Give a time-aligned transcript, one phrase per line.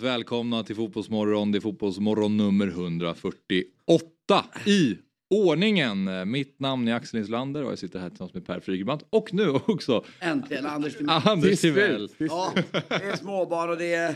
[0.00, 1.52] Varmt välkomna till Fotbollsmorgon.
[1.52, 4.98] Det är Fotbollsmorgon nummer 148 i
[5.30, 6.30] ordningen.
[6.30, 9.48] Mitt namn är Axel Inslander och jag sitter här tillsammans med Per Frygerbrant och nu
[9.48, 11.22] också Äntligen Anders Timell.
[11.24, 12.08] Anders Timell.
[12.18, 12.52] Ja,
[12.88, 14.14] det är småbarn och det är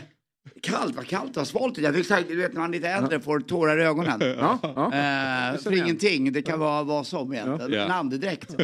[0.61, 0.95] kallt.
[0.95, 1.77] Vad kallt det var svalt.
[1.77, 4.21] Jag fick sagt, du vet när man är lite äldre får tårar i ögonen.
[4.39, 4.85] Ja, ja.
[4.85, 6.31] Eh, för ingenting.
[6.31, 7.73] Det kan vara vad som egentligen.
[7.73, 7.85] Ja.
[7.85, 8.51] En andedräkt.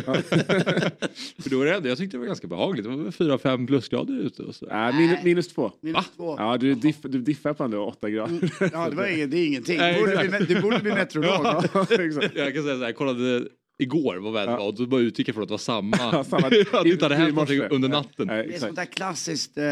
[1.44, 2.84] För då var det, jag tyckte det var ganska behagligt.
[2.84, 4.44] Det var väl 4-5 plusgrader ute.
[4.44, 4.70] Och så.
[4.70, 5.72] Äh, minus, minus två.
[5.82, 6.36] Minus två.
[6.38, 8.52] Ja, du, diff, du diffar på ändå åtta grader.
[8.74, 9.80] Ja, det, var ingen, det är ingenting.
[9.80, 11.46] Du borde, bli, du borde bli meteorolog.
[12.36, 13.44] Jag kan säga så här, jag kollade
[13.82, 15.98] igår vad vädret var och då bara utgick jag från att det var samma.
[16.12, 16.48] Ja, samma.
[16.74, 18.28] att det inte hade hänt någonting under natten.
[18.28, 19.64] nej, Det är sånt där klassiskt eh,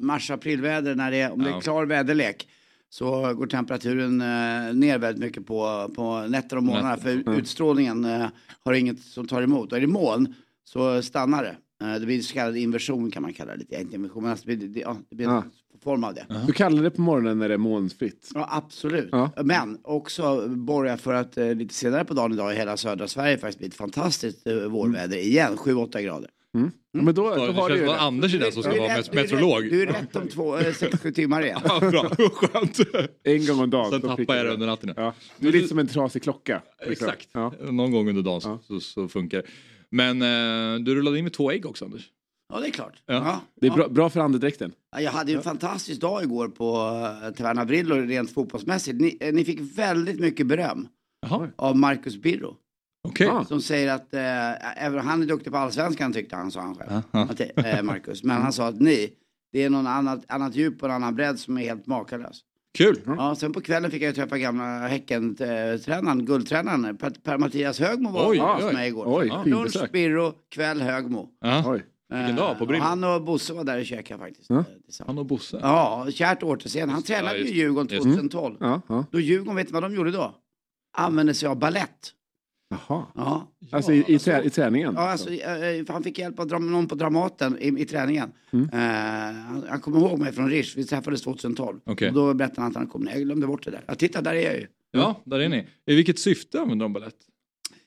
[0.00, 1.60] mars-aprilväder när det är, om det är Ja.
[1.60, 2.48] klar väderlek.
[2.90, 6.96] Så går temperaturen eh, ner väldigt mycket på, på nätter och morgnar.
[6.96, 8.26] För utstrålningen eh,
[8.64, 9.72] har inget som tar emot.
[9.72, 11.56] Och är det moln så stannar det.
[11.86, 13.58] Eh, det blir så kallad inversion kan man kalla det.
[13.58, 13.80] lite.
[13.80, 15.44] Inte inversion, men alltså det blir, det, ja, det blir en Ja.
[15.82, 16.26] Form av det.
[16.46, 18.30] Du kallar det på morgonen när det är molnfritt.
[18.34, 19.08] Ja, absolut.
[19.12, 19.30] Ja.
[19.44, 23.38] Men också borgar för att eh, lite senare på dagen idag i hela södra Sverige
[23.38, 25.56] faktiskt blir ett fantastiskt eh, vårväder igen.
[25.56, 26.30] 7-8 grader.
[26.94, 27.94] Ja, men då, Ja, då det har du känns det.
[27.96, 29.62] att Anders är den som ska vara rätt- met- meteorolog.
[29.70, 31.60] Du är rätt om två, eh, sex, sju timmar igen.
[31.64, 32.78] Ja, bra, skönt.
[33.22, 33.90] En gång om dagen.
[33.90, 34.94] Sen tappar jag det under natten.
[34.96, 35.14] ja.
[35.38, 36.62] Du är lite som en trasig klocka.
[36.86, 37.28] Exakt.
[37.32, 37.52] Ja.
[37.70, 38.58] Någon gång under dagen så, Ja.
[38.62, 39.44] så, så funkar det.
[39.90, 42.02] Men eh, du rullade in med två ägg också Anders.
[42.52, 43.02] Ja, det är klart.
[43.06, 43.14] Ja.
[43.14, 43.40] Ja.
[43.60, 44.72] Det är bra, bra för andedräkten.
[44.92, 46.76] Ja, Jag hade ju en fantastisk dag igår på
[47.26, 49.00] uh, Taverna Brillo rent fotbollsmässigt.
[49.00, 50.88] Ni, eh, ni fick väldigt mycket beröm
[51.26, 52.56] Jaha, av Marcus Birro.
[53.08, 53.28] okej.
[53.28, 53.44] Ah.
[53.44, 57.02] Som säger att, eh, även han är duktig på allsvenskan tyckte han, sa han själv.
[57.10, 58.22] Att eh, Marcus.
[58.24, 59.10] Men han sa att ni,
[59.52, 62.40] det är någon annat, annat djup och en annan bredd som är helt makalös.
[62.78, 63.00] Kul!
[63.06, 68.72] Ja, sen på kvällen fick jag träffa gamla Häcken-tränaren, guldtränaren, Per- Per-Mattias Högmo var hos
[68.72, 69.04] mig igår.
[69.06, 69.90] Oj, Lunch.
[69.92, 71.28] Birro, kväll Högmo.
[71.40, 71.78] Ja.
[72.18, 72.84] Vilken dag på Eh, Brillo.
[72.84, 74.50] Han och Bosse var där och käkade faktiskt.
[74.50, 74.64] Ja.
[74.84, 75.06] tillsammans.
[75.06, 75.58] Han och Bosse.
[75.62, 76.94] Ja, kärt återseende.
[76.94, 77.54] Han tränade ju.
[77.54, 78.10] Djurgården Just det.
[78.10, 78.56] 2012.
[78.60, 79.04] Ja, ja.
[79.10, 80.34] Då Djurgården, vet du vad de gjorde då?
[80.96, 82.12] Använde sig av ballett.
[82.72, 83.06] Jaha.
[83.14, 83.48] Ja.
[83.70, 84.94] Alltså i, i, trä, i träningen?
[84.96, 88.32] Ja, alltså, eh, han fick hjälp av någon på Dramaten i, i träningen.
[88.50, 88.68] Mm.
[88.72, 91.80] Eh, han, han kommer ihåg mig från Rish, vi träffades 2012.
[91.84, 92.08] Okej.
[92.08, 93.84] Och då berättade han att han kom ner, jag glömde bort det där.
[93.86, 94.66] Ja, titta, där är jag ju.
[94.90, 95.68] Ja, där är ni.
[95.86, 97.14] I vilket syfte använder de balett?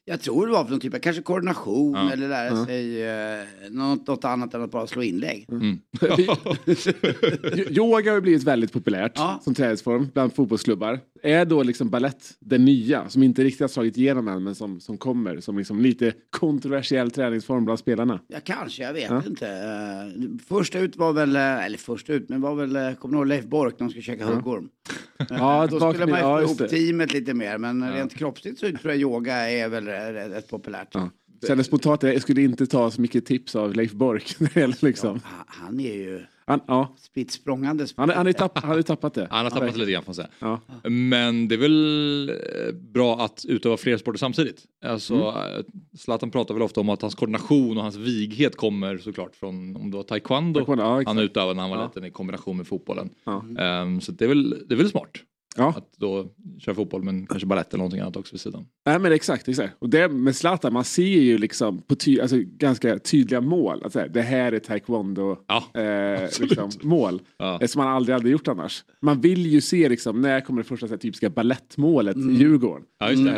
[0.07, 2.11] Jag tror det var för någon typ av, kanske koordination Ja.
[2.11, 2.65] eller lära Ja.
[2.65, 5.45] sig eh, något, något annat än att bara slå inlägg.
[5.51, 5.79] Mm.
[6.17, 6.35] Jo-
[7.69, 9.39] Yoga har ju blivit väldigt populärt Ja.
[9.43, 10.99] som träningsform bland fotbollsklubbar.
[11.25, 14.79] Är då liksom ballett den nya, som inte riktigt har slagit igenom än, men som,
[14.79, 18.19] som kommer som liksom lite kontroversiell träningsform bland spelarna?
[18.27, 19.23] Ja, kanske, jag vet Ja.
[19.27, 19.45] inte.
[19.45, 23.19] Uh, första ut var väl, eh, eller första ut, men var väl, uh, kommer du
[23.19, 24.69] ihåg Leif Bork när de skulle käka huggorm?
[25.29, 28.65] Ja, Då skulle man ju ja, få ihop teamet lite mer, men rent kroppsligt så
[28.67, 30.87] tror jag yoga är väl rätt, populärt.
[30.91, 31.09] Ja.
[31.47, 34.35] Kändes spontant, jag skulle inte ta så mycket tips av Leif Bork.
[34.81, 35.09] liksom.
[35.19, 37.85] Ha- Han är ju han, ja, spritt språngande.
[37.97, 39.27] han, han, har ju tapp, han har tappat det.
[39.31, 40.27] Han har tappat det lite grann får man säga.
[40.39, 40.59] Ja.
[40.89, 44.63] Men det är väl eh, bra att utöva fler sporter samtidigt.
[44.85, 45.27] Alltså, Mm.
[45.55, 45.65] eh,
[45.97, 49.91] Zlatan pratar väl ofta om att hans koordination och hans vighet kommer såklart från om
[49.91, 51.85] det var taekwondo, Taekwondo, ja, han utövade när han var Ja.
[51.87, 53.09] liten i kombination med fotbollen.
[53.23, 53.43] Ja.
[53.59, 55.11] Ehm, så det är, väl, det är väl smart
[55.57, 55.69] Ja.
[55.77, 56.27] att då
[56.59, 58.65] köra fotboll men kanske balett eller någonting annat också vid sidan.
[58.85, 59.73] Nej men exakt, exakt.
[59.79, 63.81] Och det med Zlatan, man ser ju liksom på ty, alltså, ganska tydliga mål.
[63.85, 67.21] Att säga, det här är taekwondo Ja, eh, liksom, mål.
[67.37, 67.59] Ja.
[67.61, 68.83] Eh, Som man aldrig hade gjort annars.
[69.01, 72.35] Man vill ju se liksom, när kommer det första så här, typiska ballettmålet Mm.
[72.35, 72.85] i Djurgården.
[72.99, 73.29] ja just det.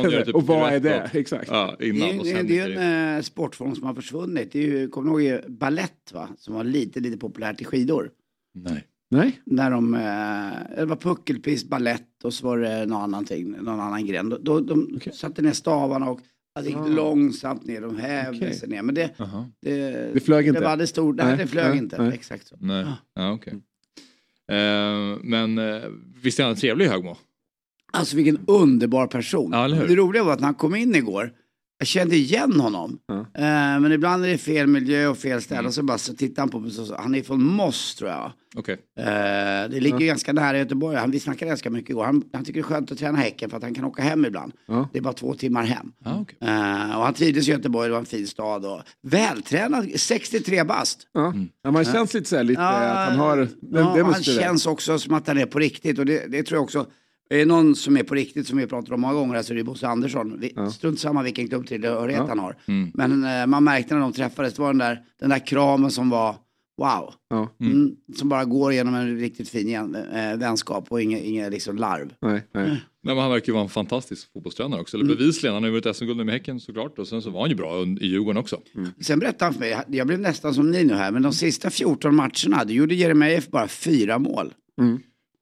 [0.00, 0.10] Mm.
[0.12, 1.10] Ja, typ och vad är det?
[1.12, 1.48] Exakt.
[1.50, 4.52] Ja, Det innan är, och det, sen det är en eh, sportform som har försvunnit.
[4.52, 6.28] Det är ju, kommer du ihåg ballett va?
[6.38, 8.10] Som var lite, lite populärt i skidor.
[8.54, 8.84] Nej.
[9.10, 9.40] Nej?
[9.46, 13.80] När de, eh, det var puckelpist, ballett och så var det någon annan, ting, någon
[13.80, 14.28] annan gren.
[14.28, 15.12] Då, då, de Okej.
[15.12, 16.20] satte ner stavarna och
[16.54, 16.86] alltså, gick Ah.
[16.88, 18.54] långsamt ner, de hävde Okej.
[18.54, 18.82] sig ner.
[18.82, 19.50] Men det, Jaha.
[19.62, 19.80] det,
[20.14, 20.60] Det flög inte?
[20.60, 22.02] Det var det stor, nej, Nej, det flög nej, inte.
[22.02, 22.12] nej.
[22.14, 22.56] Exakt så.
[22.60, 22.96] Nej, Ja.
[23.22, 23.54] ja, okej.
[24.52, 25.82] Ehm, men eh,
[26.22, 27.16] visst är han en trevlig Högmo?
[27.92, 29.50] Alltså vilken underbar person.
[29.52, 31.32] Ja, det roliga var att när han kom in igår
[31.78, 32.98] jag kände igen honom.
[33.06, 33.18] Ja.
[33.18, 35.58] Eh, men ibland är det fel miljö och fel ställe.
[35.58, 35.68] Mm.
[35.68, 36.70] Och så bara så tittar han på mig.
[36.70, 38.32] Så, han är från Moss tror jag.
[38.56, 38.78] Okej.
[38.98, 39.04] Eh,
[39.70, 40.96] det ligger ganska nära Göteborg.
[40.96, 42.04] Han, vi snackade ganska mycket igår.
[42.04, 44.24] Han, han tycker det är skönt att träna Häcken för att han kan åka hem
[44.24, 44.52] ibland.
[44.92, 45.92] Det är bara två timmar hem.
[46.04, 46.38] Ah, okej.
[46.40, 48.64] Eh, och han trivdes i Göteborg, det var en fin stad.
[48.64, 51.08] Och vältränad, 63 bast.
[51.12, 51.34] Ja.
[51.62, 53.36] Ja, man känns lite så här, lite att han har...
[53.36, 53.50] Det,
[53.80, 55.98] ja, det han känns också som att han är på riktigt.
[55.98, 56.86] Och det, det tror jag också.
[57.30, 59.56] Är det någon som är på riktigt som vi pratat om många gånger så är
[59.56, 60.40] det Bosse Andersson.
[60.40, 62.28] Vi, Strunt samma vilken klubbtillhörighet Ja.
[62.28, 62.56] han har.
[62.68, 62.90] Mm.
[62.94, 66.10] Men eh, man märkte när de träffades, det var den där, den där kramen som
[66.10, 66.36] var
[66.78, 67.14] wow.
[67.30, 67.48] Ja.
[67.60, 71.76] Mm, som bara går genom en riktigt fin igen, eh, vänskap och inget inga liksom
[71.76, 72.12] larv.
[72.20, 72.68] Nej, nej.
[72.68, 74.96] Nej, men han verkar ju vara en fantastisk fotbollstränare också.
[74.96, 75.16] Eller Mm.
[75.16, 76.98] bevisligen, han har ju vunnit SM-guld med Häcken såklart.
[76.98, 78.60] Och sen så var han ju bra i Djurgården också.
[79.00, 81.70] Sen berättade han för mig, jag blev nästan som ni nu här, men de sista
[81.70, 84.52] 14 matcherna, då gjorde Jeremejeff bara fyra mål.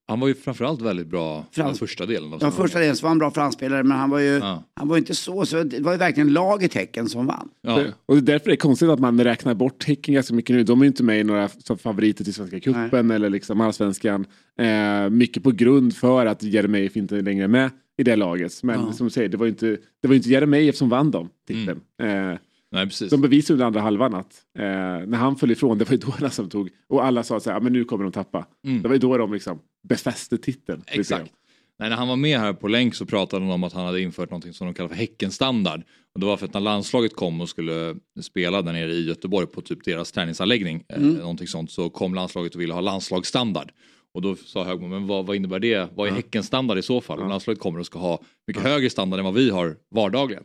[0.08, 2.24] Han var ju framförallt väldigt bra Frans- den första delen.
[2.24, 2.52] Av Ja, säsongen.
[2.56, 4.62] första delen så var han bra framspelare, men han var ju, Ja.
[4.74, 7.48] han var ju inte så, så det var ju verkligen laget Häcken som vann.
[7.62, 7.84] Ja.
[8.06, 10.64] Och det är därför det är konstigt att man räknar bort Häcken ganska mycket nu.
[10.64, 11.48] De är ju inte med i några
[11.82, 14.26] favoriter till Svenska cupen eller liksom allsvenskan.
[14.58, 18.62] Eh, mycket på grund för att Jeremejeff inte längre är med i det laget.
[18.62, 18.92] Men Ja.
[18.92, 19.66] som du säger, det var ju inte,
[20.02, 21.80] det var ju inte Jeremejeff som vann dem titeln.
[22.02, 22.38] Eh,
[22.74, 23.10] Nej, precis.
[23.10, 24.64] de bevisade under andra halvan att eh,
[25.06, 27.50] när han föll ifrån, det var ju då han som tog, och alla sa så
[27.50, 28.46] här, "Ja, men nu kommer de tappa.
[28.66, 28.82] Mm.
[28.82, 30.82] Det var ju då de liksom befäste titeln.
[30.86, 31.32] Exakt.
[31.78, 34.00] Nej, när han var med här på länk så pratade han om att han hade
[34.00, 35.82] infört något som de kallar för Häckenstandard.
[36.14, 39.46] Och det var för att när landslaget kom och skulle spela där nere i Göteborg
[39.46, 43.70] på typ deras träningsanläggning, eh, någonting sånt, så kom landslaget och ville ha landslagsstandard.
[44.14, 45.88] Och då sa Högmo, men vad, vad innebär det?
[45.94, 47.20] Vad är Häckenstandard i så fall?
[47.20, 50.44] Om landslaget kommer och ska ha mycket högre standard än vad vi har vardagligen.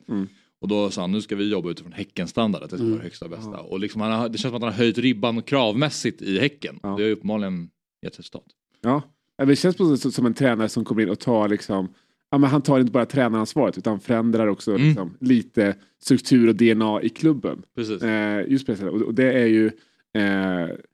[0.61, 3.03] Och då sa han, nu ska vi jobba utifrån Häckenstandard, att det ska vara det
[3.03, 3.57] högsta bästa.
[3.59, 6.79] Och liksom han har, det känns som att han har höjt ribban kravmässigt i Häcken.
[6.83, 6.89] Ja.
[6.97, 7.69] Det har uppenbarligen
[8.05, 8.45] gett resultat.
[8.81, 9.01] Ja,
[9.37, 11.87] Ja, det känns på som en tränare som kommer in och tar liksom
[12.31, 14.87] Ja, men han tar inte bara tränaransvaret utan förändrar också Mm.
[14.87, 17.61] liksom, lite struktur och DNA i klubben.
[17.75, 18.01] Precis.
[18.01, 18.89] Eh, just sättet.
[18.89, 19.71] Och, och det är ju eh,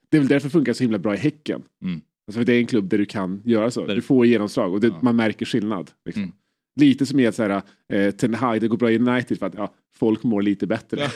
[0.10, 1.64] Det är väl därför det funkar så himla bra i Häcken.
[1.84, 2.02] Mm.
[2.28, 3.86] Alltså, för det är en klubb där du kan göra så.
[3.88, 5.00] Du får genomslag och det, Ja.
[5.02, 5.92] man märker skillnad.
[6.06, 6.24] Liksom.
[6.24, 6.36] Mm.
[6.76, 7.62] Lite som i att så här,
[7.94, 10.98] eh, Ten Hag, det går bra i United för att ja, folk mår lite bättre.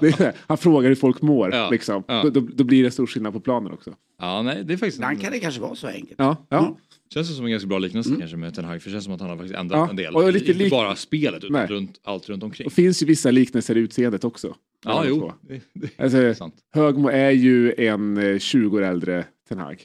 [0.00, 1.54] det här, han frågar hur folk mår.
[1.54, 1.70] Ja.
[1.70, 2.04] Liksom.
[2.08, 2.22] Ja.
[2.22, 3.94] Då, då, då blir det stor skillnad på planen också.
[4.20, 6.14] Ja, nej, det är faktiskt Ibland kan det kanske vara så enkelt.
[6.18, 6.78] Ja, ja.
[7.14, 8.82] Känns det som en ganska bra liknelse kanske med Ten Hag.
[8.82, 10.14] För det känns som att han har faktiskt ändrat Ja, en del.
[10.14, 12.66] och lite inte lik- bara spelet utan runt, allt runt omkring.
[12.66, 14.54] Och finns ju vissa liknelser i utseendet också.
[14.84, 15.32] Ja, jo.
[15.48, 16.54] Det, det Alltså, är sant.
[16.74, 19.82] Högmo är ju en eh, 20 år äldre Ten Hag.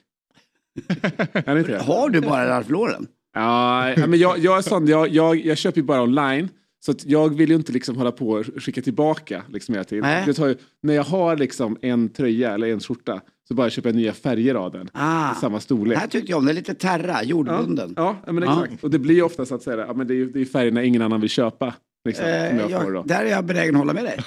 [1.33, 1.79] är det inte det?
[1.79, 3.07] Har du bara Ralph Lauren?
[3.39, 6.49] Ja, men jag, jag är sån, jag, jag, jag köper ju bara online.
[6.85, 10.23] Så jag vill ju inte liksom hålla på och skicka tillbaka liksom hela tiden.
[10.27, 13.89] Jag tar ju, när jag har liksom en tröja eller en skjorta så bara köper
[13.89, 14.89] jag nya färger av den.
[14.93, 15.31] Ah.
[15.31, 15.97] I samma storlek.
[15.97, 17.93] Här tyckte jag om det, lite terra, jordbunden.
[17.97, 18.83] Ja, ja men exakt.
[18.83, 20.83] Och det blir ju ofta så att säga, ja, men det är det är färgerna
[20.83, 21.73] ingen annan vill köpa.
[22.05, 24.19] Liksom, som Eh, jag jag, där är jag benägen att hålla med dig.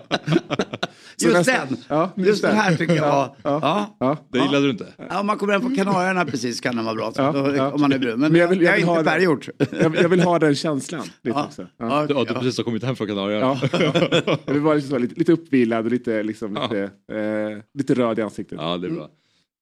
[1.23, 1.77] Just nästa- den!
[1.89, 3.37] Ja, Just den här tycker jag var...
[3.43, 3.59] Ja.
[3.63, 3.97] Ja.
[4.01, 4.17] Ja.
[4.33, 4.87] Det gillade du inte?
[5.11, 7.13] Ja, om man kommer hem på Kanarierna precis kan den vara bra.
[7.13, 7.71] Så Ja, då, ja.
[7.73, 8.21] Om man är brun.
[8.21, 9.11] Men, Men jag vill- jag jag, vill är inte det.
[9.11, 9.49] färggjort.
[9.81, 11.03] Jag, vill- jag vill ha den känslan.
[11.03, 11.45] Lite Ja.
[11.47, 11.63] också.
[11.63, 11.69] Ja.
[12.01, 12.41] Ja, Du, ja, du ja.
[12.41, 13.59] precis har kommit hem från Kanarieöarna.
[13.73, 14.39] Ja.
[14.47, 16.83] Jag vill vara lite, så, lite, lite uppvilad och lite, liksom, lite,
[17.13, 18.59] eh, lite röd i ansiktet.
[18.61, 19.09] Ja, det är bra.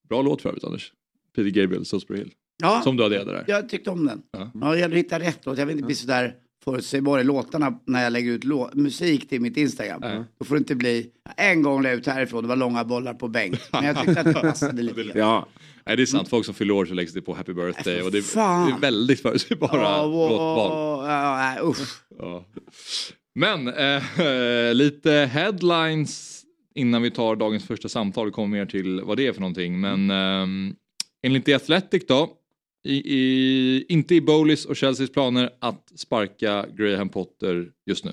[0.08, 0.92] Bra låt för övrigt Anders.
[1.36, 2.30] Peter Gabriel, Salisbury Hill.
[2.62, 3.44] Ja, Som du adderade där.
[3.46, 4.22] jag tyckte om den.
[4.32, 4.50] Ja.
[4.60, 4.66] Ja.
[4.70, 5.58] det gäller att hitta rätt låt.
[5.58, 6.34] Jag vill inte bli sådär
[6.64, 8.44] förutsägbar i låtarna när jag lägger ut
[8.75, 10.00] musik till mitt Instagram.
[10.02, 10.25] Ja.
[10.38, 11.06] Då får det inte bli...
[11.37, 13.61] En gång la jag ut härifrån, det var långa bollar på bänk.
[13.72, 15.19] Men jag tyckte att det passade lite.
[15.19, 15.49] Ja.
[15.87, 16.28] Nej, det är sant.
[16.28, 18.02] Folk som fyller år så läggs det på Happy Birthday.
[18.02, 21.06] Och det, är, det är väldigt förutsägbara Ja, och- låtval.
[21.11, 22.02] ja, nej, usch.
[22.19, 22.44] Ja.
[23.34, 26.43] Men eh, lite headlines
[26.75, 28.26] innan vi tar dagens första samtal.
[28.26, 29.81] Vi kommer mer till vad det är för någonting.
[29.81, 30.46] Men eh,
[31.26, 32.31] enligt The Athletic då.
[32.84, 38.12] I, i, inte i Bowleys och Chelseas planer att sparka Graham Potter just nu.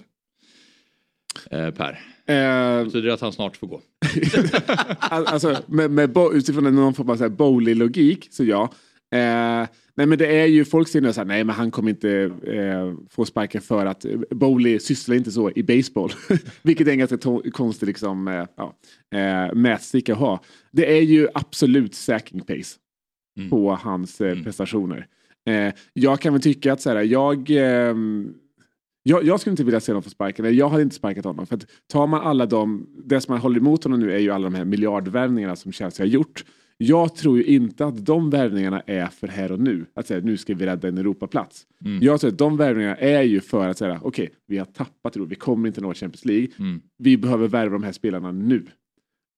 [1.51, 1.99] Eh, per.
[2.25, 3.81] Eh, Betyder det att han snart får gå?
[4.99, 8.73] Al- alltså, med, med, utifrån någon form av Bowley-logik, så ja.
[9.13, 11.89] Eh, nej men det är ju, folk säger nu så här, nej men han kommer
[11.89, 16.11] inte eh, få sparken för att eh, Bowley sysslar inte så i baseball.
[16.61, 17.17] Vilket är en ganska
[17.51, 18.75] konstig liksom, eh, ja,
[19.19, 20.43] eh, mätsticka att ha.
[20.71, 22.77] Det är ju absolut sacking pace
[23.37, 23.49] Mm.
[23.49, 24.43] på hans eh, Mm.
[24.43, 25.07] prestationer.
[25.49, 28.33] Eh, jag kan väl tycka att så här, jag, ehm,
[29.03, 30.55] jag, jag skulle inte vilja se honom få sparken.
[30.55, 31.45] Jag hade inte sparkat honom.
[31.47, 34.29] För att tar man alla de, det som man håller emot honom nu är ju
[34.31, 36.45] alla de här miljardvärvningarna som Chelsea har gjort.
[36.77, 39.85] Jag tror ju inte att de värvningarna är för här och nu.
[39.93, 41.63] Att säga nu ska vi rädda en Europaplats.
[41.85, 42.03] Mm.
[42.03, 45.29] Jag tror att de värvningarna är ju för att säga okej, vi har tappat Europa,
[45.29, 46.47] vi kommer inte nå Champions League.
[46.59, 46.81] Mm.
[46.97, 48.65] Vi behöver värva de här spelarna nu.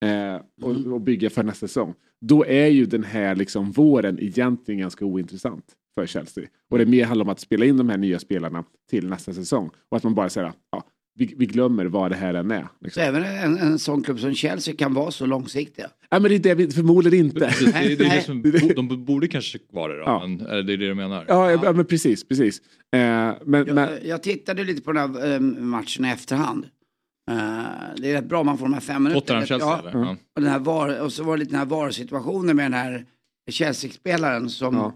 [0.04, 1.94] Eh, och, och bygga för nästa säsong.
[2.22, 5.66] Då är ju den här liksom våren egentligen ganska ointressant.
[5.96, 6.44] för Chelsea.
[6.72, 9.70] Och det mer handlar om att spela in de här nya spelarna till nästa säsong.
[9.90, 10.84] Och att man bara säger ja,
[11.16, 12.68] vi, vi glömmer vad det här än är.
[12.82, 13.02] Liksom.
[13.04, 15.90] Så även en, en sån klubb som Chelsea kan vara så långsiktiga?
[16.10, 17.40] Ja, men det är det vi förmodligen inte.
[17.40, 18.22] Precis, det, är- det är det
[18.76, 20.28] som, de borde kanske vara det då, Ja.
[20.28, 21.26] men är det det du menar?
[21.28, 21.74] Ja, ja.
[21.74, 22.62] men precis, precis.
[22.92, 26.66] Eh, men, men, Jag, jag tittade lite på den här eh, matchen i efterhand.
[27.32, 27.36] Eh,
[27.98, 29.42] det är rätt bra man får de här fem minuterna.
[29.42, 29.89] Tottenham-Chelsea Ja?
[29.94, 30.18] Ja.
[30.36, 33.06] och, den här VAR, och så var det lite den här VAR-situationen med den här
[33.51, 34.94] Chelsea-spelaren som Ja.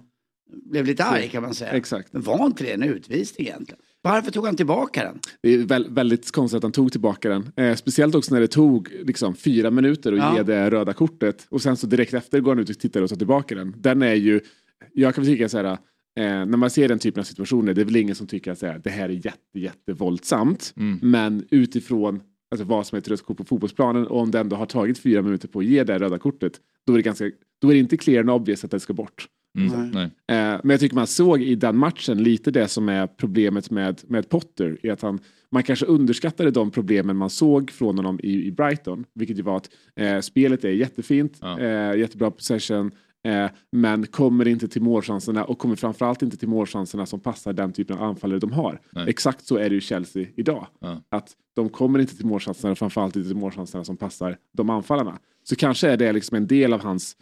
[0.72, 1.72] blev lite arg kan man säga.
[1.72, 2.13] Exakt.
[2.13, 3.81] Men var inte det en utvisning egentligen?
[4.01, 5.19] Varför tog han tillbaka den?
[5.41, 7.51] Det är väl, väldigt konstigt att han tog tillbaka den.
[7.55, 10.38] Eh, speciellt också när det tog liksom, fyra minuter att Ja.
[10.38, 11.48] ge det röda kortet.
[11.50, 13.74] Och sen så direkt efter går han ut och tittar och tar tillbaka den.
[13.77, 14.39] Den är ju,
[14.93, 15.77] jag kan väl tycka så här,
[16.17, 18.62] eh, när man ser den typen av situationer, det är väl ingen som tycker att
[18.62, 20.74] här, det här är jätte, jättevåldsamt.
[20.77, 21.00] Mm.
[21.01, 22.21] Men utifrån
[22.51, 25.00] alltså, vad som är ett rött kort på fotbollsplanen och om det ändå har tagit
[25.00, 26.53] fyra minuter på att ge det röda kortet,
[26.88, 27.31] då är det, ganska,
[27.62, 29.27] då är det inte clear and obvious att det ska bort.
[29.57, 29.89] Mm.
[29.89, 30.03] Nej.
[30.05, 34.01] Eh, men jag tycker man såg i den matchen lite det som är problemet med,
[34.07, 34.77] med Potter.
[34.83, 35.19] Är att han,
[35.51, 39.05] man kanske underskattade de problemen man såg från honom i, i Brighton.
[39.13, 41.59] Vilket ju var att eh, spelet är jättefint, Ja.
[41.59, 42.91] eh, jättebra possession.
[43.27, 47.74] Eh, men kommer inte till målchanserna och kommer framförallt inte till målchanserna som passar den
[47.74, 48.81] typen av anfallare de har.
[48.89, 49.10] Nej.
[49.10, 50.67] Exakt så är det ju Chelsea idag.
[50.79, 51.01] Ja.
[51.10, 55.19] Att de kommer inte till målchanserna och framförallt inte till målchanserna som passar de anfallarna.
[55.43, 57.17] Så kanske är det liksom en del av hans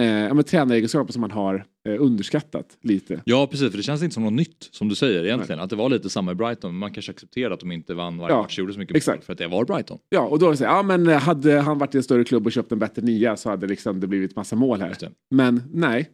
[0.00, 3.22] eh, ja, men tränaregenskaper som man har eh, underskattat lite.
[3.24, 5.60] Ja precis, för det känns inte som något nytt som du säger egentligen.
[5.60, 8.18] Att det var lite samma i Brighton, men man kanske accepterar att de inte vann
[8.18, 9.24] varje Ja, match, gjorde så mycket exakt.
[9.24, 9.98] för att det var Brighton.
[10.08, 12.52] Ja, och då här, ja men eh, hade han varit i en större klubb och
[12.52, 14.96] köpt en bättre nia så hade liksom det blivit massa mål här.
[15.30, 16.10] Men nej,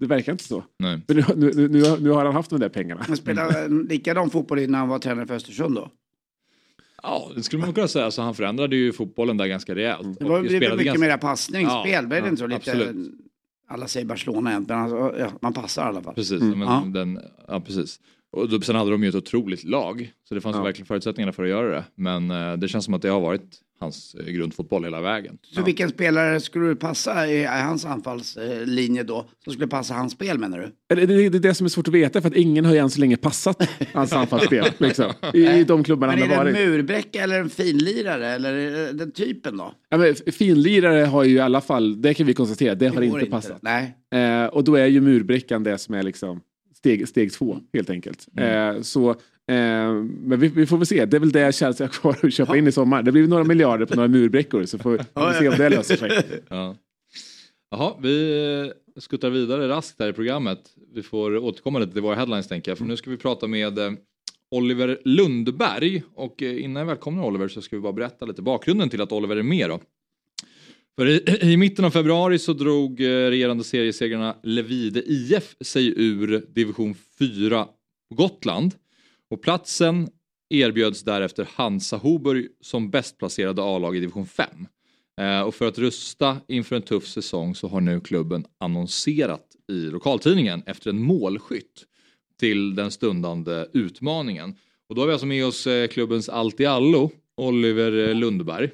[0.00, 0.64] det verkar inte så.
[0.78, 1.00] Nej.
[1.08, 1.68] Nu, nu, nu,
[2.00, 3.04] nu, har- han haft de där pengarna.
[3.06, 5.90] Han spelade en likadan fotboll innan han var tränare för Östersund då.
[7.02, 8.10] Ja, det skulle man kunna säga.
[8.10, 10.18] Så han förändrade ju fotbollen där ganska rejält.
[10.18, 12.46] Det var Och det spelade mycket ganska- mer passningsspel, Ja, blev det inte så?
[12.46, 13.10] Lite, absolut.
[13.68, 16.14] Alla säger Barcelona men alltså, ja, man passar i alla fall.
[16.14, 16.58] Precis, Mm.
[16.58, 17.00] men Ja.
[17.00, 18.00] Den, ja, precis.
[18.30, 20.62] Och då, sen hade de ju ett otroligt lag, så det fanns Ja.
[20.62, 21.84] verkligen förutsättningarna för att göra det.
[21.94, 25.38] Men eh, det känns som att det har varit hans eh, grundfotboll hela vägen.
[25.42, 29.28] Så vilken spelare skulle du passa i, hans anfallslinje då?
[29.44, 30.94] Som skulle passa hans spel menar du?
[30.96, 32.78] Det, det, det är det som är svårt att veta för att ingen har ju
[32.78, 34.66] än så länge passat hans anfallsspel.
[34.78, 36.68] Liksom, I, I de klubbarna han är har det en varit.
[36.68, 38.28] murbräcka eller en finlirare?
[38.28, 39.72] Eller är det den typen då?
[39.88, 43.20] Ja, men finlirare har ju i alla fall, det kan vi konstatera, det har går
[43.20, 43.58] inte passat.
[43.62, 43.94] Nej.
[44.14, 46.40] Eh, och då är ju murbräckan det som är liksom
[46.78, 48.26] steg, steg två helt enkelt.
[48.36, 48.76] Mm.
[48.76, 49.16] Eh, så, eh,
[49.52, 52.56] men vi, vi får väl se, det är väl det Chelsea har kvar att köpa
[52.56, 53.02] in i sommar.
[53.02, 55.96] Det blir några miljarder på några murbräckor så får, får vi se om det löser
[55.96, 56.22] sig.
[56.48, 56.76] Ja.
[57.70, 58.40] Jaha, vi
[58.96, 60.58] eh, skuttar vidare raskt här i programmet.
[60.94, 62.78] Vi får återkomma lite till våra headlines tänker jag.
[62.78, 63.90] För nu ska vi prata med eh,
[64.50, 66.02] Oliver Lundberg.
[66.14, 69.12] Och eh, innan jag välkomnar Oliver så ska vi bara berätta lite bakgrunden till att
[69.12, 69.80] Oliver är med då.
[70.96, 76.46] För i, i mitten av februari så drog eh, regerande seriesegrarna Levide IF sig ur
[76.54, 77.64] division 4
[78.08, 78.74] på Gotland.
[79.30, 80.08] Och platsen
[80.50, 84.48] erbjöds därefter Hansa Hoburg som bäst placerade A-lag i division 5.
[85.20, 89.80] Eh, och för att rusta inför en tuff säsong så har nu klubben annonserat i
[89.80, 91.84] lokaltidningen efter en målskytt
[92.40, 94.56] till den stundande utmaningen.
[94.88, 98.70] Och då har vi alltså med oss eh, klubbens allt i allo, Oliver eh, Lundberg.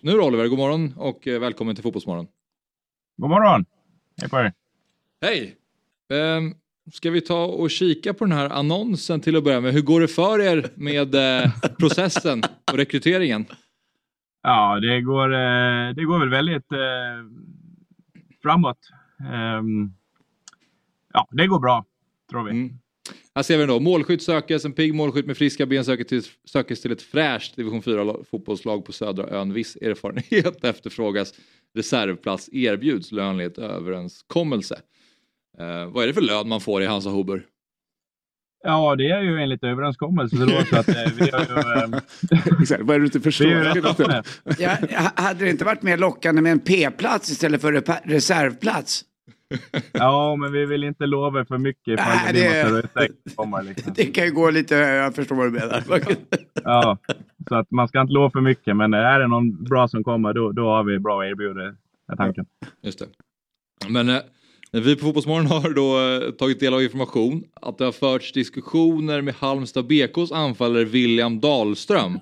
[0.00, 2.26] Nu då Oliver, god morgon och välkommen till Fotbollsmorgon.
[3.16, 3.64] God morgon!
[4.20, 4.52] Hej på er!
[5.20, 5.56] Hej!
[6.92, 9.72] Ska vi ta och kika på den här annonsen till att börja med.
[9.72, 13.46] Hur går det för er med eh, processen och rekryteringen?
[14.42, 16.78] Ja, det går, eh, det går väl väldigt eh,
[18.42, 18.78] framåt.
[19.32, 19.92] Ehm,
[21.12, 21.84] ja, det går bra,
[22.30, 22.50] tror vi.
[22.50, 22.78] Mm.
[23.34, 26.82] Här ser vi då, målskytt sökes, en pigg målskytt med friska ben söker till, sökes
[26.82, 29.52] till ett fräscht division 4 fotbollslag på södra ön.
[29.52, 31.34] Viss erfarenhet efterfrågas,
[31.74, 34.80] reservplats erbjuds, lönlighet överenskommelse.
[35.58, 37.42] Eh, vad är det för lön man får i Hansa Huber?
[38.66, 41.96] Ja, det är ju enligt överenskommelse så att eh, vi har ju...
[42.62, 44.22] Exakt, vad är det du inte förstår?
[44.58, 44.76] Ja,
[45.14, 47.72] hade det inte varit mer lockande med en P-plats istället för
[48.08, 49.04] reservplats?
[49.92, 52.70] Ja, men vi vill inte lova för mycket ifall Nej, det
[53.26, 53.62] som kommer.
[53.62, 53.92] Liksom.
[53.96, 55.82] Det kan ju gå lite, jag förstår vad du menar.
[56.64, 56.98] Ja,
[57.48, 60.32] så att man ska inte lova för mycket, men är det någon bra som kommer,
[60.32, 61.74] då, då har vi bra erbjudande,
[62.12, 62.46] är tanken.
[62.82, 63.06] Just det.
[63.88, 64.20] Men eh,
[64.80, 69.22] vi på Fotbollsmorgon har då eh, tagit del av information att det har förts diskussioner
[69.22, 72.18] med Halmstad BKs anfallare William Dahlström.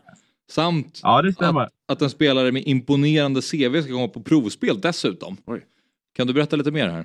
[0.50, 1.61] Samt Ja, det stämmer.
[1.61, 5.37] att, att en spelare med imponerande CV ska komma på provspel dessutom.
[5.47, 5.64] Oj.
[6.16, 7.04] Kan du berätta lite mer här?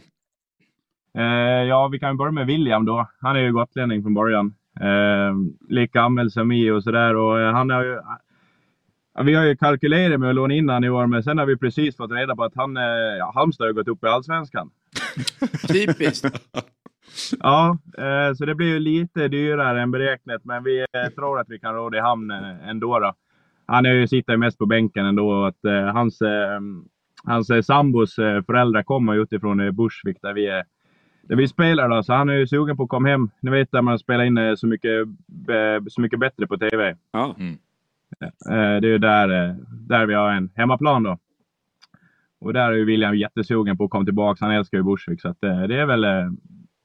[1.17, 3.09] Eh, ja, vi kan ju börja med William då.
[3.21, 4.53] Han är ju gotlänning från början.
[4.81, 5.35] Eh,
[5.69, 7.15] lika gammal som mig och sådär.
[7.15, 7.99] Och eh, han har ju...
[9.23, 11.57] Vi har ju kalkylerat med att låna in han i år, men sen har vi
[11.57, 12.83] precis fått reda på att han, eh,
[13.19, 14.69] ja, Halmstad har gått upp i Allsvenskan.
[15.67, 16.25] Typiskt.
[17.39, 21.49] Ja, eh, så det blir ju lite dyrare än beräknat, men vi eh, tror att
[21.49, 22.99] vi kan råda i hamn eh, ändå.
[22.99, 23.13] Då.
[23.65, 26.19] Han är ju, sitter ju mest på bänken ändå och att hans,
[27.23, 30.63] hans sambos föräldrar kommer utifrån Bursvik där vi, är,
[31.21, 31.89] där vi spelar.
[31.89, 33.29] Då, så han är ju sugen på att komma hem.
[33.39, 35.07] Ni vet där man spelar in så, mycket,
[35.89, 36.95] så mycket bättre på TV.
[37.11, 37.35] Ja.
[38.21, 41.17] Eh, det är ju där, där vi har en hemmaplan då.
[42.39, 44.45] Och där är ju William jättesugen på att komma tillbaka.
[44.45, 46.31] Han älskar ju Bursvik så eh, det, är väl, eh,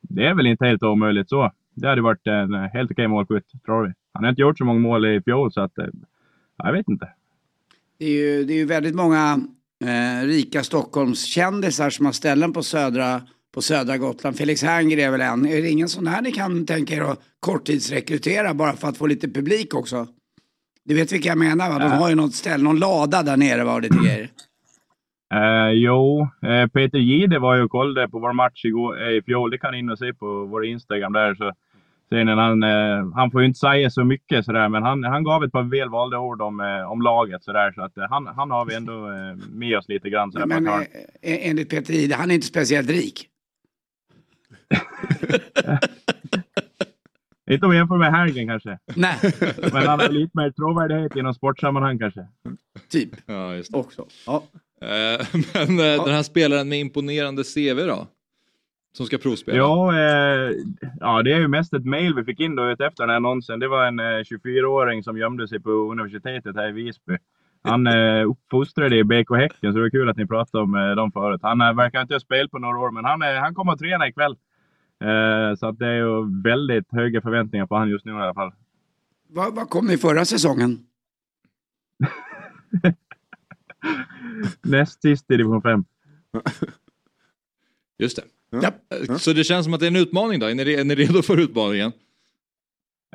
[0.01, 1.53] det är väl inte helt omöjligt så.
[1.75, 3.93] Det hade varit en eh, helt okej målskytt, tror vi.
[4.15, 5.73] Han har inte gjort så många mål i fjol så att,
[6.57, 7.09] jag vet inte.
[7.99, 9.41] Det är ju, det är ju väldigt många
[9.85, 13.23] eh, rika Stockholmskändisar som har ställen på södra,
[13.55, 14.37] på södra Gotland.
[14.37, 15.47] Felix Herngren är väl en.
[15.47, 19.07] Är det ingen sån här ni kan tänka er att korttidsrekrytera bara för att få
[19.07, 20.07] lite publik också?
[20.85, 21.79] Du vet vilka jag menar va?
[21.79, 24.31] De har ju något ställe, någon lada där nere det till er.
[25.33, 29.23] Eh, jo, eh, Peter Gide var ju och kollade på vår match igår, eh, i
[29.23, 29.51] fjol.
[29.51, 31.35] Det kan ni in och se på vår Instagram där.
[31.35, 31.53] Så
[32.09, 35.25] ser ni, han, eh, han får ju inte säga så mycket sådär, men han, han
[35.25, 37.73] gav ett par välvalda ord om, eh, om laget sådär.
[37.73, 40.33] Så att eh, han, han har vi ändå eh, med oss lite grann.
[40.33, 40.83] Sådär, Men eh,
[41.23, 43.29] enligt Peter Ide, han är inte speciellt rik.
[47.51, 48.79] Inte om jag jämför med Hergen kanske.
[48.97, 49.17] Nej,
[49.73, 52.27] Men han har lite mer trovärdighet inom sportsammanhang kanske.
[52.89, 53.79] typ Ja, just det.
[53.79, 54.07] också.
[54.27, 54.43] Ja.
[54.83, 58.07] Eh, Men eh, den här spelaren med imponerande CV då?
[58.93, 59.59] Som ska provspela?
[59.59, 60.51] Ja, eh,
[61.01, 63.61] ja, det är ju mest ett mail vi fick in då efter den här annonsen.
[63.61, 67.19] Det var en eh, 24-åring som gömde sig på universitetet här i Visby.
[67.63, 70.91] Han eh, uppfostrade i BK Häcken, så det var kul att ni pratade om eh,
[70.91, 71.41] dem förut.
[71.43, 73.79] Han eh, verkar inte ha spelat på några år, men han, eh, han kommer att
[73.79, 74.37] träna ikväll.
[75.01, 78.35] Eh, så att det är ju väldigt höga förväntningar på han just nu i alla
[78.35, 78.53] fall.
[79.29, 80.79] Vad, vad kom ni förra säsongen?
[84.63, 85.85] Näst sist i division 5.
[87.99, 88.23] Just det.
[88.51, 88.73] Ja.
[89.09, 90.47] Eh, Så det känns som att det är en utmaning då?
[90.47, 91.93] Är ni, är ni redo för utmaningen?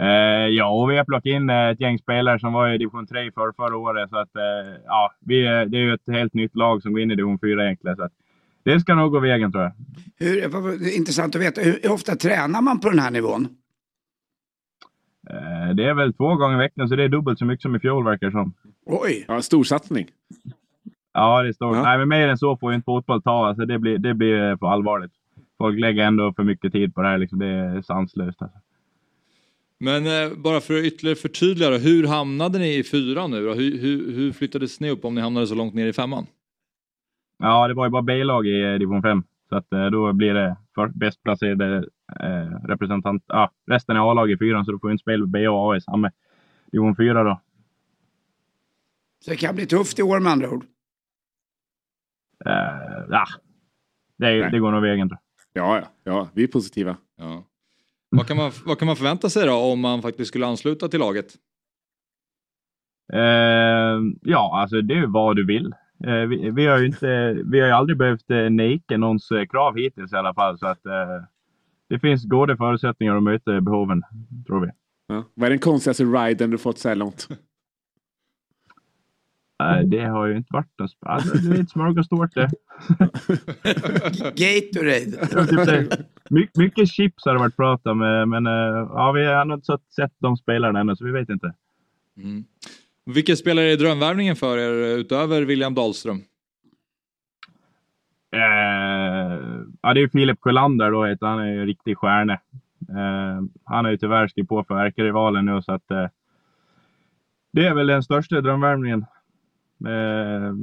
[0.02, 3.08] Eh, ja, och vi har plockat in eh, ett gäng spelare som var i division
[3.08, 4.10] 3 för förra året.
[4.10, 7.02] Så att, eh, ja, vi, är- det är ju ett helt nytt lag som går
[7.02, 7.98] in i division 4 egentligen.
[7.98, 8.12] Så att,
[8.64, 9.74] det ska nog gå vägen tror jag.
[10.28, 13.48] Hur, vad- intressant att veta, hur, hur ofta tränar man på den här nivån?
[15.30, 17.76] Eh, det är väl två gånger i veckan, så det är dubbelt så mycket som
[17.76, 18.54] i fjol verkar det som.
[18.86, 20.08] Oj, Ja, storsatsning.
[21.18, 21.76] Ja, det står.
[21.76, 21.84] Ja.
[21.84, 23.48] Nej, men mer än så får ju inte fotboll ta.
[23.48, 25.12] Alltså, det, blir, det blir för allvarligt.
[25.58, 27.18] Folk lägger ändå för mycket tid på det här.
[27.18, 27.40] Liksom.
[27.40, 28.42] Det är sanslöst.
[28.42, 28.58] Alltså.
[29.80, 33.54] Men eh, bara för att ytterligare förtydliga då, hur hamnade ni i fyran nu?
[33.54, 36.26] Hur, hur, hur flyttades ni upp om ni hamnade så långt ner i femman?
[37.38, 39.24] Ja, det var ju bara B-lag i eh, division 5.
[39.50, 41.78] Så att, eh, då blir det för bäst placerade
[42.20, 43.24] eh, representant.
[43.28, 45.78] Ja, resten är A-lag i fyran, så då får vi inte spela B och A
[45.78, 46.12] i samma
[46.72, 47.42] division 4 då.
[49.26, 50.66] så det kan bli tufft i år med andra ord.
[52.46, 53.26] Eh, ja,
[54.18, 55.10] det, det går nog vägen.
[55.54, 56.98] Ja, ja, ja, vi är positiva.
[57.18, 57.44] Ja.
[58.10, 61.00] Vad, kan man, vad kan man förvänta sig då om man faktiskt skulle ansluta till
[61.00, 61.34] laget?
[63.14, 65.74] Eh, ja, alltså det är vad du vill.
[66.04, 69.46] Eh, vi, vi, har ju inte, vi har ju aldrig behövt eh, neka någons eh,
[69.46, 70.60] krav hittills i alla fall.
[70.60, 71.24] Så att, eh,
[71.90, 74.04] det finns goda förutsättningar att möta behoven,
[74.48, 74.72] tror vi.
[75.08, 75.24] Ja.
[75.34, 77.28] Vad är den konstigaste riden du fått så här långt?
[79.86, 80.92] Det har ju inte varit något...
[80.92, 82.42] sp- Alltså, det är ett smörgåstårta.
[84.36, 85.66] Gatorade.
[85.66, 86.00] Typ.
[86.30, 89.58] My, mycket chips har det varit prat om, eh, men eh, ja, vi har nog
[89.58, 91.54] inte sett- de spelarna ännu, så vi vet inte.
[92.18, 92.44] Mm.
[93.06, 96.22] Vilka spelare är drömvärvningen för er utöver William Dahlström?
[98.32, 99.40] Eh,
[99.82, 101.38] ja, det är Filip Sjölander då, heter han.
[101.38, 102.34] Han är ju en riktig stjärna.
[102.90, 106.06] Eh, han har ju tyvärr skrivit på för ärkerivalen nu, så att eh,
[107.52, 109.06] det är väl den största drömvärvningen.
[109.86, 110.54] Eh,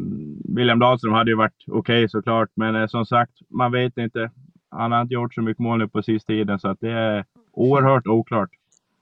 [0.56, 4.30] William Dahlström hade ju varit okej såklart, men eh, som sagt, man vet inte.
[4.70, 7.24] Han har inte gjort så mycket mål nu på sista tiden, så att det är
[7.52, 8.50] oerhört oklart.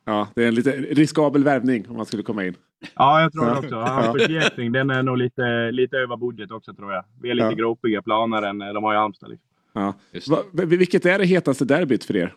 [0.04, 2.54] Ja, det är en lite riskabel värvning om man skulle komma in.
[2.94, 3.76] Ja, jag tror det också.
[3.76, 4.12] Hans Ja.
[4.12, 7.04] försäkring, den är nog lite, lite över budget också tror jag.
[7.22, 7.54] Vi är lite Ja.
[7.54, 9.30] gropiga planer än eh, de har i Halmstad.
[9.30, 9.48] Liksom.
[9.72, 9.94] Ja.
[10.30, 12.34] Va, vilket är det hetaste derbyt för er?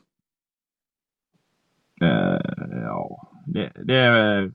[2.02, 2.40] Eh,
[2.84, 4.50] ja, det, det är eh,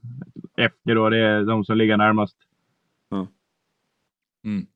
[0.56, 2.36] efter då, det är de som ligger närmast.
[4.44, 4.66] Mm.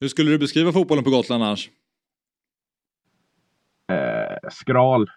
[0.00, 1.70] Hur skulle du beskriva fotbollen på Gotland annars?
[3.92, 5.10] Eh, skral.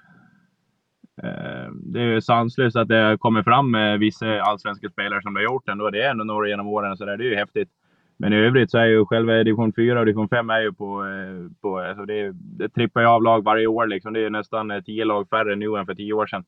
[1.23, 5.39] Eh, det är ju sanslöst att det kommer fram eh, vissa allsvenska spelare som det
[5.39, 5.89] har gjort ändå.
[5.89, 7.17] Det är ändå några genom åren, så där.
[7.17, 7.69] det är ju häftigt.
[8.17, 11.05] Men i övrigt så är ju själva division 4 och division 5 är ju på...
[11.05, 14.13] Eh, på alltså det, det trippar ju av lag varje år liksom.
[14.13, 16.43] Det är ju nästan eh, 10 lag färre nu än för 10 år sedan.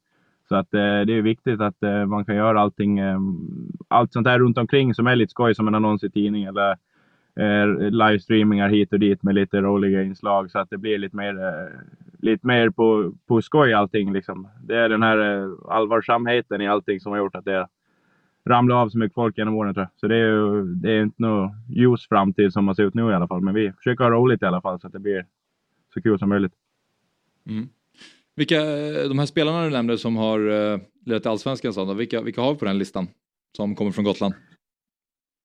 [0.52, 3.20] Så att eh, det är viktigt att eh, man kan göra allting, eh,
[3.88, 6.72] allt sånt där runt omkring som är lite skoj som en annons i tidning eller
[7.36, 11.44] eh, livestreamingar hit och dit med lite roliga inslag så att det blir lite mer,
[11.44, 11.80] eh,
[12.20, 14.14] lite mer på, på skoj allting.
[14.14, 14.48] Liksom.
[14.64, 17.68] Det är den här eh, allvarsamheten i allting som har gjort att det
[18.46, 20.00] ramlar av så mycket folk genom åren tror jag.
[20.00, 23.12] Så det är ju det är inte någon ljus framtid som man ser ut nu
[23.12, 23.42] i alla fall.
[23.42, 25.26] Men vi försöker ha roligt i alla fall så att det blir
[25.94, 26.54] så kul som möjligt.
[27.50, 27.70] Mm.
[28.36, 32.22] Vilka, eh, de här spelarna du nämnde som har uh, lirat i Allsvenskan, så, vilka,
[32.22, 33.08] vilka har vi på den listan?
[33.58, 34.34] Som kommer från Gotland?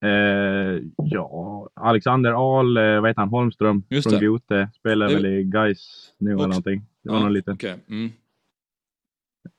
[0.05, 4.19] Eh, ja, Alexander Ahl, eh, vad heter han, Holmström Just från.
[4.25, 4.69] Gote.
[4.75, 6.81] Spelar Det- väl i Gais nu eller Också- någonting.
[7.03, 7.75] Det var Ja, någon liten, okej.
[7.89, 8.09] Mm.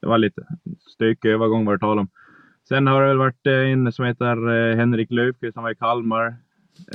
[0.00, 0.42] det var lite
[0.94, 2.08] stökig övergång var det tal om.
[2.68, 5.74] Sen har det väl varit eh, en som heter eh, Henrik Löfqvist som var i
[5.74, 6.36] Kalmar.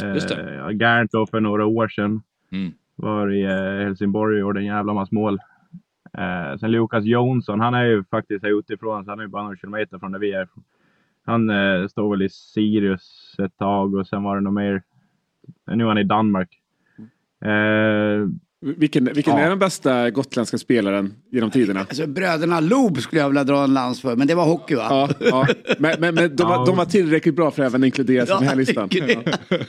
[0.01, 0.71] Eh, Just det.
[0.79, 2.21] Gärnt då för några år sedan.
[2.51, 2.71] Mm.
[2.95, 5.39] Var i eh, Helsingborg och gjorde en jävla massa mål.
[6.17, 9.43] Eh, sen Lukas Jonsson, han är ju faktiskt här utifrån, så han är ju bara
[9.43, 10.47] några kilometer från där vi är.
[11.25, 14.83] Han eh, står väl i Sirius ett tag och sen var det nog mer.
[15.65, 16.59] Nu är han i Danmark.
[17.41, 18.27] Eh,
[18.65, 19.39] Vilken, vilken Ja.
[19.43, 21.79] är den bästa gotländska spelaren genom tiderna?
[21.79, 24.87] Alltså bröderna Loob skulle jag vilja dra en lans för, men det var hockey va?
[24.89, 25.47] Ja, ja.
[25.79, 26.65] Men, men, men de, var, Ja.
[26.65, 28.89] de var tillräckligt bra för att även inkluderas i den här listan.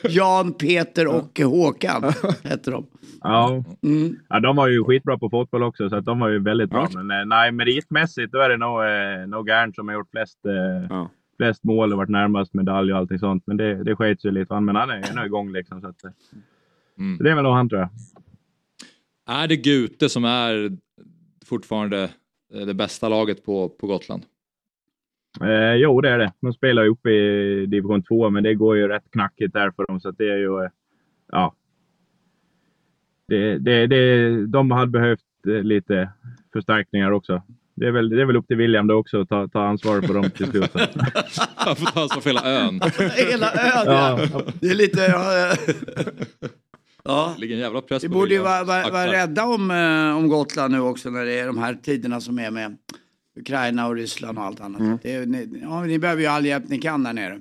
[0.09, 2.03] Jan, Peter och Håkan
[2.43, 2.87] hette de.
[3.23, 3.65] ja.
[3.83, 4.17] Mm.
[4.29, 6.89] ja, de var ju skitbra på fotboll också, så att de var ju väldigt bra.
[6.93, 7.03] Ja.
[7.03, 10.39] Men eh, nej, meritmässigt då är det nog, eh, nog Gärnt som har gjort flest,
[10.47, 11.11] eh, Ja.
[11.37, 13.43] flest mål och varit närmast medalj och allting sånt.
[13.47, 14.61] Men det, det sket sig lite.
[14.61, 15.81] Men han är ändå igång liksom.
[15.81, 16.11] Så att, eh,
[16.99, 17.17] Mm.
[17.17, 17.89] så det är väl nog han tror jag.
[19.27, 20.73] Är det Gute som är
[21.47, 22.11] fortfarande
[22.55, 24.23] eh, det bästa laget på, på Gotland?
[25.41, 26.33] Eh, jo, det är det.
[26.41, 29.87] De spelar ju uppe i division 2, men det går ju rätt knackigt där för
[29.87, 30.01] dem.
[30.01, 30.65] Så att det är ju...
[30.65, 30.71] Eh,
[31.33, 31.55] ja.
[33.29, 36.09] Det, det, det, de hade behövt eh, lite
[36.53, 37.43] förstärkningar också.
[37.75, 40.01] Det är väl, det är väl upp till William då också att ta, ta ansvar
[40.01, 40.71] för dem till slut.
[41.57, 42.81] Han får ta ansvar för hela ön.
[43.31, 44.19] Hela ön ja.
[44.33, 44.43] Ja.
[44.61, 45.01] Det är lite...
[45.01, 45.57] Ja,
[47.05, 47.33] ja.
[47.35, 49.09] Det ligger en jävla press Vi på borde ju vara, vara axlar.
[49.09, 52.51] rädda om, eh, om Gotland nu också när det är de här tiderna som är
[52.51, 52.77] med
[53.41, 55.03] Ukraina och Ryssland och allt annat.
[55.03, 57.41] Det är, ni, ja, ni behöver ju all hjälp ni kan där nere.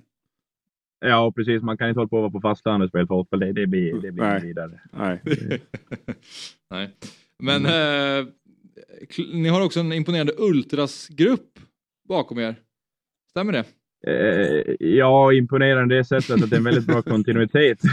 [1.06, 1.62] Ja, precis.
[1.62, 3.40] Man kan inte hålla på att vara på fastlandet och spela fotboll.
[3.40, 4.36] Det, det blir, det blir Nej.
[4.36, 4.80] inte vidare.
[4.92, 5.22] Nej.
[6.72, 6.90] Nej.
[7.40, 8.28] Men eh,
[9.10, 11.60] kl- ni har också en imponerande ultrasgrupp
[12.10, 12.56] bakom er.
[13.30, 13.64] Stämmer det?
[14.08, 17.80] Eh, ja, imponerande det sättet att det är en väldigt bra kontinuitet.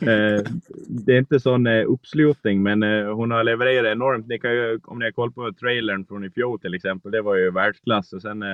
[0.00, 0.52] eh,
[0.88, 4.26] det är inte sån eh, uppslutning, men eh, hon har levererat enormt.
[4.26, 7.34] Ni ju, om ni har koll på trailern från i fjol till exempel, det var
[7.34, 8.12] ju världsklass.
[8.12, 8.44] Och sen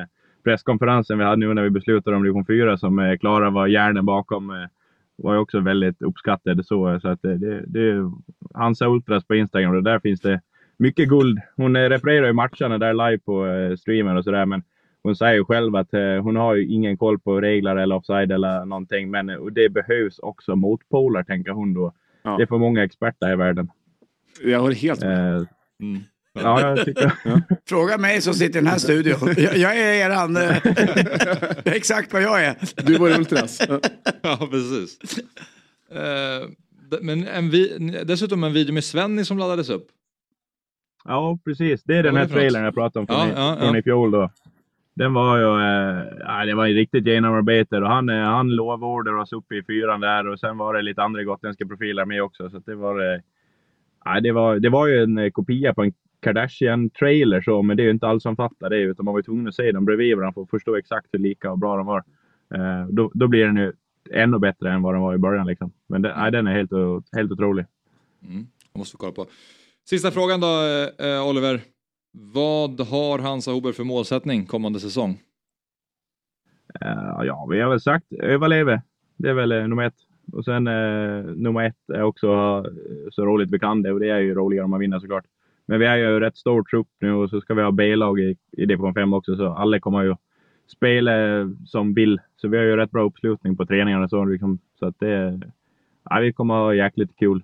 [0.45, 4.69] presskonferensen vi hade nu när vi beslutade om division 4 som Klara var hjärnan bakom
[5.17, 6.67] var ju också väldigt uppskattad.
[6.67, 8.11] Så, så att det, det,
[8.55, 10.41] Hansa Ultras på Instagram och där finns det
[10.77, 11.39] mycket guld.
[11.57, 13.47] Hon refererar ju matcherna där live på
[13.79, 14.63] streamen och sådär, men
[15.03, 18.33] hon säger ju själv att eh, hon har ju ingen koll på regler eller offside
[18.33, 19.11] eller någonting.
[19.11, 21.93] Men eh, det behövs också motpoler, tänker hon då.
[22.23, 22.37] Ja.
[22.37, 23.71] Det är för många experter i världen.
[24.45, 25.37] Jag håller helt med.
[25.37, 25.43] Eh,
[25.83, 26.03] Mm.
[26.35, 27.13] ja, jag tycker...
[27.69, 29.19] Fråga mig som sitter i den här studion.
[29.37, 30.37] Jag, jag är eran...
[30.37, 30.43] eh,
[31.65, 32.57] jag är exakt vad jag är.
[32.87, 33.63] Du var Ultras.
[33.69, 33.81] Ja.
[34.23, 34.99] Ja, precis.
[35.93, 36.49] Eh,
[36.91, 37.69] d- men en vi,
[38.07, 39.87] dessutom en video med Svenny som laddades upp.
[41.05, 41.83] Ja, precis.
[41.85, 43.79] Det är den här det trailern jag pratade om från, Ja, i, ja, från ja.
[43.79, 44.11] i fjol.
[44.11, 44.31] Då.
[44.95, 49.33] Den var ju eh, det var ju riktigt genomarbetad och han, eh, han lovordade oss
[49.33, 52.51] uppe i fyran där och sen var det lite andra gotländska profiler med också.
[52.51, 55.93] Så att det, var, eh, det, var, det var ju en eh, kopia på en
[56.21, 59.23] Kardashian-trailer så, men det är ju inte alls som fattar det utan man var ju
[59.23, 61.87] tvungen att se dem bredvid varandra för att förstå exakt hur lika och bra de
[61.87, 62.05] var.
[62.55, 63.73] Eh, då, då blir den ju
[64.11, 65.47] ännu bättre än vad den var i början.
[65.47, 65.73] Liksom.
[65.87, 66.73] Men den, nej, den är helt,
[67.17, 67.67] helt otrolig.
[68.23, 68.47] Mm.
[68.73, 69.27] Jag måste kolla på.
[69.85, 71.61] Sista frågan då, eh, eh Oliver.
[72.13, 75.21] Vad har Hansa Huber för målsättning kommande säsong?
[76.81, 78.83] Eh, ja, vi har väl sagt överleva.
[79.17, 79.95] Det är väl eh, nummer ett.
[80.33, 82.27] Och sen eh, nummer ett är också
[83.11, 85.25] så roligt vi kan det och det är ju roligare om man vinner såklart.
[85.67, 88.37] Men vi är ju rätt stor trupp nu och så ska vi ha B-lag i,
[88.53, 90.17] i division 5 också så alla kommer ju
[90.67, 91.13] spela
[91.67, 92.21] som vill.
[92.37, 94.25] Så vi har ju rätt bra uppslutning på träningarna och så.
[94.25, 95.41] Liksom, så att det,
[96.11, 97.43] ja, vi kommer ha jäkligt kul.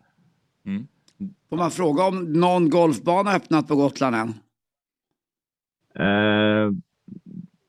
[1.50, 4.34] Får man fråga om någon golfbana öppnat på Gotland än?
[5.98, 6.70] Eh,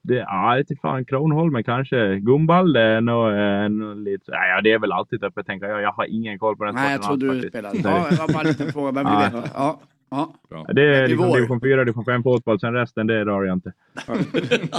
[0.04, 2.16] det, ja, till fan Kronholmen kanske.
[2.20, 4.32] Gumbalde är nog, eh, nog lite...
[4.32, 5.82] Nej, ja, det är väl alltid öppet tänker jag.
[5.82, 7.78] Jag har ingen koll på den Nej, jag trodde alls du spelade.
[7.84, 9.20] Ja, det var bara en liten fråga, men vi Ja.
[9.20, 9.52] vet.
[9.56, 9.80] Ja,
[10.12, 10.34] ja.
[10.50, 10.66] Bra.
[10.68, 12.60] Ja, Det är liksom division 4, division 5 fotboll.
[12.60, 13.74] Sen resten, det rör jag inte.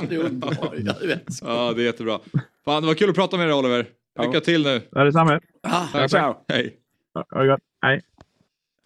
[0.08, 0.74] Det är underbart.
[1.42, 2.18] Ja, det är jättebra.
[2.64, 3.86] Fan, det var kul att prata med dig Oliver.
[4.22, 4.80] Lycka till nu.
[4.90, 5.40] Ja, detsamma.
[5.62, 6.32] Ja, Tack, ciao.
[6.32, 6.44] tack.
[6.48, 6.76] Hej.
[7.34, 7.60] Ha det gott.
[7.82, 8.00] Hej.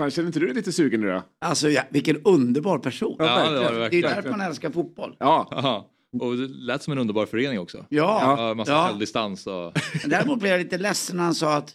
[0.02, 1.22] Fan, känner inte du dig lite sugen nu då?
[1.40, 3.16] Alltså, ja, vilken underbar person.
[3.18, 4.10] Ja, det var det Det är verkligen.
[4.10, 5.16] därför man älskar fotboll.
[5.18, 5.48] Ja.
[5.52, 5.88] Aha.
[6.20, 7.86] Och det lät som en underbar förening också.
[7.88, 8.86] Ja, Ja, massa ja.
[8.86, 9.78] självdistans och...
[10.00, 11.74] Men däremot blev jag lite ledsen när han sa att,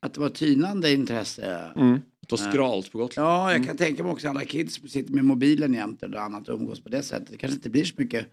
[0.00, 1.70] att det var tynande intresse.
[1.76, 1.92] Mm.
[2.20, 3.28] Det var skralt på Gotland.
[3.28, 6.48] Ja, jag kan tänka mig också alla kids som sitter med mobilen jämt eller annat
[6.48, 7.28] och umgås på det sättet.
[7.30, 8.26] Det kanske inte blir så mycket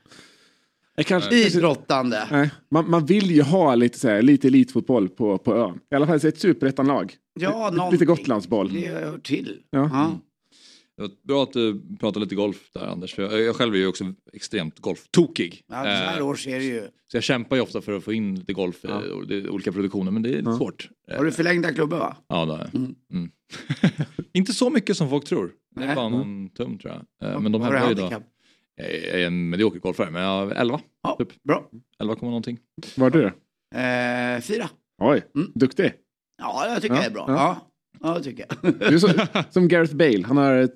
[0.97, 2.27] kanske, idrottande.
[2.31, 5.79] nej, man, man vill ju ha lite, så här, lite elitfotboll på, på ön.
[5.91, 7.13] I alla fall ett superettanlag.
[7.39, 8.05] Ja, lite.
[8.05, 8.73] Gotlandsboll.
[8.73, 9.59] Det hör till.
[9.69, 9.89] Ja.
[9.93, 10.11] Ja.
[10.97, 13.17] Det var bra att du pratade lite golf där Anders.
[13.17, 14.03] Jag, jag själv är ju också
[14.33, 15.61] extremt golftokig.
[15.67, 16.81] Ja, så här Eh, års är det ju.
[17.11, 19.49] så jag kämpar ju ofta för att få in lite golf i och det är
[19.49, 20.89] olika produktioner men det är lite svårt.
[21.11, 22.17] Eh, Har du förlängda klubbor va?
[22.27, 22.75] Ja, det har jag.
[22.75, 22.95] Mm.
[23.13, 23.31] Mm.
[24.33, 25.51] Inte så mycket som folk tror.
[25.75, 27.29] Det är bara någon tum tror jag.
[27.33, 28.23] Eh, Men de Har du hävdar ju då.
[28.75, 28.89] Jag
[29.21, 30.79] är en medioker golfare men jag har 11.
[31.03, 31.43] Ja, Typ.
[31.43, 31.69] bra.
[32.01, 32.59] 11, någonting.
[32.97, 33.25] Var du?
[33.75, 34.69] Eh, fyra.
[35.01, 35.51] Oj, Mm.
[35.55, 35.93] duktig.
[36.41, 37.25] Ja, jag tycker Ja, det är bra.
[37.27, 37.33] ja.
[38.01, 38.73] Ja, ja det tycker jag.
[38.79, 39.09] Du är så,
[39.49, 40.69] som Gareth Bale, han har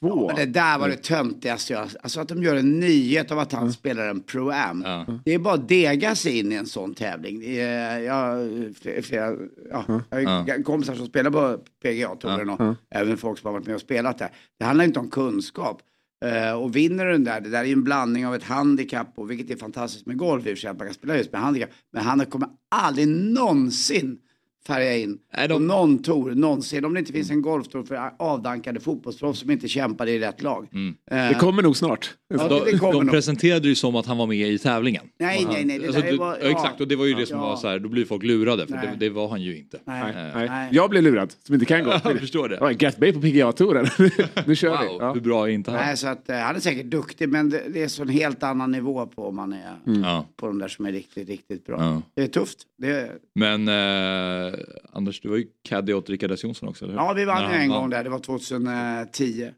[0.00, 0.26] två.
[0.26, 1.88] Men det där var det töntigaste jag...
[2.02, 4.82] Alltså att de gör en nyhet av att han spelar en pro-am.
[4.84, 5.18] Ja.
[5.24, 7.42] Det är bara att dega sig in i en sån tävling.
[7.44, 9.36] Är, jag, flera, flera,
[9.70, 13.66] ja, jag har ju kompisar som spelar på PGA-touren och även folk som har varit
[13.66, 14.30] med och spelat där.
[14.58, 15.82] Det handlar inte om kunskap.
[16.24, 19.12] Uh, och vinner du den där, det där är ju en blandning av ett handikapp
[19.16, 21.32] och vilket är fantastiskt med golf i och för sig att man kan spela just
[21.32, 21.70] med handikapp.
[21.92, 24.18] Men han kommer aldrig någonsin
[24.66, 26.84] färga in Nej, på de- någon tour någonsin.
[26.84, 30.68] Om det inte finns en golftour för avdankade fotbollsproffs som inte kämpar i rätt lag.
[31.10, 32.14] Eh, Det kommer nog snart.
[32.28, 33.10] ja, De, det kommer de nog.
[33.10, 35.04] presenterade ju som att han var med i tävlingen.
[35.18, 35.78] Nej, nej, nej.
[35.78, 37.42] Det Alltså, du, bara, ja, exakt, och det var ju det som Ja.
[37.48, 39.78] var så här, då blir folk lurade för det, det var han ju inte.
[39.84, 40.02] Nej.
[40.16, 40.68] Eh, Nej.
[40.72, 41.90] Jag blev lurad, som inte kan gå.
[42.04, 42.56] Jag förstår det.
[42.60, 43.86] Ja, Gareth Bale på PGA-touren.
[44.46, 44.86] nu kör vi.
[44.88, 45.12] Wow, Ja.
[45.12, 45.80] hur bra är inte han?
[45.80, 48.42] Nej, så att, eh, han är säkert duktig, men det, det är så en helt
[48.42, 50.26] annan nivå på om man är Ja.
[50.36, 51.76] på de där som är riktigt, riktigt bra.
[51.80, 52.02] Ja.
[52.14, 52.58] Det är tufft.
[52.78, 54.49] Det Men eh,
[54.92, 57.00] Anders, du var ju caddy åt Rickard S Jonsson också, eller hur?
[57.00, 59.50] ja, vi vann ju en gång där, det var 2010.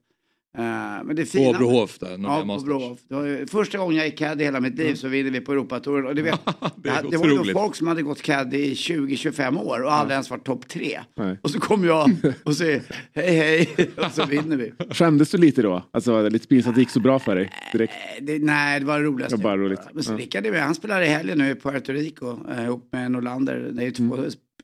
[0.59, 0.65] Eh,
[1.05, 1.59] men det På fina...
[1.59, 2.65] Brohof där, Ja, på.
[2.65, 2.99] Brohof.
[3.09, 5.53] Det var första gången jag gick caddy i hela mitt liv så vinner vi på
[5.53, 6.07] Europatouren.
[6.07, 6.41] Och det, vet,
[6.77, 10.13] Det är det var ju folk som hade gått caddy i 20-25 år och aldrig
[10.13, 11.01] ens varit topp tre.
[11.17, 11.39] Nej.
[11.43, 12.11] Och så kommer jag
[12.45, 12.83] och säger
[13.15, 14.73] hej hej och så vinner vi.
[14.91, 15.83] Skämdes du lite då?
[15.91, 17.93] Alltså lite pinsamt att det gick så bra för dig direkt.
[18.19, 19.37] Eh, Det, nej, det var det roligaste.
[19.37, 19.81] Det var bara roligt.
[19.93, 20.17] Men så Ja.
[20.17, 20.55] Rickard.
[20.55, 23.71] Han spelar i helgen nu i Puerto Rico eh, ihop med Norlander.
[23.73, 24.17] Det är ju två,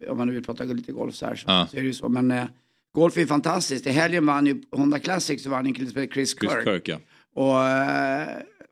[0.08, 1.66] om man nu vill prata lite golf så här så, Ja.
[1.70, 2.08] så är det ju så.
[2.08, 2.44] Men eh,
[2.92, 3.86] golf är fantastiskt.
[3.86, 6.50] I helgen vann ju Honda Classic så vann ju en kille som heter Chris Kirk.
[6.50, 6.98] Chris Kirk, ja.
[7.34, 8.28] Och eh,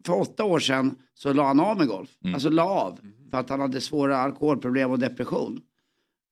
[0.06, 2.10] för åtta år sedan så la han av med golf.
[2.24, 2.34] Mm.
[2.34, 2.98] Alltså la av.
[3.30, 5.60] För att han hade svåra alkoholproblem och depression.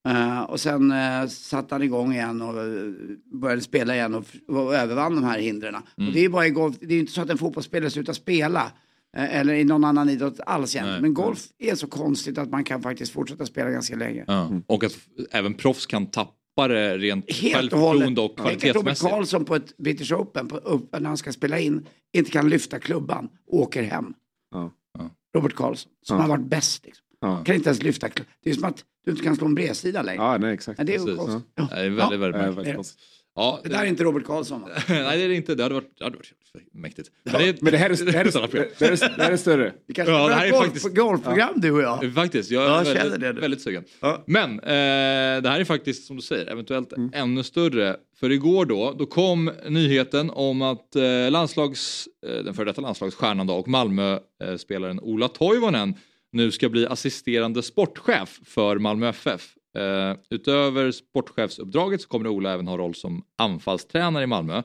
[0.09, 2.93] Eh, och sen uh, satte han igång igen och eh,
[3.33, 5.75] började spela igen och, och övervann de här hindren.
[5.75, 6.09] Mm.
[6.09, 7.91] Och det är ju bara i golf, det är ju inte så att en fotbollsspelare
[7.91, 8.73] slutar spela.
[9.17, 10.93] Eh, eller i någon annan idrott alls egentligen.
[10.95, 11.03] Nej.
[11.03, 14.25] Men golf är så konstigt att man kan faktiskt fortsätta spela ganska länge.
[14.27, 14.51] Ja.
[14.67, 14.97] Och att
[15.31, 19.11] även proffs kan tappa det rent och självförtroende och Tänk att Robert kvalitetsmässigt.
[19.11, 22.79] Karlsson på ett British Open, på, upp, när han ska spela in, inte kan lyfta
[22.79, 24.15] klubban och åker hem.
[24.51, 24.71] Ja.
[24.99, 25.11] Ja.
[25.37, 26.23] Robert Karlsson, som Ja.
[26.23, 26.85] har varit bäst.
[26.87, 27.05] Liksom.
[27.21, 27.45] Ja.
[27.45, 28.33] Kan inte ens lyfta klubban.
[28.45, 30.23] Det är som att du inte kan slå en bredsida längre.
[30.23, 30.79] Ja, nej exakt.
[30.79, 31.17] Men det är Precis.
[31.17, 31.53] konstigt.
[31.55, 31.69] Ja.
[31.71, 32.17] Det är väldigt, Ja.
[32.19, 33.01] väldigt väldigt konstigt.
[33.37, 34.69] Ja, Det där är inte Robert Karlsson va?
[34.89, 35.55] Nej, det är det inte.
[35.55, 36.33] Det hade varit, det hade varit
[36.73, 37.11] mäktigt.
[37.25, 38.33] Men det, är- Men det här är, det här är,
[38.79, 39.73] det här är, det här är större.
[39.87, 42.15] Vi kanske Ja, ja, det här är golf, faktiskt- golfprogram du och jag.
[42.15, 43.85] Faktiskt, jag är Ja, väldigt, känner det väldigt sugen.
[44.01, 44.25] Ja.
[44.27, 47.97] Men eh, det här är faktiskt som du säger, eventuellt ännu större.
[48.21, 53.47] För igår då, då kom nyheten om att eh, landslags, eh, den före detta landslagsstjärnan
[53.47, 55.95] då, och Malmö-spelaren Ola Toivonen
[56.33, 59.49] nu ska bli assisterande sportchef för Malmö FF.
[59.79, 64.63] Eh, utöver sportchefsuppdraget så kommer Ola även ha roll som anfallstränare i Malmö.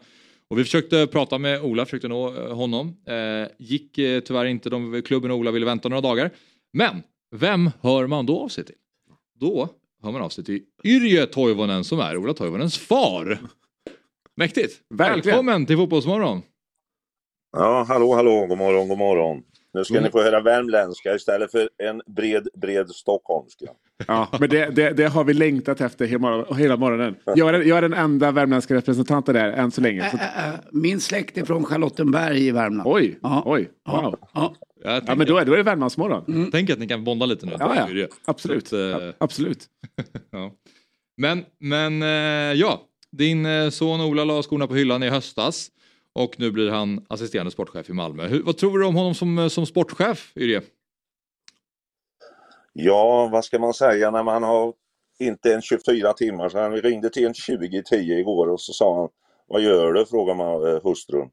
[0.48, 2.96] Och vi försökte prata med Ola, försökte nå eh, honom.
[3.08, 6.32] Eh, gick tyvärr inte, de, klubben och Ola ville vänta några dagar.
[6.74, 7.04] Men
[7.36, 8.76] vem hör man då av sig till?
[9.40, 9.70] Då
[10.04, 13.40] hör man av sig till Yrjö Toivonen som är Ola Toivonens far.
[14.36, 14.82] Mäktigt!
[14.90, 15.26] Verkligen.
[15.26, 16.42] Välkommen till Fotbollsmorgon!
[17.52, 19.44] Ja, hallå, hallå, god morgon, god morgon.
[19.74, 23.66] Nu ska God ni få höra värmländska istället för en bred, bred stockholmska.
[24.08, 27.16] Ja, men det, det, det har vi längtat efter hela, hela morgonen.
[27.36, 30.10] Jag är, jag är den enda värmländska representanten där än så länge.
[30.12, 32.90] Så, Ä- ä- Min släkt är från Charlottenberg i Värmland.
[32.90, 33.44] oj, Ja.
[33.46, 34.20] oj, wow.
[34.34, 34.56] Ja.
[34.84, 36.52] Ja, tänker, men då är, då är det Värmlandsmorgon.
[36.52, 37.52] tänker att ni kan bonda lite nu.
[37.60, 38.08] Ja, ja.
[38.26, 38.68] Absolut.
[38.68, 39.66] Så Ja, absolut.
[40.32, 40.52] Ja.
[41.18, 45.68] Men, men eh, ja, din eh, son Ola la skorna på hyllan i höstas
[46.20, 48.28] och nu blir han assisterande sportchef i Malmö.
[48.28, 50.62] Hur, vad tror du om honom som, eh, som sportchef, Yrje?
[52.74, 54.74] Ja, vad ska man säga när man har
[55.20, 56.50] inte en 24 timmar.
[56.50, 59.10] Så han ringde till en 20.10 igår och så sa han
[59.48, 60.06] Vad gör du?
[60.06, 61.30] frågar man eh, hustrun.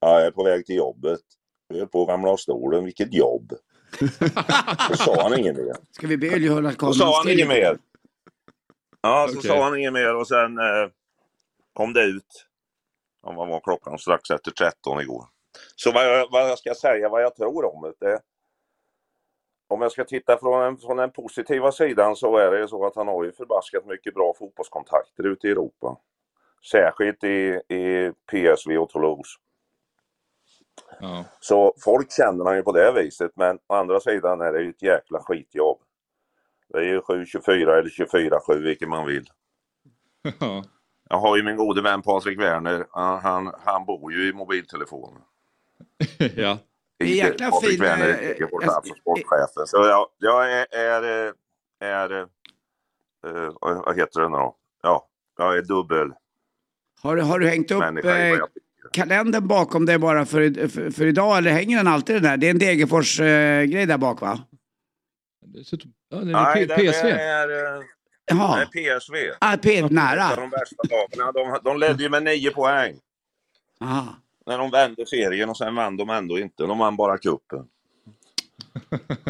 [0.00, 1.20] Ja, jag är på väg till jobbet.
[1.68, 2.84] Jag höll på att ramla av stolen.
[2.84, 3.52] Vilket jobb?
[4.88, 5.76] Så sa han inget mer.
[5.90, 7.78] Ska vi be Ylje hålla Då sa han inget mer.
[9.02, 9.50] Ja, så Okej.
[9.50, 10.90] sa han inget mer och sen eh,
[11.72, 12.46] kom det ut.
[13.22, 13.98] Ja, vad var klockan?
[13.98, 15.24] Strax efter 13 igår.
[15.76, 18.20] Så vad jag, vad jag ska säga, vad jag tror om det.
[19.68, 22.86] om jag ska titta från, en, från den positiva sidan så är det ju så
[22.86, 25.96] att han har ju förbaskat mycket bra fotbollskontakter ute i Europa.
[26.70, 29.38] Särskilt i, i PSV och Toulouse.
[31.00, 31.24] Ja.
[31.40, 34.70] Så folk känner man ju på det viset, men å andra sidan är det ju
[34.70, 35.78] ett jäkla skitjobb.
[36.68, 39.24] Det är ju 7-24 eller 24-7, vilket man vill.
[40.40, 40.64] Ja.
[41.12, 45.22] Jag har ju min gode vän Patrik Werner, han, han, han bor ju i mobiltelefonen.
[46.36, 46.58] ja.
[46.98, 49.66] Det är jäkla Patrik fin, Werner eh, är vår eh, alltså sportchefen.
[49.66, 51.32] Så jag, jag är, är, är,
[51.84, 52.20] är
[53.26, 54.56] eh, vad heter det nu då?
[54.82, 56.12] Ja, jag är dubbel
[57.02, 58.38] Har, du- har du hängt upp eh,
[58.92, 62.36] kalendern bakom dig bara för, för, för idag eller hänger den alltid där?
[62.36, 64.38] Det är en Degerfors-grej där bak va?
[66.08, 67.08] Ja, det är Nej, PSV.
[67.08, 67.82] är, eh,
[68.38, 68.66] Jaha, är
[68.98, 69.14] PSV.
[69.38, 70.36] ah, P- nära.
[70.36, 71.32] de bästa lagen.
[71.34, 72.94] De, de ledde ju med nio poäng
[73.80, 74.06] Aha.
[74.46, 76.62] när de vände serien och sen vann de ändå inte.
[76.62, 77.66] De vann bara cupen.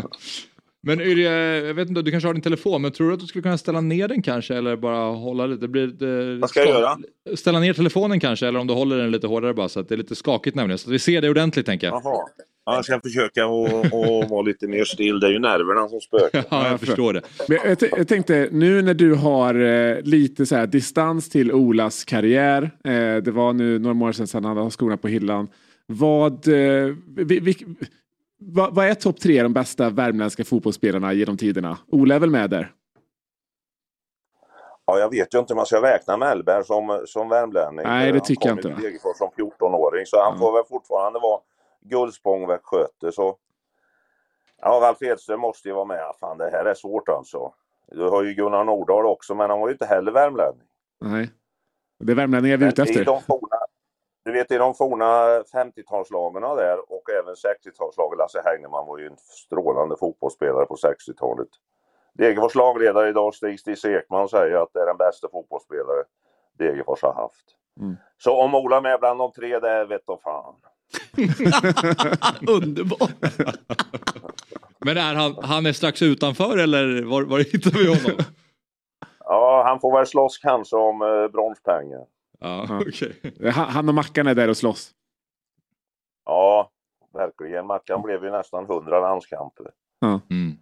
[0.87, 1.31] Men Yrje,
[1.67, 3.59] jag vet inte, du kanske har din telefon, men tror du att du skulle kunna
[3.59, 5.61] ställa ner den kanske eller bara hålla lite?
[5.61, 6.99] Det blir, det, Vad ska jag göra?
[7.35, 9.95] Ställa ner telefonen kanske eller om du håller den lite hårdare bara så att det
[9.95, 10.79] är lite skakigt nämligen.
[10.79, 11.95] Så att vi ser det ordentligt tänker jag.
[12.05, 12.17] Jaha.
[12.65, 15.21] Ja, jag ska försöka att vara lite mer still.
[15.21, 16.45] Det är ju nerverna som spökar.
[16.51, 17.23] Ja, jag förstår det.
[17.49, 21.53] Men jag, t- jag tänkte, nu när du har eh, lite så här distans till
[21.53, 22.63] Olas karriär.
[22.85, 25.49] Eh, det var nu några månader sedan sedan han hade skorna på hyllan.
[25.87, 27.57] Vad, eh, vi, vi,
[28.47, 31.79] vad, vad är topp tre de bästa värmländska fotbollsspelarna genom tiderna?
[31.89, 32.73] Ola är väl med där?
[34.87, 37.87] Ja, jag vet ju inte om man ska räkna Mellberg som, som värmlänning.
[37.87, 38.81] Nej, det Han tycker jag kom inte.
[38.81, 40.39] till Degerfors som 14-åring, så han Ja.
[40.39, 41.41] får väl fortfarande vara
[41.81, 43.13] Gullspång västgöte.
[43.13, 43.37] Så...
[44.63, 46.13] Ja, Ralf Edström måste ju vara med.
[46.21, 47.53] Fan, det här är svårt alltså.
[47.93, 50.67] Du har ju Gunnar Nordahl också, men han var ju inte heller värmlänning.
[51.01, 51.31] Nej.
[51.99, 53.05] Det är värmlänningar vi är ute Men i efter.
[53.05, 53.57] de forna,
[54.25, 59.17] du vet i de forna 50-talslagen där och även 60-talslagen, Lasse Heinemann var ju en
[59.17, 61.49] strålande fotbollsspelare på 60-talet.
[62.15, 66.05] Degerfors lagledare idag, Stig Stig Ekman, säger att det är den bästa fotbollsspelare
[66.59, 67.45] Degerfors har haft.
[67.81, 67.97] Mm.
[68.19, 70.55] Så om Ola är med bland de tre, det vet då fan.
[72.49, 73.11] Underbart.
[74.79, 78.25] Men är han, han är strax utanför eller var, var hittar vi honom?
[79.25, 82.01] Ja, han får väl slåss kanske om eh, bronspengen.
[82.43, 82.81] Ja, Ja.
[82.89, 83.53] okej.
[83.53, 84.91] Han och Mackan är där och slåss.
[86.25, 86.71] Ja,
[87.13, 87.67] verkligen.
[87.67, 89.67] Mackan blev ju nästan 100 landskamper.
[90.31, 90.57] Mm.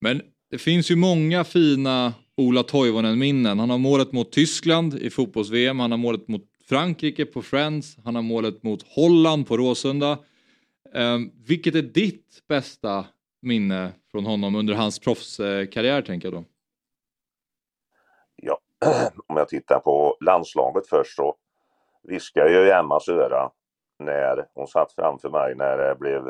[0.00, 3.58] Men det finns ju många fina Ola Toivonen-minnen.
[3.58, 8.14] Han har målet mot Tyskland i fotbolls-VM, han har målet mot Frankrike på Friends, han
[8.14, 10.18] har målet mot Holland på Råsunda.
[10.94, 13.04] Um, vilket är ditt bästa
[13.42, 16.44] minne från honom under hans proffskarriär tänker jag då?
[18.82, 21.34] Ja, om jag tittar på landslaget först så
[22.02, 23.50] viskade jag i Emmas öra
[23.98, 26.26] när hon satt framför mig när det blev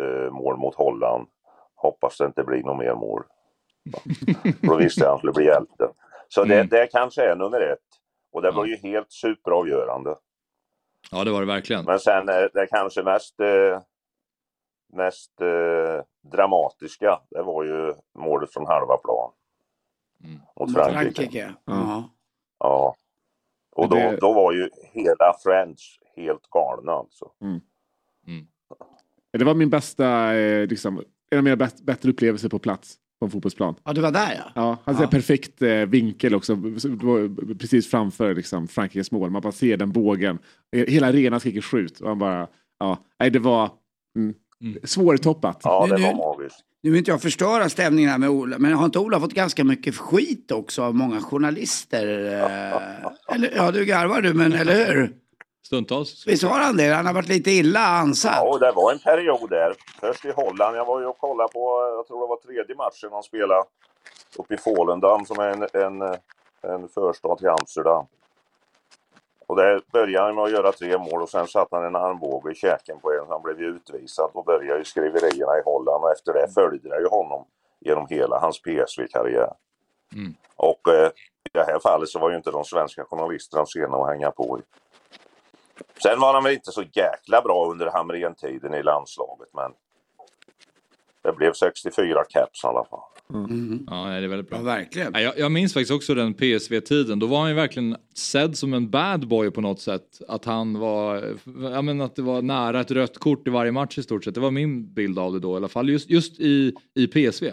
[0.00, 1.28] eh, mål mot Holland.
[1.74, 3.22] Hoppas det inte blir något mer mål.
[4.62, 5.88] Då visste jag att han skulle bli hjälte.
[6.28, 6.68] Så det, Mm.
[6.68, 7.78] det kanske är nummer ett.
[8.32, 10.16] Och det var ju helt superavgörande.
[11.10, 11.84] Ja, det var det verkligen.
[11.84, 13.80] Men sen eh, det kanske mest, eh,
[14.92, 19.32] mest eh, dramatiska, det var ju målet från halva plan.
[20.24, 20.38] Mm.
[20.60, 21.14] Mot Frankrike.
[21.14, 21.54] Frankrike.
[21.64, 22.10] Ja.
[22.58, 22.96] Ja.
[23.76, 27.30] Och då, Det- då var ju hela French helt galna alltså.
[29.38, 33.24] Det var min bästa, eh, liksom, en av mina bäst, bättre upplevelser på plats på
[33.26, 33.74] en fotbollsplan.
[33.84, 34.52] ja, du var där ja.
[34.54, 35.08] Ja, han har Ja.
[35.10, 36.56] perfekt eh, vinkel också.
[37.58, 39.30] Precis framför liksom, Frankrikes mål.
[39.30, 40.38] Man bara ser den bågen.
[40.72, 42.00] Hela arenan skriker skjut.
[42.00, 43.70] Och han bara, ja, nej, det var
[44.16, 44.78] mm, Mm.
[44.84, 45.60] svårtoppat.
[45.64, 46.58] Ja, Nu- det var magiskt.
[46.84, 49.64] Nu vill inte jag förstöra stämningen här med Ola, men har inte Ola fått ganska
[49.64, 52.06] mycket skit också av många journalister?
[53.32, 55.12] Eller, ja, du garvar du, men eller hur?
[55.66, 56.26] Stundtals.
[56.26, 56.88] Visst har han det?
[56.88, 58.32] Han har varit lite illa ansatt.
[58.36, 59.74] Ja, och det var en period där.
[60.00, 60.76] Först i Holland.
[60.76, 63.62] Jag var ju och kollade på, jag tror det var tredje matchen han spelade
[64.38, 66.02] uppe i Volendam som är en, en,
[66.72, 68.06] en förstad till Amsterdam.
[69.52, 72.52] Och där började han med att göra tre mål och sen satte han en armbåge
[72.52, 73.26] i käken på en.
[73.28, 77.00] Han blev ju utvisad och började ju skriverierna i Holland och efter det följde jag
[77.00, 77.44] ju honom
[77.80, 79.52] genom hela hans PSV-karriär.
[80.14, 80.34] Mm.
[80.56, 81.06] Och eh,
[81.44, 84.58] i det här fallet så var ju inte de svenska journalisterna sena att hänga på.
[84.58, 84.62] i.
[86.02, 89.72] Sen var han väl inte så jäkla bra under Hamrén-tiden i landslaget men
[91.22, 93.11] det blev 64 caps i alla fall.
[93.34, 93.86] Mm.
[93.90, 94.58] Ja, det är väldigt bra.
[94.58, 95.12] Ja, verkligen.
[95.14, 97.18] Ja, Jag, jag minns faktiskt också den PSV-tiden.
[97.18, 100.20] Då var han ju verkligen sedd som en bad boy på något sätt.
[100.28, 103.98] Att han var, jag menar att det var nära ett rött kort i varje match
[103.98, 104.34] i stort sett.
[104.34, 105.88] Det var min bild av det då i alla fall.
[105.88, 107.50] Just, just i, i PSV.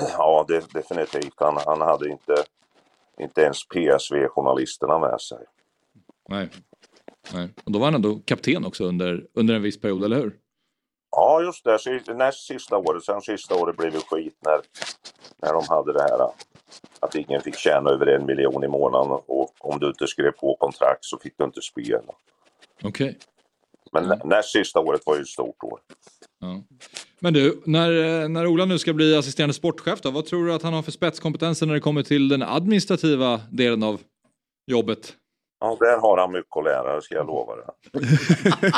[0.00, 1.34] Ja, det, definitivt.
[1.36, 2.34] Han, han hade inte,
[3.20, 5.38] inte ens PSV-journalisterna med sig.
[6.28, 6.48] Nej.
[7.32, 7.48] Nej.
[7.64, 10.36] Och då var han ändå kapten också under, under en viss period, eller hur?
[11.16, 12.14] Ja, just det.
[12.14, 13.04] Näst sista året.
[13.04, 14.60] Sen sista året blev det skit när,
[15.42, 16.28] när de hade det här
[17.00, 20.56] att ingen fick tjäna över en miljon i månaden och om du inte skrev på
[20.56, 22.12] kontrakt så fick du inte spela.
[22.82, 23.18] Okej.
[23.92, 24.18] Men Mm.
[24.24, 25.80] näst sista året var ju ett stort år.
[26.40, 26.62] Ja.
[27.20, 30.62] Men du, när, när Ola nu ska bli assisterande sportchef då, vad tror du att
[30.62, 34.00] han har för spetskompetenser när det kommer till den administrativa delen av
[34.70, 35.12] jobbet?
[35.60, 37.64] Ja, där har han mycket att lära, ska jag lova dig.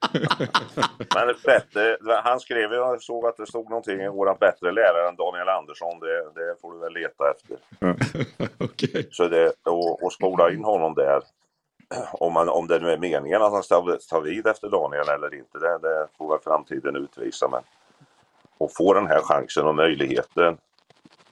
[1.14, 5.16] Men bättre, han skrev, jag såg att det stod någonting igår, att bättre lärare än
[5.16, 7.56] Daniel Andersson, det, det får du väl leta efter.
[8.64, 9.08] Okej.
[9.12, 11.22] Så det, och, och spola in honom där,
[12.12, 15.34] om, man, om det nu är meningen att han ska ta vid efter Daniel eller
[15.34, 17.48] inte, det, det får väl framtiden utvisa.
[17.48, 17.62] Men
[18.60, 20.58] att få den här chansen och möjligheten,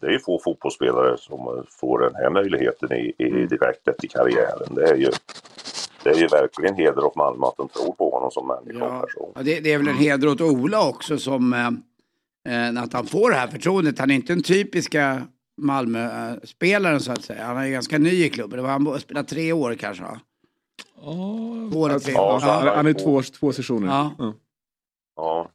[0.01, 4.75] det är ju få fotbollsspelare som får den här möjligheten i, i direkt efter karriären.
[4.75, 5.11] Det är ju,
[6.05, 8.95] det är ju verkligen heder åt Malmö att de tror på honom som människa och
[8.95, 9.33] Ja, person.
[9.35, 11.53] ja, det, det är väl en heder åt Ola också som
[12.45, 13.99] eh, eh, att han får det här förtroendet.
[13.99, 15.23] Han är inte den typiska
[15.57, 17.45] Malmö-spelaren så att säga.
[17.45, 18.57] Han är ju ganska ny i klubben.
[18.57, 20.21] Det var han spelat tre år kanske va?
[21.03, 21.13] Ja,
[21.73, 22.13] Två eller tre.
[22.13, 22.75] Ja, Han, Ja.
[22.77, 23.87] han är två, två sessioner.
[23.89, 24.11] Ja.
[24.19, 24.33] Ja.
[25.17, 25.49] Ja.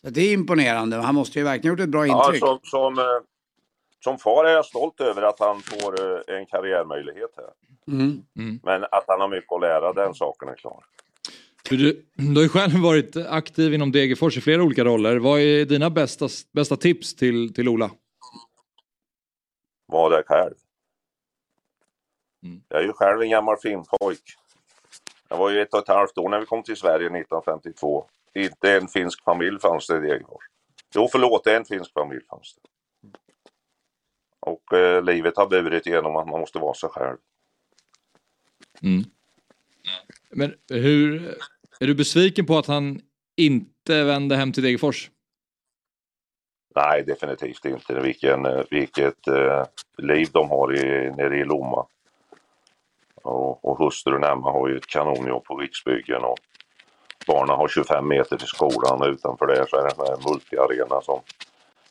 [0.00, 0.96] Så det är imponerande.
[0.96, 2.40] Han måste ju verkligen gjort ett bra Ja, intryck.
[2.40, 3.04] som, som, eh,
[4.04, 7.50] som far är jag stolt över att han får eh, en karriärmöjlighet här.
[7.92, 8.60] Mm.
[8.62, 10.84] Men att han har mycket att lära, den saken är klar.
[11.70, 15.16] Du, du har ju själv varit aktiv inom Degerfors i flera olika roller.
[15.16, 17.90] Vad är dina bästa, bästa tips till, till Ola?
[19.86, 20.54] Var det själv.
[22.42, 22.62] Mm.
[22.68, 24.22] Jag är ju själv en gammal finnpojk.
[25.28, 28.04] Jag var ju ett och ett halvt år när vi kom till Sverige 1952.
[28.34, 30.44] Inte en finsk familj fanns det i Degerfors.
[30.94, 32.68] Jo, förlåt, en finsk familj fanns det.
[34.40, 37.16] Och eh, livet har burit igenom att man måste vara sig själv.
[38.82, 39.04] Mm.
[40.30, 41.34] Men hur,
[41.80, 43.00] är du besviken på att han
[43.36, 45.10] inte vände hem till Degerfors?
[46.74, 48.00] Nej, definitivt inte.
[48.00, 49.64] Vilken, eh, vilket eh,
[49.96, 51.86] liv de har i, nere i Lomma.
[53.14, 56.38] Och, och hustrun Emma har ju ett kanonjobb på Riksbyggen och
[57.26, 61.20] barnen har 25 meter till skolan och utanför det så är det en multiarena som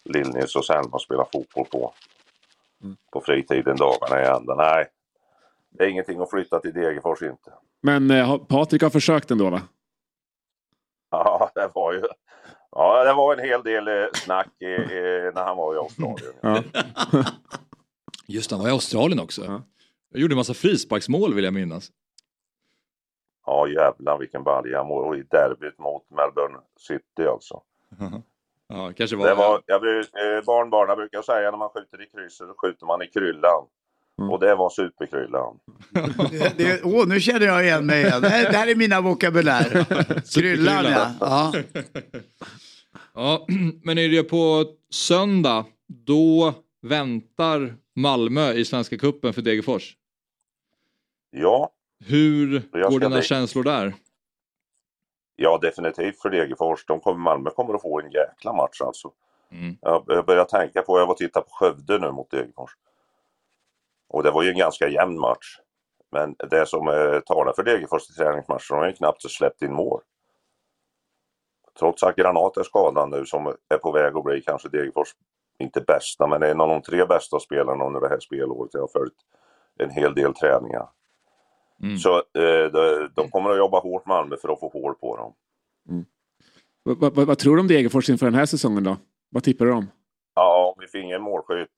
[0.03, 1.93] Lillnils och Selma spelar fotboll på.
[3.11, 4.55] På fritiden dagarna i ända.
[4.55, 4.85] Nej,
[5.77, 7.53] det är ingenting att flytta till Degerfors inte.
[7.81, 9.61] Men eh, har- Patrik har försökt ändå va?
[11.11, 12.03] Ja, det var ju
[12.71, 16.33] Ja, det var en hel del eh, snack i, i, när han var i Australien.
[16.41, 16.63] Ja.
[18.27, 19.45] Just det, han var i Australien också.
[19.45, 19.61] Ja.
[20.09, 21.91] Jag gjorde en massa frisparksmål vill jag minnas.
[23.45, 27.61] Ja jävlar vilken balja han var i derbyt mot Melbourne City alltså.
[28.69, 29.27] Ja, kanske var...
[29.27, 32.85] Det var, jag bruk, eh, barnbarnen brukar säga när man skjuter i krysset så skjuter
[32.85, 33.65] man i kryllan.
[34.19, 34.29] Mm.
[34.31, 35.59] Och det var superkryllan.
[36.57, 38.21] Det, åh, nu känner jag igen mig igen.
[38.21, 39.85] Det här, det här är mina vokabulär.
[40.35, 41.11] Kryllan ja.
[41.19, 41.53] ja.
[43.13, 43.45] Ja,
[43.83, 49.95] men är det på söndag, då väntar Malmö i Svenska Cupen för Degerfors.
[51.31, 51.69] Ja,
[52.05, 53.93] Hur går dina bli- känslor där?
[55.35, 56.85] ja definitivt för Degerfors.
[56.85, 59.11] De kommer, Malmö kommer att få en jäkla match alltså.
[59.51, 59.77] Mm.
[59.81, 62.71] Jag, jag börjar tänka på, jag var och tittade på Skövde nu mot Degerfors.
[64.09, 65.57] Och det var ju en ganska jämn match.
[66.11, 69.73] Men det som eh, talar för Degerfors i träningsmatchen, de har ju knappt släppt in
[69.73, 70.01] mål.
[71.79, 75.07] Trots att Granat är skadad nu som är på väg att bli kanske Degerfors,
[75.59, 78.73] inte bästa, men en av de tre bästa spelarna under det här spelåret.
[78.73, 79.17] Jag har följt
[79.79, 80.89] en hel del träningar.
[81.83, 81.97] Mm.
[81.97, 85.35] Så eh, de, de kommer att jobba hårt Malmö för att få hål på dem.
[86.83, 88.97] Vad, vad, vad tror du om Degerfors inför den här säsongen då?
[89.29, 89.87] Vad tippar du om?
[90.35, 91.69] Ja, om vi får ingen målskytt,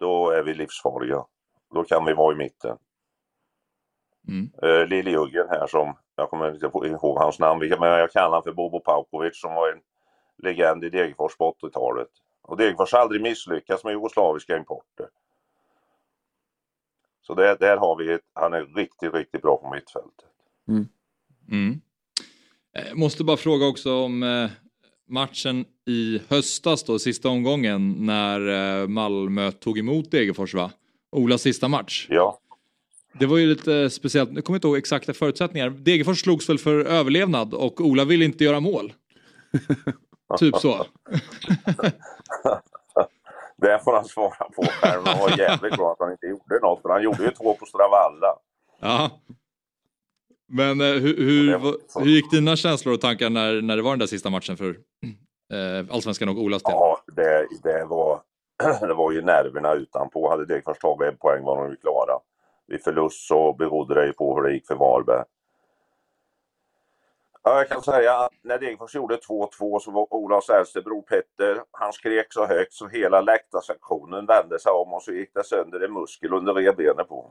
[0.00, 1.24] då är vi livsfarliga.
[1.74, 2.76] Då kan vi vara i mitten.
[4.28, 4.50] Mm.
[4.64, 8.52] Uh, Liljejuggen här som, jag kommer inte ihåg hans namn, men jag kallar honom för
[8.52, 9.80] Bobo Paukovic som var en
[10.42, 12.08] legend i Degerfors på 80-talet.
[12.42, 15.06] Och Degerfors har aldrig misslyckats med jugoslaviska importer.
[17.26, 20.30] Så där, där har vi ett, han är riktigt, riktigt bra på mittfältet.
[21.48, 21.80] Mm.
[22.76, 24.50] Eh, Måste bara fråga också om eh,
[25.08, 28.40] matchen i höstas då, sista omgången när
[28.80, 30.70] eh, Malmö tog emot Degerfors va?
[31.12, 32.06] Olas sista match.
[32.10, 32.38] Ja,
[33.12, 35.70] Det var ju lite speciellt, jag kommer inte ihåg exakta förutsättningar.
[35.70, 38.92] Degerfors slogs väl för överlevnad och Ola ville inte göra mål.
[40.38, 40.86] typ så.
[43.56, 45.02] det får han svara på själv.
[45.04, 47.66] Han var jävligt bra att han inte gjorde något, för han gjorde ju två på
[47.66, 48.34] Stravalla.
[48.80, 49.10] Ja.
[50.48, 53.82] Men eh, hur, hur, Det var- hur gick dina känslor och tankar när, när det
[53.82, 54.68] var den där sista matchen för
[55.52, 56.72] eh, Allsvenskan och Olas del?
[56.72, 58.20] Ja, det, det, var,
[58.80, 60.30] det var ju nerverna utanpå.
[60.30, 62.18] Hade Degerfors tagit en poäng var de ju klara.
[62.66, 65.24] Vid förlust så berodde det ju på hur det gick för Varberg.
[67.42, 71.62] Ja, jag kan säga att när Degerfors gjorde 2-2 så var Olas äldste bror Petter,
[71.70, 75.80] han skrek så högt så hela läktarsektionen vände sig om och så gick det sönder
[75.80, 77.30] en muskel under revbenet på.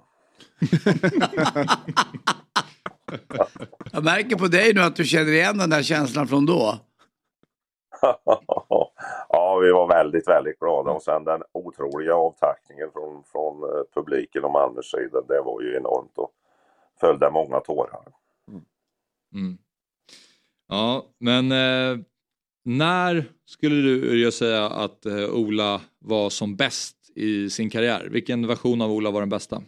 [3.91, 6.79] Jag märker på dig nu att du känner igen den där känslan från då.
[9.35, 14.43] ja, vi var väldigt, väldigt glada och sen den otroliga avtackningen från, från eh, publiken
[14.43, 16.31] och Malmös sida, det var ju enormt och
[16.99, 18.07] följde många tårar.
[19.33, 19.57] Mm.
[20.67, 22.05] Ja, men eh,
[22.63, 28.07] när skulle du jag säga att eh, Ola var som bäst i sin karriär?
[28.11, 29.61] Vilken version av Ola var den bästa?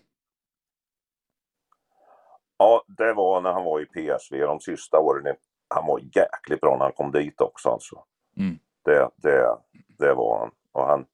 [2.57, 5.35] Ja, det var när han var i PSV de sista åren.
[5.67, 8.03] Han var jäkligt bra när han kom dit också alltså.
[8.37, 8.59] Mm.
[8.87, 9.57] Det, det,
[9.99, 10.51] det var han.
[10.71, 11.05] Och han.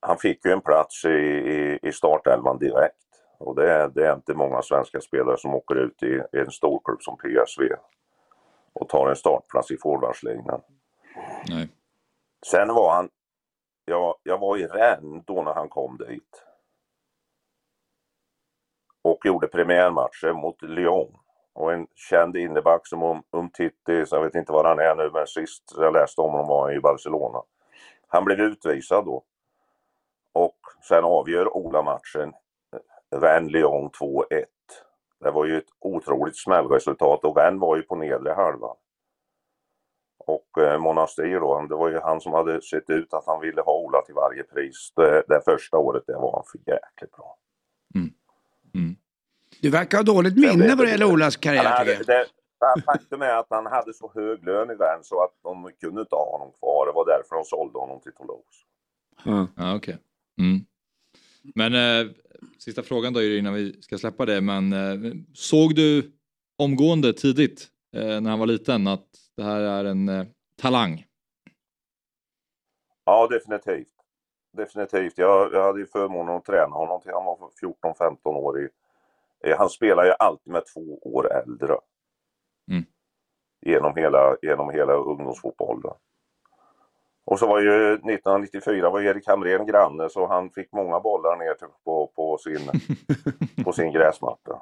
[0.00, 2.96] Han fick ju en plats i, i, i startelvan direkt.
[3.38, 6.50] Och det, är- det är inte många svenska spelare som åker ut i, i en
[6.50, 7.62] storklubb som PSV
[8.72, 10.62] och tar en startplats i forwardsligan.
[11.48, 11.68] Nej.
[12.46, 13.10] Sen var han,
[13.84, 16.44] jag, jag var i Rennes då när han kom dit.
[19.02, 21.18] Och gjorde premiärmatcher mot Lyon.
[21.56, 25.62] Och en känd inneback som Umtiti, jag vet inte var han är nu, men sist
[25.76, 27.42] jag läste om honom var han i Barcelona.
[28.08, 29.22] Han blev utvisad då.
[30.32, 32.32] Och sen avgör Ola matchen.
[32.72, 34.44] Eh, Rennes-Lyon 2-1.
[35.20, 38.76] Det var ju ett otroligt smällresultat och Rennes var ju på nedre halvan.
[40.18, 43.62] Och eh, Monastir då, det var ju han som hade sett ut att han ville
[43.62, 44.92] ha Ola till varje pris.
[44.96, 47.36] Det, det första året det var han för jäkligt bra.
[49.60, 52.26] Du verkar ha dåligt minne vad det gäller Olas karriär hade, tycker jag.
[52.76, 56.00] det, faktum är att han hade så hög lön i Rennes så att de kunde
[56.00, 56.86] inte ha honom kvar.
[56.86, 58.66] Det var därför de sålde honom till Toulouse.
[59.24, 59.46] Ja.
[59.56, 59.98] Ja, okej.
[60.40, 60.60] Mm.
[61.54, 62.12] Men eh,
[62.58, 64.40] sista frågan då innan vi ska släppa det.
[64.40, 66.12] Men eh, såg du
[66.58, 70.26] omgående tidigt eh, när han var liten att det här är en eh,
[70.62, 71.06] talang?
[73.04, 73.92] Ja, definitivt.
[74.56, 75.18] Definitivt.
[75.18, 78.60] Jag, jag hade ju förmånen att träna honom till han var 14-15 år.
[78.60, 78.68] I,
[79.54, 81.76] han spelar ju alltid med två år äldre.
[82.70, 82.84] Mm.
[83.66, 85.94] Genom, hela, genom hela ungdomsfotbollen.
[87.24, 91.54] Och så var ju 1994 var Erik Hamrén granne så han fick många bollar ner
[91.84, 92.70] på, på, sin,
[93.64, 94.60] på sin gräsmatta.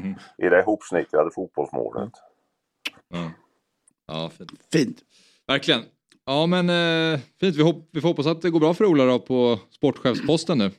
[0.00, 0.14] Mm.
[0.38, 2.12] I det ihopsnickrade fotbollsmålet.
[3.08, 3.30] Ja,
[4.06, 4.50] ja fint.
[4.72, 4.98] Fint.
[5.46, 5.82] Verkligen.
[6.26, 9.04] Ja men eh, fint, vi, hopp, vi får hoppas att det går bra för Ola
[9.04, 10.70] då på sportchefsposten nu.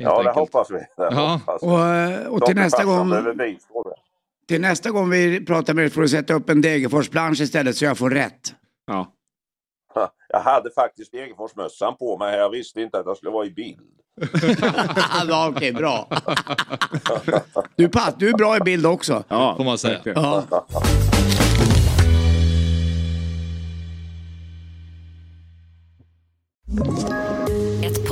[0.00, 0.74] Ja, det hoppas vi.
[0.78, 1.40] Det Ja.
[1.46, 1.66] hoppas vi.
[1.66, 3.14] Och, eh, och till nästa gång,
[4.48, 7.84] till nästa gång vi pratar med dig får du sätta upp en Degerfors-plansch istället så
[7.84, 8.54] jag får rätt.
[8.86, 9.12] Ja.
[10.28, 12.38] Jag hade faktiskt Degerforsmössan på mig här.
[12.38, 13.80] Jag visste inte att jag skulle vara i bild.
[15.28, 16.08] ja, Okej, bra.
[17.76, 19.24] Du, pass, du är bra i bild också.
[19.28, 20.00] Ja, Får man säga.
[20.04, 20.44] Ja.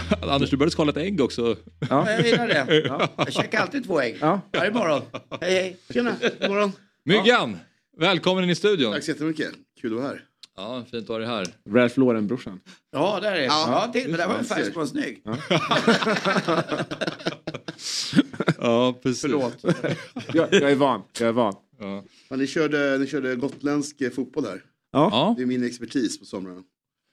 [0.22, 1.56] Anders, du började skala ett ägg också.
[1.90, 3.08] Jag gillar det.
[3.16, 4.18] Jag käkar alltid två ägg.
[4.20, 4.40] Ja.
[4.52, 5.02] Varje morgon.
[5.40, 5.76] Hej, hej.
[5.90, 6.72] Tjena, god morgon.
[7.04, 7.56] Myggan!
[7.98, 8.92] Välkommen in i studion.
[8.92, 9.50] Tack så jättemycket.
[9.80, 10.24] Kul att vara här.
[10.56, 11.46] Ja, fint att ha dig här.
[11.70, 12.60] Ralph Lauren-brorsan.
[12.92, 13.44] Ja, där är det.
[13.44, 13.82] Ja.
[13.86, 15.22] Ja, till, men där var en färgsprång snygg.
[18.58, 19.20] Ja, precis.
[19.20, 19.64] Förlåt.
[20.32, 21.02] Jag, jag är van.
[21.18, 21.54] Jag är van.
[21.80, 22.04] Ja.
[22.30, 24.62] Men ni, körde, ni körde gotländsk fotboll här.
[24.92, 26.62] ja, Det är min expertis på somrarna.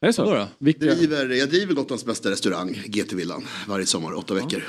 [0.02, 0.24] Är det så?
[0.36, 0.48] Då?
[0.60, 0.80] Vilka?
[0.86, 4.64] Driver, jag driver Gotlands bästa restaurang, GT-villan, varje sommar, åtta veckor.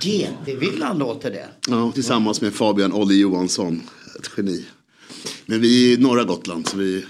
[0.00, 1.48] GT-villan låter det.
[1.68, 3.82] Ja, tillsammans med Fabian Olli Johansson,
[4.18, 4.64] ett geni.
[5.46, 7.04] Men vi är i norra Gotland, så vi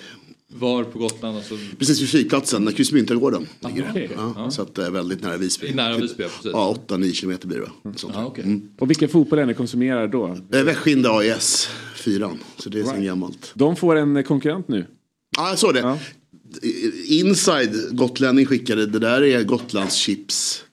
[0.48, 1.36] Var på Gotland?
[1.36, 3.86] Alltså, precis vid flygplatsen, där Krusmyntargården ligger.
[3.90, 4.10] okej.
[4.16, 5.74] Ja, Så att det är väldigt nära Visby.
[5.74, 6.50] nära Visby, ja, precis.
[6.52, 7.64] Ja, 8-9 kilometer blir det.
[7.82, 7.92] va?
[7.96, 8.14] Sånt.
[8.16, 8.60] ja, okej.
[8.78, 10.36] Och vilken fotboll är ni konsumerar då?
[10.52, 12.38] Eh, Västskinde AIS, fyran.
[12.56, 13.52] Så det är sen gammalt.
[13.54, 14.86] De får en konkurrent nu.
[15.36, 15.80] Ja, jag såg det.
[15.80, 15.98] Ja.
[17.06, 20.64] Inside gotlänning skickade, det där är Gotlands chips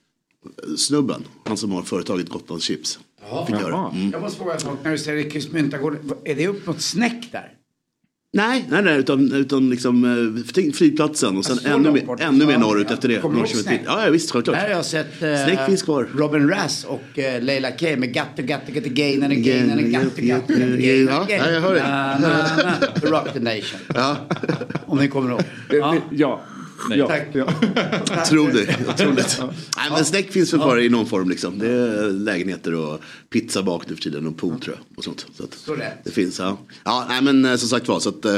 [0.77, 1.23] snubben.
[1.45, 2.99] Han som har företaget Gotlands chips.
[3.47, 3.91] Fick jag höra.
[3.93, 4.11] Mm.
[4.11, 4.77] Jag måste fråga en sak.
[4.83, 7.53] När du säger Kristmyntargården, är det upp mot snäck där?
[8.37, 10.05] Nej, nej, nej utan, utan liksom
[10.55, 12.21] eh, flygplatsen och sen Alltså, så ännu, mer, bort.
[12.21, 12.93] ännu mer norrut ja.
[12.93, 13.17] efter det.
[13.17, 13.79] Kommer du ihåg?
[13.85, 14.55] Ja, ja, visst, självklart.
[14.57, 16.07] Där har jag sett eh, finns kvar.
[16.15, 20.21] Robin Rass och eh, Leila K med Gatte Gatte Gatte Gain and Gain and Gatte
[20.21, 23.09] Gatte Ja, ja, jag hör det.
[23.09, 23.79] Rock the nation.
[23.95, 24.17] Ja,
[24.85, 25.41] Om ni kommer ihåg.
[25.69, 25.95] Ja.
[26.11, 26.41] ja.
[26.95, 27.07] Ja.
[27.07, 27.27] Tack.
[27.33, 28.65] jag tror det.
[28.97, 29.37] Tror det.
[29.77, 31.59] Nej, men Snäck finns väl kvar i någon form liksom.
[31.59, 34.97] Det är lägenheter och pizza bak nu för tiden och pool tror jag.
[34.97, 35.25] Och sånt.
[35.37, 36.57] Så att Så det finns, ja.
[36.83, 38.37] Ja, nej men eh, som sagt var, så att eh,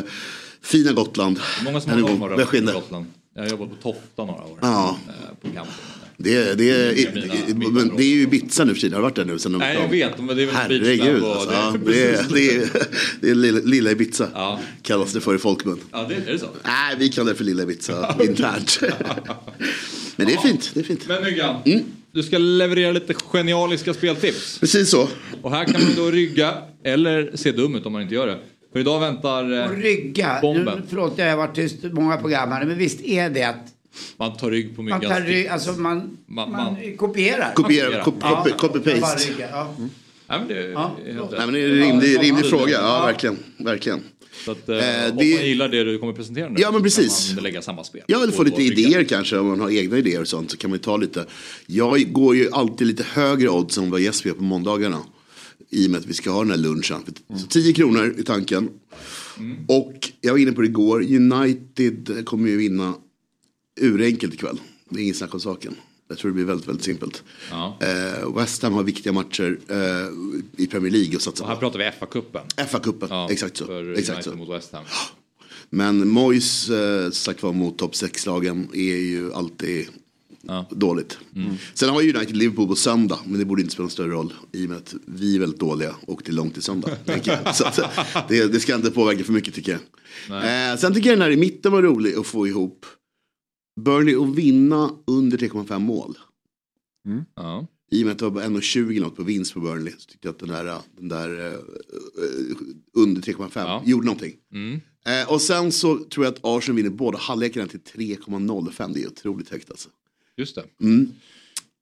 [0.61, 1.39] fina Gotland.
[1.63, 1.97] Många som har
[2.37, 2.71] med på.
[2.73, 3.05] Gotland.
[3.33, 4.59] Jag har jobbat på Tofta några år.
[4.61, 4.97] Ja.
[5.07, 5.73] eh, På campen.
[6.21, 8.93] Det, är- det, men det är ju Ibiza nu för tiden.
[8.93, 9.39] Har du varit där nu?
[9.39, 10.17] Sen de Nej, jag vet.
[10.23, 11.23] Men det är väl Herregud.
[11.23, 12.69] och Alltså, det- ja, det, är, det, är,
[13.21, 14.27] det är lilla, lilla Ibiza.
[14.33, 14.59] Ja.
[14.81, 15.79] Kallas det för i folkmun.
[15.91, 16.45] Ja, det, är det så?
[16.63, 18.79] Nej, vi kallar det för lilla Ibiza internt.
[20.15, 20.71] Men det är fint.
[20.73, 21.07] Det är fint.
[21.07, 21.79] Men Myggan, Mm.
[22.11, 24.59] du ska leverera lite genialiska speltips.
[24.59, 25.07] Precis så.
[25.41, 26.53] Och här kan man då rygga
[26.83, 28.37] eller se dum ut om man inte gör det.
[28.73, 30.39] För idag väntar Och eh, rygga.
[30.41, 30.77] Bomben.
[30.79, 32.65] Nu, förlåt, jag har varit tyst många program här.
[32.65, 33.65] Men visst är det att
[34.17, 37.53] man tar rygg på man, myggans tar rygg, alltså man, Man- man, man- kopierar.
[37.53, 38.91] Kopiera, copy, Ja, copy, copy
[39.39, 39.75] ja.
[40.29, 40.95] Nej, men det Ja.
[41.05, 42.71] Nej, men det är en rimlig, Ja, rimlig ja, fråga.
[42.71, 42.79] ja.
[42.99, 43.37] Ja, verkligen.
[43.57, 43.99] verkligen.
[44.45, 46.83] Så att, eh, Eh, om det- man gillar det du kommer presentera nu Ja, men
[46.83, 47.27] precis.
[47.27, 48.01] kan man lägga samma spel.
[48.07, 50.69] Jag vill få lite idéer kanske om man har egna idéer och sånt så kan
[50.69, 51.25] man ju ta lite.
[51.65, 54.99] Jag går ju alltid lite högre odds än vad Jesper gör på måndagarna.
[55.69, 57.03] I och med att vi ska ha den här lunchen.
[57.37, 58.69] Så 10 kronor i tanken.
[59.67, 61.01] Och jag var inne på det igår.
[61.01, 62.93] United kommer ju vinna
[63.79, 64.59] urenkelt ikväll.
[64.89, 65.75] Det är ingen snack om saken.
[66.07, 67.23] Jag tror det blir väldigt, väldigt simpelt.
[67.51, 67.77] Ja.
[67.81, 69.77] Eh, West Ham har viktiga matcher eh,
[70.63, 71.59] i Premier League och satsa Och här på.
[71.59, 72.41] pratar vi FA-cupen.
[72.67, 73.65] FA-cupen, Ja, exakt så.
[73.65, 74.37] För Exakt United så.
[74.37, 74.83] mot West Ham.
[75.69, 79.87] Men Moyes, eh, sagt var mot topp 6-lagen är ju alltid
[80.41, 80.65] Ja.
[80.71, 81.17] dåligt.
[81.73, 84.33] Sen har ju United Liverpool på söndag, men det borde inte spela någon större roll
[84.51, 86.89] i och med att vi är väldigt dåliga och det är långt till söndag.
[87.53, 87.79] Så att,
[88.29, 89.71] det, det ska inte påverka för mycket tycker
[90.27, 90.71] jag.
[90.71, 92.85] Eh, sen tycker jag den här i mitten var rolig att få ihop.
[93.83, 96.17] Burnley att vinna under 3,5 mål.
[97.35, 97.67] Ja.
[97.91, 100.27] I och med att det var bara 1,20 något på vinst på Burnley så tyckte
[100.27, 102.57] jag att den där, den där eh, eh,
[102.93, 103.83] under 3,5 Ja.
[103.85, 104.35] gjorde någonting.
[104.53, 104.81] Mm.
[105.05, 108.93] Eh, och sen så tror jag att Arsenal vinner båda halvlekarna till 3,05.
[108.93, 109.89] Det är otroligt högt alltså.
[110.37, 110.63] Just det.
[110.81, 111.11] Mm.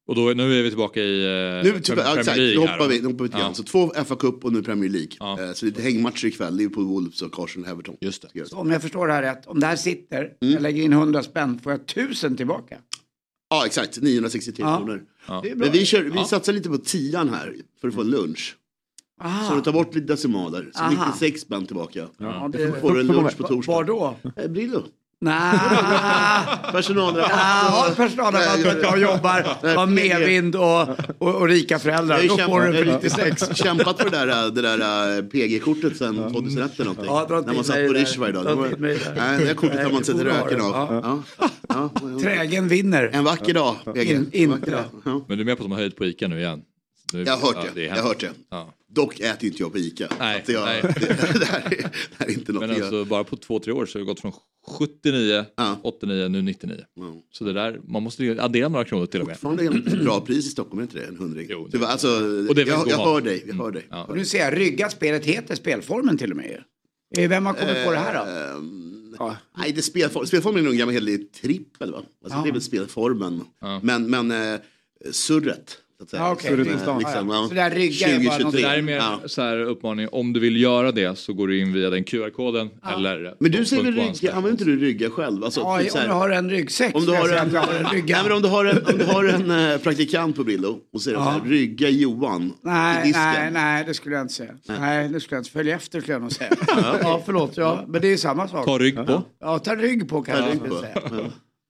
[0.08, 3.02] Och då, nu är vi tillbaka i eh, Nu, typ, ja, exakt, nu hoppar vi,
[3.02, 3.54] nu hoppar vi lite Ja.
[3.54, 5.10] Så två FA-cup och nu Premier League.
[5.20, 5.42] Ja.
[5.44, 6.56] Eh, så lite hängmatcher ikväll.
[6.56, 7.96] Liverpool, Wolves och Arsenal, Everton.
[8.02, 8.48] Just det.
[8.50, 10.54] Så om jag förstår det här rätt, om det här sitter, Mm.
[10.54, 12.78] jag lägger in 100 spänn, får jag 1000 tillbaka?
[13.50, 14.02] Ja, exakt.
[14.02, 14.78] 963 Ja.
[14.78, 15.04] kronor.
[15.28, 15.44] Ja.
[15.56, 16.26] Men vi, kör, vi Ja.
[16.26, 18.56] satsar lite på tian här för att få en lunch.
[19.24, 19.50] Aha.
[19.50, 20.70] Så du tar bort lite decimaler.
[20.74, 20.90] Så Aha.
[21.08, 22.08] 96 spänn tillbaka.
[22.18, 23.72] Ja, det, får du en lunch på torsdag.
[23.74, 24.16] var då?
[24.36, 24.84] Eh, Brillo.
[25.22, 25.60] Nej,
[26.72, 27.32] Personalrabatt.
[27.32, 30.82] ja, personalrabatt för att jag jobbar, har medvind och,
[31.18, 32.22] och, och rika föräldrar.
[32.28, 33.58] Då får du kämpat, för 96.
[33.58, 37.06] kämpat för det där, det där PG-kortet sen 2001 eller någonting.
[37.06, 37.94] Ja, när man satt på.
[37.94, 38.46] Rish varje dag.
[38.46, 38.98] Det, nej,
[39.40, 40.64] det där kortet har man sett röken det.
[40.66, 41.02] av.
[41.04, 41.22] Ja.
[41.38, 41.50] Ja.
[42.04, 42.20] Ja.
[42.22, 43.10] Trägen vinner.
[43.14, 44.12] En vacker dag, PG.
[44.12, 44.72] In- En vacker inte.
[44.72, 44.84] dag.
[45.06, 45.26] Ja.
[45.28, 46.62] Men du är med på att de har höjt på ICA nu igen?
[47.14, 47.84] Nu, Jag har hört ja, det.
[47.86, 48.30] är Jag har hört det.
[48.52, 48.74] Ja.
[48.90, 50.08] Dock äter inte jag på ICA.
[50.20, 50.82] Nej, jag, nej.
[51.00, 52.82] Det, det, här är, det här är inte något Men jag...
[52.82, 54.32] alltså bara på två, tre år så har det gått från
[54.68, 55.80] 79, Ja.
[55.84, 56.78] 89, nu 99.
[56.96, 57.22] Ja.
[57.32, 59.36] Så det där, man måste ju addera några kronor till och med.
[59.40, 61.06] Fortfarande är bra pris i Stockholm, är inte det?
[61.06, 61.48] En hundring.
[61.50, 62.08] Jo, Det var, alltså,
[62.50, 63.44] Och det är jag, jag hör dig.
[63.48, 63.88] Jag hör dig.
[63.90, 64.04] Ja.
[64.04, 66.64] Och nu ser jag, ryggat spelet heter spelformen till och med.
[67.18, 68.32] Eh, Vem har kommit på det här då?
[68.32, 71.98] Ehm, Nej, det spelform, spelformen är nog en gammal hederlig trippel va?
[71.98, 72.44] Alltså, Ja.
[72.44, 73.42] Det är väl spelformen.
[73.62, 73.80] Ja.
[73.84, 74.60] Men, men eh,
[75.12, 75.78] surret.
[76.00, 76.22] Så att säga.
[76.22, 76.50] Ja, Ja,
[76.86, 76.98] ja.
[77.00, 77.46] Liksom, ja.
[77.50, 78.62] Så det här rygga är bara 2023.
[78.62, 79.20] Det där är mer Ja.
[79.26, 82.70] så här uppmaning, om du vill göra det så går du in via den QR-koden
[82.98, 83.36] eller...
[83.40, 85.44] Men du säger väl rygga, använder inte du rygga själv?
[85.44, 87.50] Alltså, Ja, typ så om du har en ryggsäck om du har en,
[87.94, 91.02] nej, men om du har en, om du har en eh, praktikant på Brillo och
[91.02, 91.24] säger Ja.
[91.24, 93.24] så här, rygga Johan i Nej, disken.
[93.24, 94.52] nej, nej, det skulle jag inte säga.
[94.80, 95.52] Nej, det skulle jag inte.
[95.52, 96.50] Följ efter skulle jag nog säga.
[97.02, 97.58] Ja, förlåt.
[97.58, 98.66] Ja, men det är samma sak.
[98.66, 99.24] Ta rygg på.
[99.40, 100.80] Ja, ta rygg på kan Ta jag rygg skulle på.
[100.82, 101.02] säga.
[101.12, 101.18] Ja.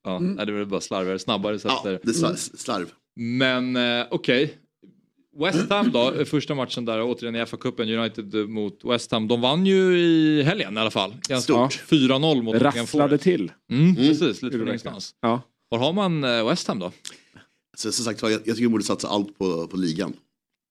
[0.04, 2.00] Ja, nej, det är väl bara slarvigare, snabbare Ja, där.
[2.04, 2.86] det är slar- slarv.
[3.18, 4.58] Men eh, okej.
[5.40, 9.28] West Ham då, första matchen där återigen i FA-cupen, United mot West Ham.
[9.28, 11.16] De vann ju i helgen i alla fall.
[11.28, 11.84] Ganska Stort.
[11.90, 13.24] 4-0 mot Rasslade Forest.
[13.24, 13.52] till.
[13.72, 15.16] Mm, precis, lite från ingenstans.
[15.22, 15.42] Ja.
[15.70, 16.92] Var har man eh, West Ham då?
[17.78, 20.14] Så, som sagt jag, jag tycker vi borde satsa allt på, på ligan.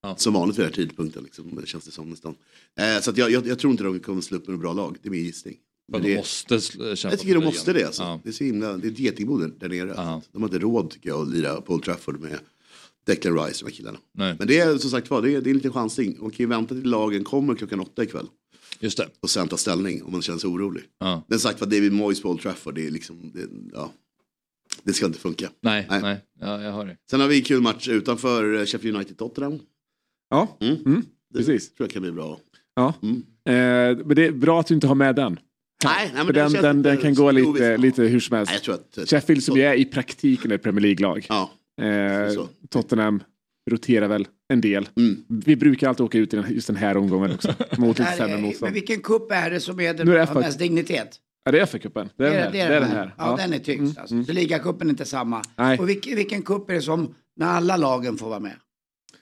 [0.03, 0.17] Ja.
[0.17, 1.25] Som vanligt vid den här tidpunkten.
[1.25, 2.35] Liksom, det känns det som nästan.
[2.81, 4.97] Eh, så att jag, jag, jag tror inte de kommer slå upp med bra lag.
[5.03, 5.57] Det är min gissning.
[5.87, 7.85] För Men de det, måste kämpa jag tycker de måste det.
[7.87, 8.03] Alltså.
[8.03, 8.21] Ja.
[8.23, 9.93] Det är så himla, det är ett getingbo där, där nere.
[9.97, 10.23] Ja.
[10.33, 12.39] De har inte råd tycker jag att lira på Old Trafford med
[13.07, 13.99] Declan Rice och de här killarna.
[14.15, 16.17] Nej, Men det är som sagt var, det är, det är en liten chansning.
[16.21, 18.27] Man kan ju vänta till lagen kommer klockan åtta ikväll.
[18.81, 19.09] just det.
[19.21, 20.83] Och sen ta ställning om man känner sig orolig.
[20.99, 21.25] Ja.
[21.29, 23.93] Men sagt var, David Moyes på Old Trafford, det är liksom, det, ja.
[24.83, 25.51] Det ska inte funka.
[25.61, 26.21] Nej, nej, Nej.
[26.41, 26.97] Ja, jag hör det.
[27.11, 29.59] Sen har vi kul match utanför eh, Sheffield United-Tottenham.
[30.31, 30.77] Ja, Mm.
[30.87, 31.75] Mm, Det precis.
[31.75, 32.41] tror jag kan bli bra.
[32.75, 32.95] Ja.
[33.03, 33.17] Mm.
[33.45, 35.39] Eh, men det är bra att du inte har med den.
[35.87, 37.81] Nej, nej, det den, känns den, den kan gå lite, ovisst.
[37.81, 38.51] lite hur som helst.
[38.53, 39.09] Nej, jag tror att...
[39.09, 41.27] Sheffield som ju är i praktiken ett Premier League-lag.
[41.29, 41.51] Ja,
[41.83, 42.47] Eh.
[42.71, 43.23] Tottenham
[43.71, 44.89] roterar väl en del.
[44.97, 45.25] Mm.
[45.29, 47.55] Vi brukar alltid åka ut i den, just den här omgången också.
[47.79, 48.73] Mot lite sämre motstånd.
[48.73, 51.21] vilken kupp är det som är den är det har mest dignitet?
[51.45, 52.09] Ja, det är FA-cupen.
[52.17, 52.53] Det är den här.
[52.53, 53.15] Det är den här.
[53.19, 53.99] Ja, den är tyngst.
[53.99, 54.25] Alltså.
[54.25, 55.43] Så ligacupen är inte samma.
[55.57, 55.79] Nej.
[55.79, 58.53] Och vilken, vilken cup är det som när alla lagen får vara med?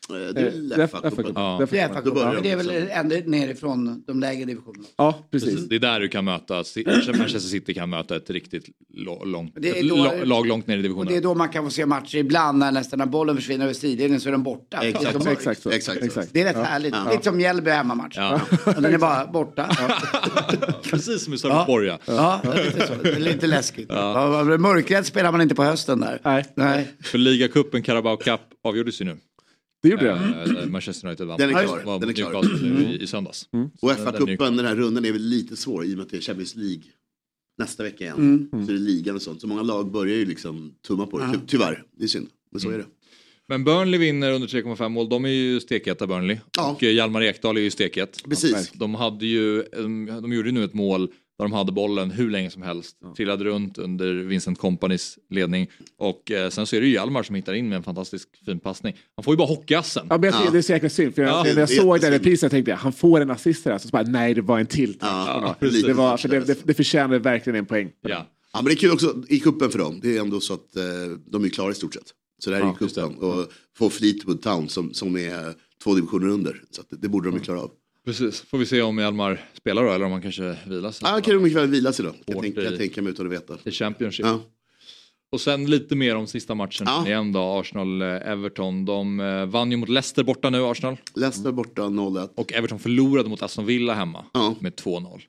[0.09, 1.35] Det är det är väl FA-cupen.
[1.67, 2.13] FA-cupen.
[2.15, 2.33] Ja.
[2.35, 4.85] Men det är de väl ända nerifrån de lägre divisionerna.
[4.97, 5.69] Ja, precis.
[5.69, 8.65] Det är där du kan möta, Manchester City kan möta ett riktigt
[9.25, 11.23] långt, Det är då- la- lag långt ner i Och det är divisionen.
[11.23, 14.29] då man kan få se matcher ibland när nästan när bollen försvinner över sidlinjen så
[14.29, 14.79] är den borta.
[14.83, 15.25] Exakt.
[15.25, 15.71] Det är, Exakt så.
[15.71, 16.05] Exakt så.
[16.05, 16.29] Exakt.
[16.33, 16.95] det är rätt härligt.
[17.05, 17.11] Ja.
[17.11, 18.17] Lite som Mjällby hemmamatch.
[18.17, 18.41] Ja.
[18.77, 19.69] Och Den är bara borta.
[20.91, 21.99] Precis som i Sölvesborg ja.
[22.07, 22.93] Ja, det är lite så.
[23.03, 23.87] Det är lite läskigt.
[23.89, 24.45] Ja.
[24.59, 26.21] Mörkrädd spelar man inte på hösten där.
[26.25, 26.89] Nej, Nej.
[27.03, 29.17] För ligacupen, Carabao Cup avgjordes ju nu.
[29.89, 30.17] Det gjorde jag.
[30.63, 31.39] Eh, Manchester United vann.
[31.39, 31.83] Den är klar.
[31.85, 32.63] var Den är klar.
[32.63, 33.49] Nu i, i söndags.
[33.81, 36.11] Och Den är FA-cupen, den här rundan är väl lite svår i och med att
[36.11, 36.83] det är Champions League
[37.59, 38.49] nästa vecka igen.
[38.53, 38.67] Mm.
[38.67, 39.41] Så är det ligan och sånt.
[39.41, 41.33] Så många lag börjar ju liksom tumma på det.
[41.33, 42.29] Ty- Tyvärr, det är synd.
[42.53, 42.87] Men så är det.
[43.49, 45.09] Men Burnley vinner under 3,5 mål.
[45.09, 46.37] De är ju stekheta Burnley.
[46.57, 46.71] Ja.
[46.71, 48.21] Och eh, Hjalmar Ekdal är ju stekhet.
[48.29, 48.73] Precis.
[48.75, 51.09] De hade ju, de, de gjorde ju nu ett mål
[51.39, 52.97] där de hade bollen hur länge som helst.
[53.17, 55.71] Trillade runt under Vincent Companys ledning.
[55.99, 58.61] Och eh, sen så är det ju Hjalmar som hittar in med en fantastisk fin
[58.61, 58.97] passning.
[59.17, 60.07] Han får ju bara hockeyassen.
[60.11, 60.51] Ja, men jag Ja.
[60.51, 61.15] det är så jäkla synd.
[61.15, 63.31] För jag, Ja, när jag det är såg den reprisen tänkte jag han får en
[63.31, 63.79] assist där.
[63.79, 64.97] Så bara, nej, det var en till.
[65.01, 67.91] Ja, det, var, för det, det, det förtjänar verkligen en poäng.
[68.03, 68.27] Ja.
[68.53, 70.01] Ja, men det är kul också i kuppen för dem.
[70.03, 70.83] Det är ändå så att eh,
[71.27, 72.03] de är klara i stort sett.
[72.39, 73.15] Så det här är Ja, ju kuppen.
[73.19, 73.47] Och
[73.79, 75.55] få Fleetwood Town som, som är
[75.85, 76.63] två divisioner under.
[76.71, 77.71] Så att det, det borde de ju klara av.
[78.05, 80.45] Precis, får vi se om Hjalmar spelar då eller om han kanske.
[80.45, 82.11] Ja, han kan nog mycket väl vila sig då.
[82.11, 83.59] Kan jag i- jag tänka mig utan att veta.
[83.65, 84.27] I Championship.
[84.27, 84.41] Ja.
[85.33, 87.07] Och sen lite mer om sista matchen Ja.
[87.07, 88.85] igen då, Arsenal-Everton.
[88.85, 90.97] De eh, vann ju mot Leicester borta nu, Arsenal.
[91.15, 92.31] Leicester borta 0-1.
[92.37, 94.55] Och Everton förlorade mot Aston Villa hemma Ja.
[94.61, 95.23] med 2-0.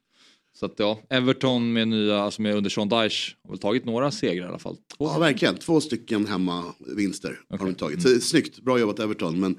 [0.60, 4.12] Så att ja, Everton med nya, alltså med under Sean Dyche har väl tagit några
[4.12, 4.76] segrar i alla fall.
[4.98, 5.06] Två.
[5.06, 5.56] Ja, verkligen.
[5.56, 8.02] Två stycken hemmavinster har de tagit.
[8.02, 9.40] Så, snyggt, bra jobbat Everton.
[9.40, 9.58] Men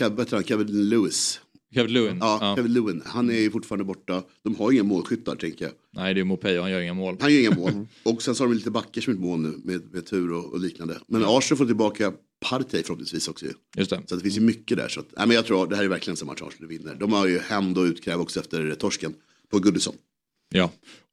[0.00, 1.40] eh, vet du, Kevin Lewis,
[1.76, 2.18] Kevin Lewin.
[2.20, 2.56] ja, Ja.
[2.56, 4.22] Kevin Lewin, han är ju fortfarande borta.
[4.42, 5.74] De har inga målskyttar tänker jag.
[5.92, 7.16] Nej, det är Mopey och han gör inga mål.
[7.20, 7.72] Han gör inga mål.
[8.02, 10.52] Och sen så har de lite backar som ett mål nu med, med tur och,
[10.52, 10.98] och liknande.
[11.08, 13.52] Men Arsenal får tillbaka Partey förhoppningsvis också ju.
[13.76, 14.02] Just det.
[14.06, 14.88] Så det finns ju mycket där.
[14.88, 16.94] Så att, nej, men jag tror det här är verkligen en match Arsenal vinner.
[17.00, 19.14] De har ju hämnd och utkräv också efter torsken
[19.50, 19.94] på Goodison.
[20.54, 20.70] Ja,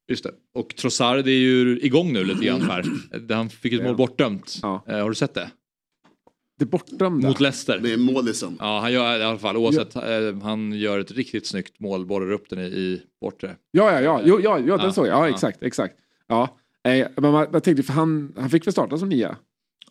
[0.08, 0.32] just det.
[0.56, 2.86] Och Trossard är ju igång nu lite grann här.
[3.34, 4.60] Han fick ett mål bortdömt.
[4.62, 4.86] Ja.
[4.88, 5.52] Eh, har du sett det?
[6.60, 7.28] Det bortdömda.
[7.28, 7.80] Mot Leicester.
[7.80, 8.58] Med målisen.
[8.60, 10.02] Ja, han gör i alla fall, oavsett, eh,
[10.42, 13.56] han gör ett riktigt snyggt mål, borrar upp den i, i bortre.
[13.72, 15.14] Ja, ja, ja, jo, ja, ja den Ja, såg jag.
[15.14, 15.34] Ja, ja.
[15.34, 15.96] exakt, exakt.
[16.28, 16.58] Ja.
[16.84, 19.36] Eh, men man, jag tänkte, för han, han fick väl starta som nia?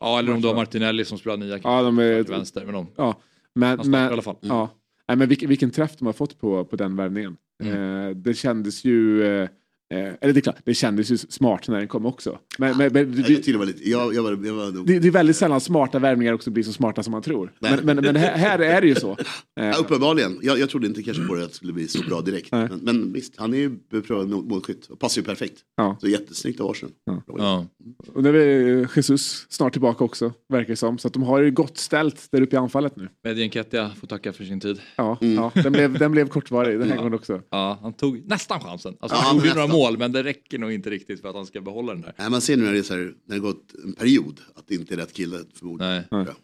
[0.01, 2.65] Ja, eller om det var Martinelli som spelar nia Ja, de är, vänster.
[2.65, 3.21] Men de, ja.
[3.55, 4.37] Men, han men, i alla fall.
[4.41, 4.71] Ja.
[5.09, 7.37] Nej, men vilken, vilken träff de har fått på, på den värvningen.
[7.63, 8.07] Mm.
[8.09, 9.25] Eh, det kändes ju...
[9.25, 9.49] Eh,
[9.93, 12.39] eh, eller det är klart, det kändes ju smart när den kom också.
[12.59, 14.87] Men, men, men Jag, det, tyckte det, var lite, jag, jag, var, jag var nog...
[14.87, 17.53] det, det är väldigt sällan smarta värvningar också blir så smarta som man tror.
[17.59, 17.73] Nej.
[17.83, 19.17] Men, men, men här, här är det ju så.
[19.61, 20.39] Eh, Ja, uppenbarligen.
[20.43, 22.53] Jag, jag trodde inte kanske på det att det skulle bli så bra direkt.
[22.53, 24.87] Men, men visst, han är ju beprövad mål- målskytt.
[24.87, 25.59] Och passar ju perfekt.
[25.77, 25.97] Ja.
[26.01, 26.93] Så jättesnyggt av Arsenal.
[27.05, 27.23] Ja.
[27.27, 27.67] Ja.
[28.15, 30.99] och nu är Jesus snart tillbaka också, verkar det som.
[30.99, 33.09] Så att de har ju gott ställt där uppe i anfallet nu.
[33.25, 34.81] Medien Kettia får tacka för sin tid.
[34.97, 35.35] Ja, Mm.
[35.35, 37.41] ja den, blev, den blev kortvarig den här gången också.
[37.51, 38.95] Ja, han tog nästan chansen.
[39.01, 41.47] Alltså, Ja, han gjorde några mål, men det räcker nog inte riktigt för att han
[41.47, 42.15] ska behålla den där.
[42.19, 44.69] Nej, man ser nu när det, är så här, när det gått en period att
[44.69, 45.93] det inte är rätt kille förmodligen.
[46.11, 46.25] Nej.
[46.27, 46.35] Ja.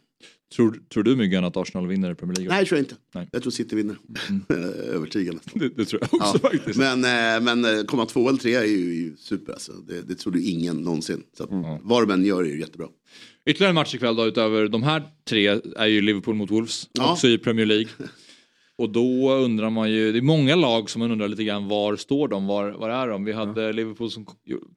[0.56, 2.54] Tror, tror du Myggan att Arsenal vinner Premier League?
[2.54, 2.96] Nej, det tror jag inte.
[3.14, 3.28] Nej.
[3.32, 3.96] Jag tror City vinner.
[4.94, 5.40] Övertygande.
[5.54, 6.50] Det, det tror jag också Ja.
[6.50, 6.78] faktiskt.
[6.78, 9.72] Men, eh, men eh, komma två eller tre är ju, ju super alltså.
[9.72, 11.22] Det, det trodde ju ingen någonsin.
[11.36, 11.50] Så att,
[11.82, 12.86] vad de än gör är ju jättebra.
[13.46, 16.88] Ytterligare en match ikväll då utöver de här tre är ju Liverpool mot Wolves.
[16.92, 17.12] Ja.
[17.12, 17.88] Också i Premier League.
[18.78, 21.96] Och då undrar man ju, det är många lag som man undrar lite grann var
[21.96, 23.24] står de, var, var är de?
[23.24, 24.26] Vi hade Liverpool som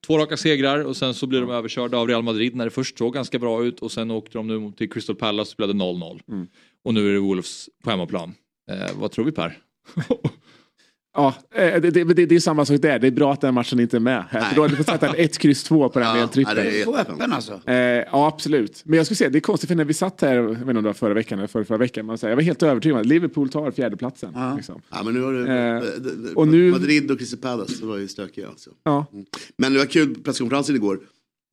[0.06, 2.98] två raka segrar och sen så blir de överkörda av Real Madrid när det först
[2.98, 6.22] såg ganska bra ut och sen åkte de nu till Crystal Palace och spelade 0-0.
[6.84, 8.34] Och nu är det Wolves på hemmaplan.
[8.72, 9.58] Eh, vad tror vi Per?
[11.14, 13.00] Ja, eh, det, det, det, det är samma sak där.
[13.00, 14.24] Det är bra att den matchen inte är med.
[14.30, 14.42] här.
[14.50, 16.28] För då hade vi fått sätta en 1, kryss 2 på den med en Ja,
[16.28, 16.56] trippel.
[16.56, 17.62] det är Så öppen alltså.
[17.66, 18.82] Eh, ja, absolut.
[18.86, 20.70] Men jag skulle säga, det är konstigt för när vi satt här, jag vet inte
[20.70, 22.96] om det var förra veckan eller förra, förra veckan, man säger, jag var helt övertygad
[22.96, 24.32] om att Liverpool tar fjärdeplatsen.
[24.36, 24.56] Ja.
[24.56, 24.82] Liksom.
[24.90, 28.08] Ja, men nu har det, Eh, och nu- Madrid och Crystal Palace, det var ju
[28.08, 28.70] stökiga alltså.
[28.84, 29.06] Ja.
[29.58, 31.00] Men det var kul, presskonferensen igår,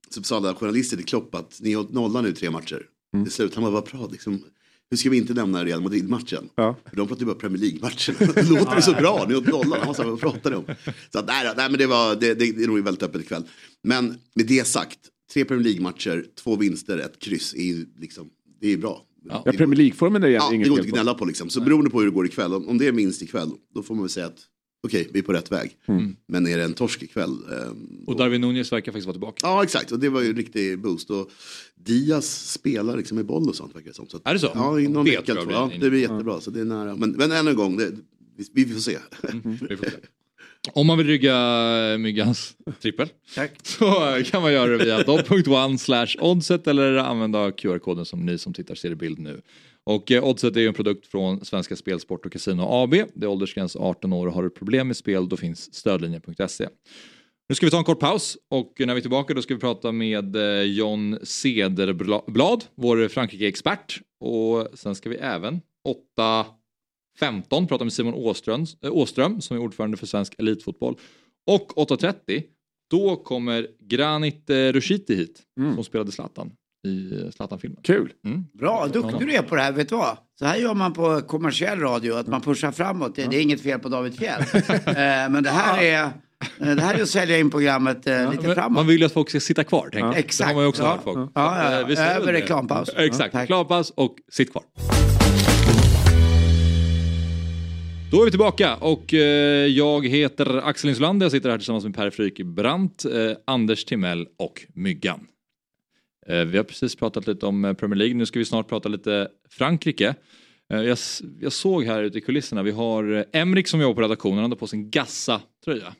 [0.09, 2.81] så sa alla journalister till Klopp att ni har nollat nu tre matcher.
[3.13, 3.25] Mm.
[3.25, 4.41] Till slut, han bara, vad bra, liksom,
[4.89, 6.49] hur ska vi inte nämna Real Madrid-matchen?
[6.55, 6.75] Ja.
[6.89, 8.15] För de pratar ju bara Premier League-matchen.
[8.35, 9.79] Det låter ju så bra, ni har nollat.
[9.85, 10.65] Han sa, vad pratar ni om?
[11.13, 13.43] Så att, nej, nej, men det, var, det, det, det är nog väldigt öppet ikväll.
[13.83, 14.99] Men med det sagt,
[15.33, 18.29] tre Premier League-matcher, två vinster, ett kryss, är ju liksom,
[18.61, 19.05] det är bra.
[19.29, 21.03] Ja, Ja, Premier League-formen är det Ja, det inget går fel inte att på.
[21.03, 21.49] gnälla på liksom.
[21.49, 23.95] Så beroende på hur det går ikväll, om, om det är minst ikväll, då får
[23.95, 24.39] man väl säga att
[24.83, 25.77] okej, vi är på rätt väg.
[26.27, 27.31] Men är det en torsk ikväll?
[27.51, 27.71] Eh,
[28.07, 29.37] Och Darwin Nunez verkar faktiskt vara tillbaka.
[29.43, 29.91] Ja, exakt.
[29.91, 31.09] Och det var ju en riktig boost.
[31.09, 31.29] Och
[31.75, 34.07] Diaz spelar liksom med boll och sånt verkar det som.
[34.07, 34.51] Så att, Är det så?
[34.55, 36.41] Ja, i någon Det vecka tror jag Ja, det blir jättebra.
[36.41, 36.95] Så det är nära.
[36.95, 37.91] Men, men än en gång, det,
[38.53, 38.97] vi, vi får se.
[39.69, 39.91] Vi får se.
[40.73, 41.37] Om man vill rygga
[41.99, 43.51] Myggans trippel Tack.
[43.63, 48.53] så kan man göra det via dobb.one slash oddset eller använda QR-koden som ni som
[48.53, 49.41] tittar ser i bild nu.
[49.89, 52.91] Och eh, Oddset är ju en produkt från Svenska Spel, Sport och Casino AB.
[52.91, 56.67] Det är åldersgräns 18 år och har du problem med spel då finns stödlinjen.se.
[57.49, 59.59] Nu ska vi ta en kort paus och när vi är tillbaka då ska vi
[59.59, 64.01] prata med eh, John Cederblad, vår Frankrike-expert.
[64.19, 65.61] Och sen ska vi även
[66.19, 70.95] 8.15 prata med Simon Åström, äh, Åström som är ordförande för svensk elitfotboll.
[71.47, 72.43] Och 8.30
[72.89, 75.41] då kommer Granit eh, Rushiti hit
[75.75, 76.51] som spelade Zlatan
[76.87, 77.79] i Zlatan-filmen.
[77.83, 78.11] Kul.
[78.25, 78.43] Mm.
[78.59, 79.71] Bra, duktig du är på det här.
[79.71, 80.17] Vet du vad?
[80.39, 83.15] Så här gör man på kommersiell radio, att man pushar framåt.
[83.15, 84.41] Det, det är inget fel på David Fjell.
[84.85, 84.93] eh,
[85.29, 88.55] men det här är, eh, det här är att sälja in programmet eh, lite Men
[88.55, 88.71] framåt.
[88.75, 89.81] Man vill ju att folk ska sitta kvar.
[89.81, 90.13] tänker jag.
[90.13, 90.47] Det Exakt.
[90.47, 90.89] har man ju också Ja.
[90.89, 91.17] hört folk.
[91.17, 92.01] Ja, ja, ja.
[92.01, 92.89] Över reklampaus.
[92.97, 94.63] Exakt, Ja, reklampaus och sitt kvar.
[98.11, 99.13] Då är vi tillbaka och
[99.69, 101.25] jag heter Axel Insulander.
[101.25, 103.11] Jag sitter här tillsammans med Per Frykebrant, eh,
[103.47, 105.19] Anders Timell och Myggan.
[106.27, 108.15] Eh, vi har precis pratat lite om eh, Premier League.
[108.15, 110.15] Nu ska vi snart prata lite Frankrike.
[110.73, 110.97] Eh, jag,
[111.39, 114.57] jag såg här ute i kulisserna, vi har Emrik som jobbar på redaktionen, han har
[114.57, 115.95] på sig en Gassa-tröja.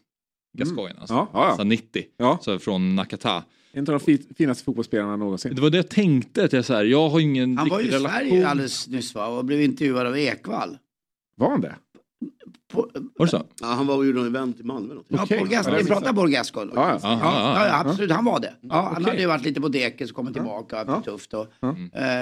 [0.57, 1.13] Gascoigne alltså.
[1.13, 1.49] Ja, ja, ja.
[1.49, 2.03] Gassa 90.
[2.17, 2.39] Ja.
[2.41, 3.43] Så från Nakata.
[3.71, 5.55] En av de fi- finaste fotbollsspelarna någonsin.
[5.55, 7.87] Det var det jag tänkte, att jag, så här, jag har ingen Han var ju
[7.87, 9.27] i Sverige alldeles nyss va?
[9.27, 10.77] och blev intervjuad av Ekvall.
[11.35, 11.75] Var han det?
[12.73, 13.43] På, Var det så?
[13.61, 14.93] Ja, han var ju någon event i Malmö.
[14.93, 15.05] Något.
[15.07, 15.25] ja.
[15.29, 15.81] Paul Gascoigne.
[15.83, 16.71] Vi pratar Paul Gascoigne.
[16.75, 17.19] Ja, ja.
[17.21, 18.53] Ja, ja, absolut, han var det.
[18.61, 20.95] Ja, han hade ju varit lite på deket, så kommit tillbaka, Ja.
[20.95, 21.33] det tufft.
[21.33, 21.75] Och, Ja.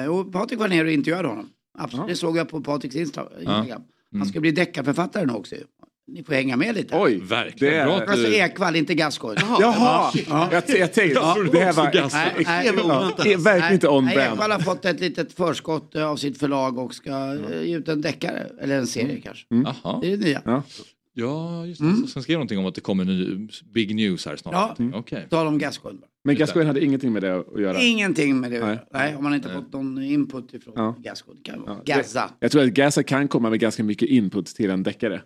[0.03, 1.49] eh, och Patrik var nere och intervjuade honom.
[1.77, 2.07] Absolut, Ja.
[2.09, 3.81] det såg jag på Patriks Insta- Instagram.
[4.11, 4.21] Mm.
[4.21, 5.55] Han ska bli deckarförfattare nu också.
[5.55, 5.61] ju.
[6.09, 6.97] Ni får hänga med lite.
[6.97, 7.73] Oj, Verkligen.
[7.73, 8.27] Det är- Bra Alltså.
[8.27, 9.41] Ekvall, inte Gascoigne.
[9.59, 10.11] Jaha!
[10.27, 11.05] Jag, jag tänkte,
[11.51, 11.91] det här var.
[12.13, 12.65] Nej, nej.
[13.17, 14.33] ja, är verkligen inte on brand.
[14.33, 17.09] Ekvall har fått ett litet förskott av sitt förlag och ska
[17.51, 19.45] eh, ge ut en deckare, eller en serie kanske.
[19.49, 19.99] Jaha.
[20.01, 20.41] Det är det nya.
[20.45, 20.63] Ja.
[21.19, 22.07] Ja, just det.
[22.07, 24.79] Sen skrev någonting om att det kommer ny big news här snart.
[24.79, 24.85] Ja.
[24.93, 25.27] Okej.
[25.29, 26.01] Tal om Gascoigne.
[26.23, 27.81] Men Gascoigne hade ingenting med det att göra.
[27.81, 28.59] Ingenting med det.
[28.65, 28.79] Nej.
[28.93, 30.95] Nej, om man inte fått någon input ifrån Ja.
[30.99, 31.41] Gascoigne.
[31.65, 32.29] Ja, Gaza.
[32.39, 35.21] Jag tror att Gaza kan komma med ganska mycket input till en deckare.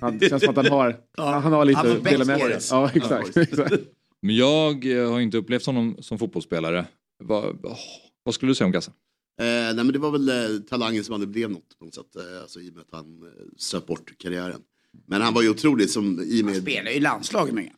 [0.00, 0.96] Han, det känns som att han har,
[1.40, 2.76] han har lite att dela med sig.
[2.78, 3.36] Ja, exakt.
[3.36, 3.74] exakt.
[4.22, 6.86] Men jag eh, har inte upplevt honom som fotbollsspelare.
[7.24, 7.76] Vad, åh,
[8.22, 8.90] vad skulle du säga om Gassa?
[9.40, 12.16] Eh, nej, men det var väl eh, talangen som aldrig blev något på något sätt.
[12.16, 14.60] Eh, alltså, I och med att han eh, söp bort karriären.
[15.06, 16.62] Men han var ju otrolig som i och Han med...
[16.62, 17.76] spelar ju i landslaget mycket.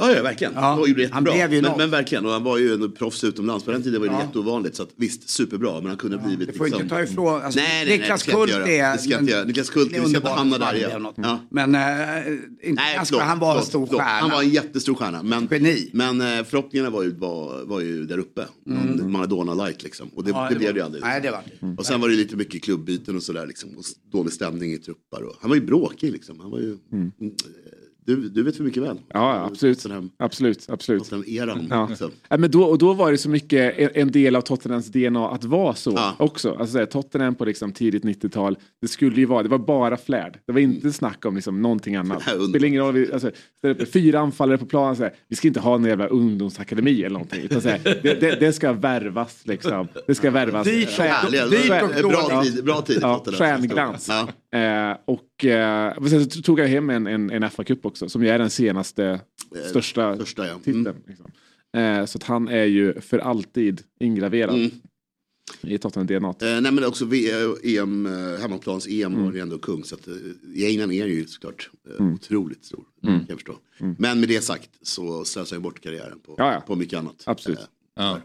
[0.00, 0.52] Ja, ja verkligen.
[0.54, 1.20] Ja, Han ju han jättebra.
[1.32, 3.64] blev ju men, men verkligen, och han var ju en proffs utomlands.
[3.64, 4.20] På den tiden var det Ja.
[4.22, 4.76] jätteovanligt.
[4.76, 5.74] Så att, visst, superbra.
[5.80, 6.82] Men han kunde ha blivit Det får liksom...
[6.82, 7.42] inte ta ifrån.
[7.42, 8.92] Alltså, Nej, nej, Niklas Kult är...
[8.92, 9.44] Det ska jag inte göra.
[9.44, 11.06] Niklas Kult, vi ska inte hamna där han igen.
[11.16, 11.40] Ja.
[11.50, 11.80] Men äh,
[12.62, 14.02] inte Nej, förlåt, han var en stor förlåt.
[14.02, 14.20] stjärna.
[14.20, 15.22] Han var en jättestor stjärna.
[15.22, 15.90] Men, Geni.
[15.92, 18.46] men eh, förhoppningarna var ju, var, var ju där uppe.
[18.66, 20.08] Någon Maradona-light liksom.
[20.08, 20.42] Och det, Mm.
[20.42, 21.02] Ja, det det blev det ju aldrig.
[21.04, 21.74] Nej, det var det.
[21.78, 23.68] Och sen var det lite mycket klubbyten och sådär liksom.
[23.78, 25.22] Och dålig stämning i truppar.
[25.22, 26.40] Och, han var ju bråkig liksom.
[26.40, 26.76] Han var ju...
[26.92, 27.12] Mm.
[28.04, 28.98] Du, du vet för mycket väl.
[29.08, 29.78] Ja, absolut.
[29.78, 31.02] Tottenham, absolut, absolut.
[31.04, 31.66] Tottenham-eran.
[31.70, 31.86] Ja.
[31.88, 32.10] liksom.
[32.28, 35.28] Ja, men då, och då var det så mycket en, en del av Tottenhams DNA
[35.30, 36.14] att vara så Ja.
[36.18, 36.54] också.
[36.60, 40.38] Alltså, här, Tottenham på liksom, tidigt 90-tal, det skulle ju vara, det var bara flärd.
[40.46, 42.22] Det var inte snack om liksom, någonting annat.
[42.38, 43.30] Det spelar ingen roll, vi, alltså,
[43.92, 47.40] fyra anfallare på planen, så här, vi ska inte ha en jävla ungdomsakademi eller någonting.
[47.42, 49.88] Utan, så här, det, det, det ska värvas liksom.
[50.06, 50.66] Det ska värvas.
[50.66, 52.96] Dyrt och- och bra, tid, bra tid.
[52.96, 53.38] i Ja, Tottenham.
[53.38, 54.08] stjärnglans.
[54.08, 54.28] Ja.
[54.52, 58.22] Eh, och eh, men sen så tog jag hem en, en, en FA-cup också, som
[58.24, 59.20] ju är den senaste
[59.70, 60.54] största, största, ja.
[60.58, 60.86] titeln.
[60.86, 61.02] Mm.
[61.06, 61.30] Liksom.
[61.76, 64.70] Eh, så att han är ju för alltid ingraverad Mm.
[65.62, 66.28] i Tottenham-DNA.
[66.28, 69.24] Eh, nej men också v, eh, EM, eh, hemmaplans EM Mm.
[69.24, 69.84] var det ändå kung.
[69.84, 70.14] Så att, eh,
[70.54, 72.84] i England är ju såklart eh, otroligt stor.
[73.02, 73.58] Kan jag förstå.
[73.98, 76.46] Men med det sagt så slösar han bort karriären på, Mm.
[76.46, 76.60] Ja, ja.
[76.60, 77.22] på mycket annat.
[77.26, 77.58] Absolut.
[77.58, 78.20] Eh, Ja.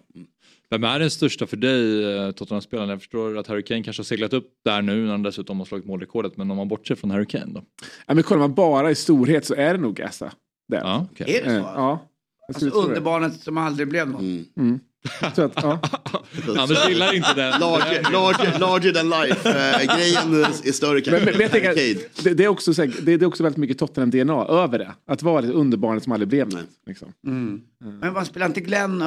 [0.70, 2.90] Vem är den största för dig, eh, Tottenham-spelaren?
[2.90, 5.66] Jag förstår att Harry Kane kanske har seglat upp där nu när han dessutom har
[5.66, 6.38] slagit målrekordet.
[6.38, 7.64] Men om man bortser från Harry Kane då?
[8.08, 10.32] Ja, men kollar man bara i storhet så är det nog Assa.
[10.68, 10.78] Där.
[10.78, 11.36] Ja, okej.
[11.38, 11.68] Är det Eh, så?
[11.76, 12.08] ja.
[12.48, 14.22] Jag skulle Alltså underbarnet som aldrig blev något.
[14.58, 14.80] Mm.
[15.36, 15.80] Så att, ja.
[16.60, 17.52] Anders gillar inte den.
[17.60, 19.50] Larger, larger, larger than life.
[19.50, 21.26] Eh, grejen är större kanske.
[21.26, 21.76] men, men jag tänker,
[22.24, 24.92] det, det, är också, så här, det, det är också väldigt mycket Tottenham-DNA över det.
[25.08, 26.66] Att vara det underbarnet som aldrig blev något.
[26.88, 27.14] Liksom.
[28.02, 29.02] Men vad spelar inte Glenn,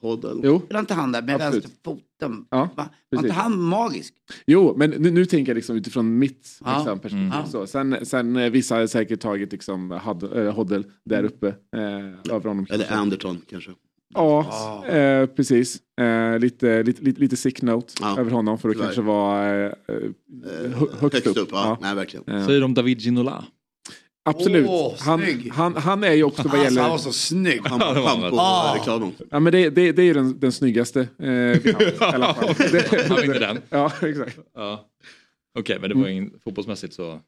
[0.00, 0.40] Ho- Hoddle.
[0.44, 0.60] Jo.
[0.64, 1.54] spelar inte han där med Absolut.
[1.64, 2.44] vänsterfoten?
[2.50, 2.68] Ja, Va?
[2.76, 3.24] Var precis.
[3.24, 4.14] inte han magisk?
[4.46, 6.76] Jo, men nu, nu tänker jag liksom utifrån mitt Ja.
[6.78, 7.32] liksom, perspektiv.
[7.32, 7.46] Mm.
[7.46, 7.66] Så.
[7.66, 11.46] Sen, sen eh, vissa hade säkert tagit liksom, Hod, äh, Hoddle där uppe.
[11.48, 12.66] Eh, över honom.
[12.70, 13.70] Eller Anderton kanske.
[14.14, 15.78] Ja, eh, precis.
[16.00, 19.64] Eh, lite, lite, lite, lite sick note Ja, över honom för att kanske vara eh,
[19.66, 21.48] eh, hö- högst, Högst upp, upp.
[21.52, 21.78] ja.
[21.80, 22.28] Nej, verkligen.
[22.36, 23.44] Eh, Säger de David Ginola?
[24.26, 24.66] Absolut.
[24.68, 25.22] Åh, han,
[25.52, 26.80] han, han är ju också vad Alltså, gäller...
[26.82, 27.60] han var så snygg.
[27.64, 28.74] Han var han på Ah.
[28.74, 29.12] reklamen.
[29.30, 31.00] Ja, men det, det, det är ju den, den snyggaste.
[31.00, 32.54] Eh, vi har, i alla fall.
[32.72, 33.58] Det- Han vinner den.
[33.70, 34.38] Ja, exakt.
[34.54, 34.86] Ja.
[35.58, 37.20] Okej, men det var ingen fotbollsmässigt så...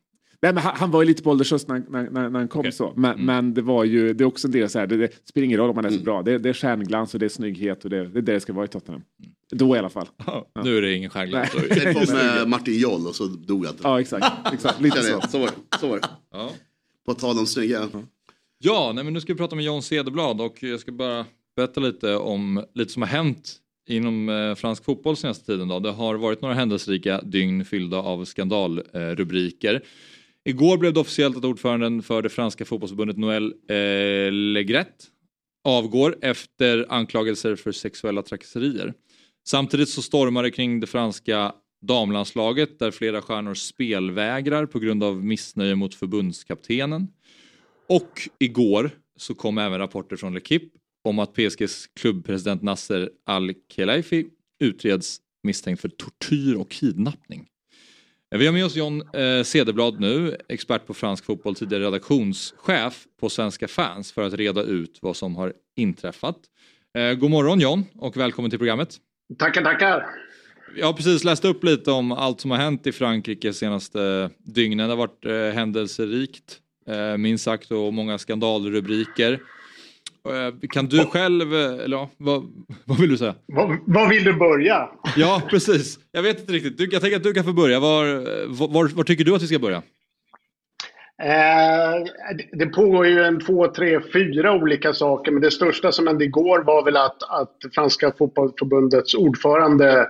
[0.42, 2.48] Nej, men han, han var ju lite på ålderns höst när, när, när, när han
[2.48, 2.92] kom så.
[2.96, 5.44] Men, men det var ju, det är också en del så här, det, det spelar
[5.44, 6.22] ingen roll om man är så bra.
[6.22, 8.52] Det, det är stjärnglans och det är snygghet och det, det är det det ska
[8.52, 9.02] vara i Tottenham.
[9.52, 10.06] Då i alla fall.
[10.26, 11.50] Ja, Nu är det ingen stjärnglans.
[11.50, 12.02] Sen kom
[12.38, 13.74] eh, Martin Joll och så dog han.
[13.82, 14.26] Ja, exakt.
[14.52, 14.80] exakt.
[14.80, 15.20] Lite så.
[15.28, 15.78] Så var det.
[15.78, 16.08] Så var det.
[16.32, 16.50] Ja.
[17.08, 17.88] På tal om snygga.
[18.58, 21.80] Ja, nej, men nu ska vi prata med John Cederblad och jag ska bara berätta
[21.80, 23.56] lite om lite som har hänt
[23.88, 25.68] inom eh, fransk fotboll senaste tiden.
[25.68, 25.80] Då.
[25.80, 29.84] Det har varit några händelserika dygn fyllda av skandalrubriker.
[30.44, 35.06] Igår blev det officiellt att ordföranden för det franska fotbollsförbundet Noël eh, Legret
[35.64, 38.94] avgår efter anklagelser för sexuella trakasserier.
[39.48, 45.24] Samtidigt så stormar det kring det franska damlandslaget där flera stjärnor spelvägrar på grund av
[45.24, 47.08] missnöje mot förbundskaptenen.
[47.88, 50.62] Och igår så kom även rapporter från Lekip
[51.04, 54.26] om att PSGs klubbpresident Nasser Al-Khelaifi
[54.60, 57.46] utreds misstänkt för tortyr och kidnappning.
[58.32, 63.06] Eh, vi har med oss John eh, Cederblad nu, expert på fransk fotboll, tidigare redaktionschef
[63.20, 66.36] på Svenska fans för att reda ut vad som har inträffat.
[66.98, 68.96] Eh, god morgon John och välkommen till programmet.
[69.38, 70.06] Tackar, tackar.
[70.76, 74.88] Jag har precis läst upp lite om allt som har hänt i Frankrike senaste dygnen.
[74.88, 76.56] Det har varit eh, händelserikt,
[76.88, 79.32] eh, minst sagt, och många skandalrubriker.
[80.28, 82.44] Eh, kan du själv, eh, eller ja, vad,
[82.84, 83.34] vad vill du säga?
[83.46, 84.88] Vad, vad vill du börja?
[85.16, 85.98] Ja, precis.
[86.12, 86.78] Jag vet inte riktigt.
[86.78, 87.80] Du, jag tänker att du kan få börja.
[87.80, 88.04] Var,
[88.72, 89.82] var, var, tycker du att vi ska börja?
[91.22, 92.04] Eh,
[92.36, 95.32] det- det pågår ju en två, tre, fyra olika saker.
[95.32, 100.08] Men det största som hände igår var väl att, att Franska fotbollförbundets ordförande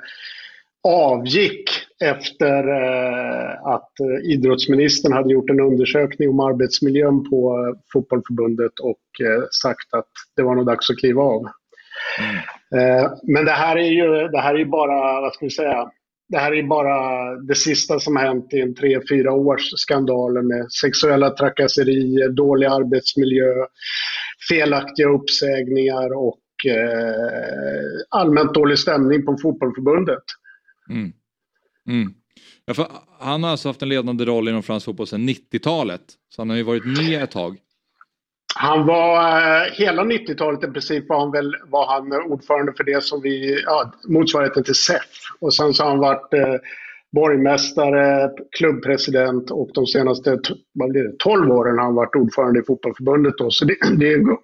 [0.89, 1.71] avgick
[2.05, 9.01] efter eh, att eh, idrottsministern hade gjort en undersökning om arbetsmiljön på eh, fotbollförbundet och
[9.63, 11.47] sagt att det var nog dags att kliva av.
[12.21, 13.11] Mm.
[13.23, 15.91] Men det här är ju det här är ju bara, vad ska vi säga,
[16.29, 19.71] det här är ju bara det sista som har hänt i en tre, fyra års
[19.77, 23.55] skandaler med sexuella trakasserier, dålig arbetsmiljö,
[24.49, 26.41] felaktiga uppsägningar och
[28.09, 30.25] allmänt dålig stämning på fotbollförbundet.
[30.89, 31.13] Mm.
[31.89, 32.15] Mm.
[32.65, 32.87] Ja, för
[33.21, 36.03] han har alltså haft en ledande roll inom fransk fotboll sedan 90-talet.
[36.29, 37.57] Så han har ju varit med ett tag.
[38.55, 43.05] Han var, eh, hela 90-talet i princip var han väl var han ordförande för det
[43.05, 45.01] som vi, ja, motsvarigheten till SEF.
[45.41, 46.55] Och sen så har han varit eh,
[47.13, 50.39] borgmästare, klubbpresident och de senaste
[50.73, 53.35] vad blir det, 12 åren har han varit ordförande i fotbollförbundet.
[53.39, 53.51] Då.
[53.51, 54.43] Så det, det är en gu-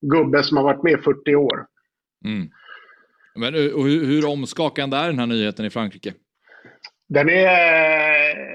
[0.00, 1.66] gubbe som har varit med i 40 år.
[2.24, 2.48] Mm.
[3.34, 6.14] Men, eh, och hur, hur omskakande är den här nyheten i Frankrike?
[7.08, 8.50] Den är...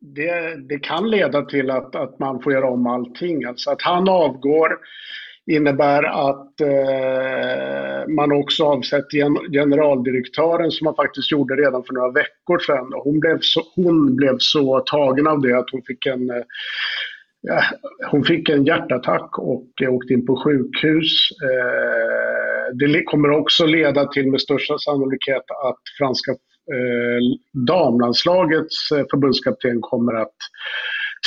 [0.00, 3.44] Det, det kan leda till att, att man får göra om allting.
[3.44, 4.78] Alltså att han avgår
[5.50, 12.10] innebär att eh, man också avsätter gen, generaldirektören som man faktiskt gjorde redan för några
[12.10, 12.92] veckor sedan.
[13.04, 16.42] Hon blev så, hon blev så tagen av det att hon fick en eh,
[17.40, 17.62] Ja,
[18.10, 21.12] hon fick en hjärtattack och eh, åkte in på sjukhus.
[21.42, 27.20] Eh, det kommer också leda till med största sannolikhet att franska eh,
[27.66, 30.36] damlandslagets förbundskapten kommer att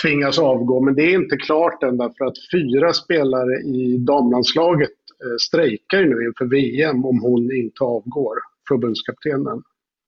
[0.03, 0.83] tvingas avgå.
[0.83, 4.89] Men det är inte klart än därför att fyra spelare i damlandslaget
[5.47, 8.35] strejkar nu inför VM om hon inte avgår,
[8.67, 9.61] förbundskaptenen.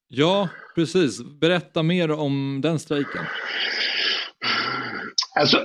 [0.07, 1.23] Ja, precis.
[1.39, 3.21] Berätta mer om den strejken.
[5.39, 5.57] Alltså,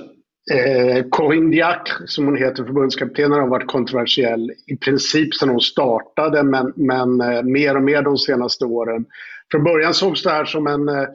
[0.51, 6.43] eh, Corinne Diacre, som hon heter, förbundskaptenen, har varit kontroversiell i princip sedan hon startade,
[6.43, 9.05] men, men eh, mer och mer de senaste åren.
[9.51, 11.07] Från början sågs det här som en, eh,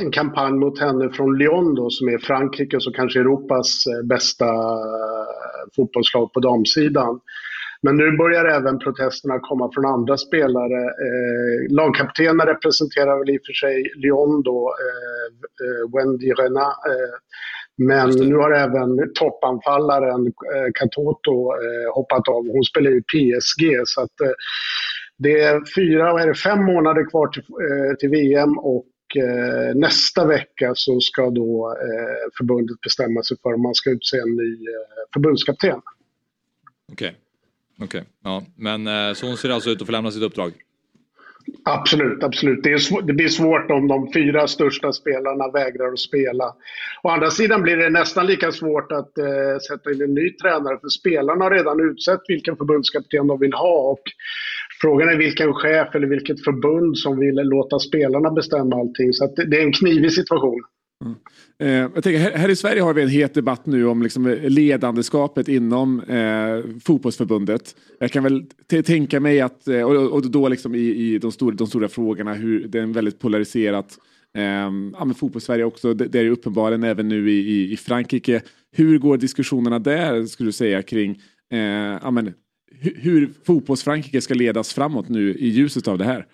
[0.00, 4.46] en kampanj mot henne från Lyon, då, som är Frankrikes och kanske Europas eh, bästa
[4.46, 7.20] eh, fotbollslag på damsidan.
[7.82, 10.82] Men nu börjar även protesterna komma från andra spelare.
[11.06, 15.26] Eh, lagkaptenen representerar väl i och för sig Lyon då, eh,
[15.66, 16.86] eh, Wendy Renat.
[16.86, 17.16] Eh,
[17.88, 22.48] men nu har även toppanfallaren eh, Katoto eh, hoppat av.
[22.48, 23.62] Hon spelar ju PSG.
[23.84, 24.30] Så att, eh,
[25.16, 27.42] det är fyra, vad är det, fem månader kvar till,
[27.98, 28.86] till VM och
[29.74, 31.76] nästa vecka så ska då
[32.38, 34.58] förbundet bestämma sig för om man ska utse en ny
[35.14, 35.80] förbundskapten.
[36.92, 37.16] Okej.
[37.82, 38.04] Okej.
[38.24, 38.42] Ja.
[38.56, 40.52] Men eh, så hon ser alltså ut att få lämna sitt uppdrag?
[41.64, 42.62] Absolut, absolut.
[42.62, 46.44] Det, är det blir svårt om de fyra största spelarna vägrar att spela.
[47.02, 50.78] Å andra sidan blir det nästan lika svårt att eh, sätta in en ny tränare
[50.80, 53.90] för spelarna har redan utsett vilken förbundskapten de vill ha.
[53.90, 54.02] Och
[54.80, 59.12] frågan är vilken chef eller vilket förbund som vill låta spelarna bestämma allting.
[59.12, 60.62] Så att det, det är en knivig situation.
[61.04, 61.16] Mm.
[61.58, 64.36] Eh, jag tänker, här, här i Sverige har vi en het debatt nu om liksom
[64.42, 67.76] ledandeskapet inom eh, fotbollsförbundet.
[67.98, 68.46] Jag kan väl
[68.84, 72.34] tänka mig att, eh, och, och då liksom i, i de, stora, de stora frågorna,
[72.34, 73.98] hur det är en väldigt polariserat
[74.36, 77.76] eh, ja, men fotbollssverige också, det, det är ju uppenbarligen även nu i, i, i
[77.76, 78.42] Frankrike.
[78.72, 81.20] Hur går diskussionerna där, skulle du säga, kring
[81.52, 81.58] eh,
[82.02, 82.32] ja, men,
[82.72, 86.26] hur, hur fotbolls-Frankrike ska ledas framåt nu i ljuset av det här?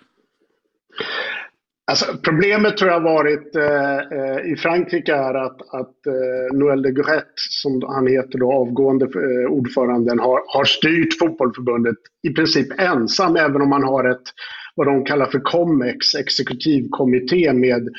[1.91, 6.81] Alltså, problemet tror jag har varit eh, eh, i Frankrike är att, att eh, Noël
[6.81, 11.95] de Guret, som han heter då, avgående eh, ordföranden, har, har styrt fotbollförbundet
[12.27, 14.27] i princip ensam, även om man har ett
[14.75, 17.89] vad de kallar för COMEX, exekutivkommitté med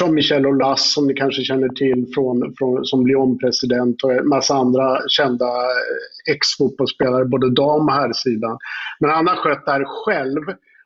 [0.00, 4.98] Jean-Michel Aulas som ni kanske känner till från, från, som Lyon-president och en massa andra
[5.08, 8.58] kända eh, ex-fotbollsspelare, både dam och herrsidan.
[9.00, 10.42] Men han har skött det här själv.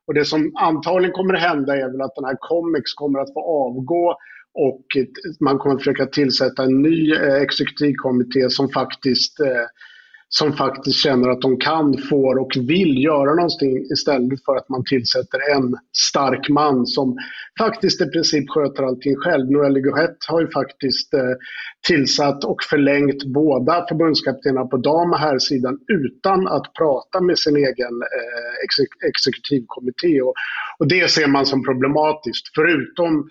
[0.06, 3.32] Och det som antagligen kommer att hända är väl att den här Comex kommer att
[3.32, 4.16] få avgå
[4.54, 4.84] och
[5.40, 9.66] man kommer att försöka tillsätta en ny eh, exekutivkommitté som faktiskt eh,
[10.28, 14.84] som faktiskt känner att de kan, får och vill göra någonting istället för att man
[14.84, 17.16] tillsätter en stark man som
[17.58, 19.50] faktiskt i princip sköter allting själv.
[19.50, 21.20] Noël Guhet har ju faktiskt eh,
[21.86, 27.94] tillsatt och förlängt båda förbundskaptenerna på dam och herrsidan utan att prata med sin egen
[28.16, 30.22] eh, exek exekutivkommitté.
[30.22, 30.34] Och,
[30.78, 32.44] och det ser man som problematiskt.
[32.54, 33.28] Förutom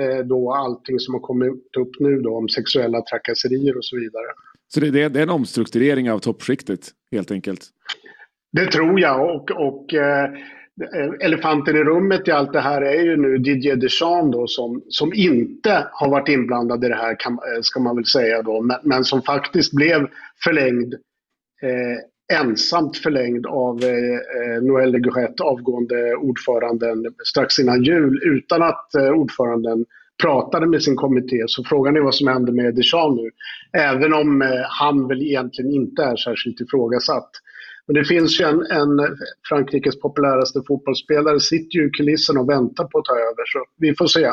[0.00, 4.30] eh, då allting som har kommit upp nu då om sexuella trakasserier och så vidare.
[4.68, 6.80] Så det, det, det är en omstrukturering av toppskiktet
[7.12, 7.60] helt enkelt?
[8.52, 9.34] Det tror jag.
[9.34, 10.30] Och, och eh,
[11.20, 15.12] elefanten i rummet i allt det här är ju nu Didier Deschamps då, som, som
[15.14, 18.76] inte har varit inblandad i det här, kan, eh, ska man väl säga då, men,
[18.82, 20.06] men som faktiskt blev
[20.44, 20.94] förlängd
[21.62, 28.62] eh, ensamt förlängd av eh, eh Noël de Guret, avgående ordföranden, strax innan jul utan
[28.62, 29.84] att eh, ordföranden
[30.22, 31.44] pratade med sin kommitté.
[31.46, 33.30] Så frågan är vad som händer med Deschamps nu.
[33.80, 34.48] Även om eh,
[34.80, 37.30] han väl egentligen inte är särskilt ifrågasatt.
[37.86, 39.16] Men det finns ju en, en
[39.48, 43.44] Frankrikes populäraste fotbollsspelare sitter ju i kulissen och väntar på att ta över.
[43.46, 44.32] Så vi får se.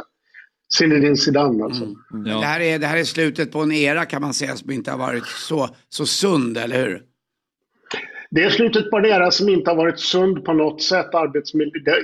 [0.78, 1.84] Zinedine Zidane alltså.
[1.84, 1.96] Mm.
[2.14, 2.40] Mm.
[2.40, 4.92] Det, här är, det här är slutet på en era kan man säga som inte
[4.92, 7.02] har varit så, så sund, eller hur?
[8.36, 11.06] Det är slutet på en era som inte har varit sund på något sätt.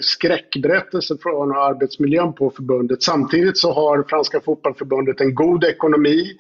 [0.02, 3.04] skräckberättelser från arbetsmiljön på förbundet.
[3.04, 6.32] Samtidigt så har Franska fotbollförbundet en god ekonomi.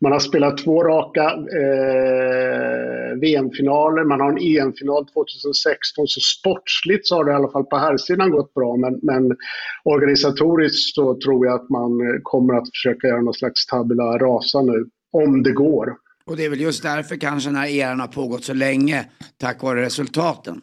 [0.00, 1.24] Man har spelat två raka
[1.60, 6.06] eh, VM-finaler, man har en EM-final 2016.
[6.06, 8.76] Så sportsligt så har det i alla fall på här sidan gått bra.
[8.76, 9.36] Men, men
[9.84, 14.86] organisatoriskt så tror jag att man kommer att försöka göra någon slags tabula rasa nu.
[15.12, 15.96] Om det går.
[16.30, 19.04] Och det är väl just därför kanske den här eran har pågått så länge,
[19.36, 20.60] tack vare resultaten.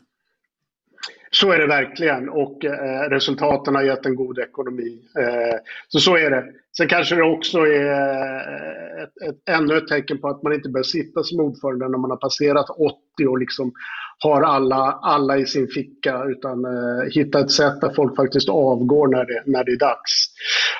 [1.31, 4.99] Så är det verkligen och eh, resultaten har gett en god ekonomi.
[5.19, 5.57] Eh,
[5.87, 6.43] så så är det.
[6.77, 10.69] Sen kanske det också är eh, ett, ett, ännu ett tecken på att man inte
[10.69, 13.71] bör sitta som ordförande när man har passerat 80 och liksom
[14.19, 19.07] har alla, alla i sin ficka utan eh, hitta ett sätt där folk faktiskt avgår
[19.07, 20.11] när det, när det är dags.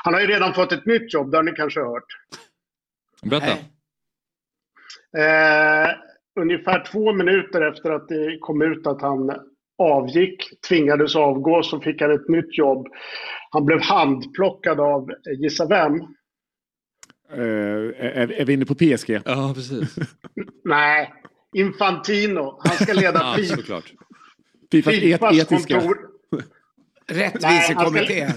[0.03, 2.07] Han har ju redan fått ett nytt jobb, det har ni kanske hört.
[3.23, 3.57] Berätta.
[5.17, 5.89] Eh,
[6.39, 9.31] ungefär två minuter efter att det kom ut att han
[9.77, 12.87] avgick, tvingades avgå, så fick han ett nytt jobb.
[13.51, 15.93] Han blev handplockad av, gissa vem?
[17.33, 19.19] Uh, är, är vi inne på PSG?
[19.25, 19.95] Ja, precis.
[20.63, 21.13] Nej,
[21.53, 22.59] Infantino.
[22.63, 23.55] Han ska leda ja, FIFA.
[23.55, 23.93] såklart.
[24.71, 24.93] Fifas,
[25.33, 25.81] etiska.
[27.07, 28.31] Rättvisekommittén.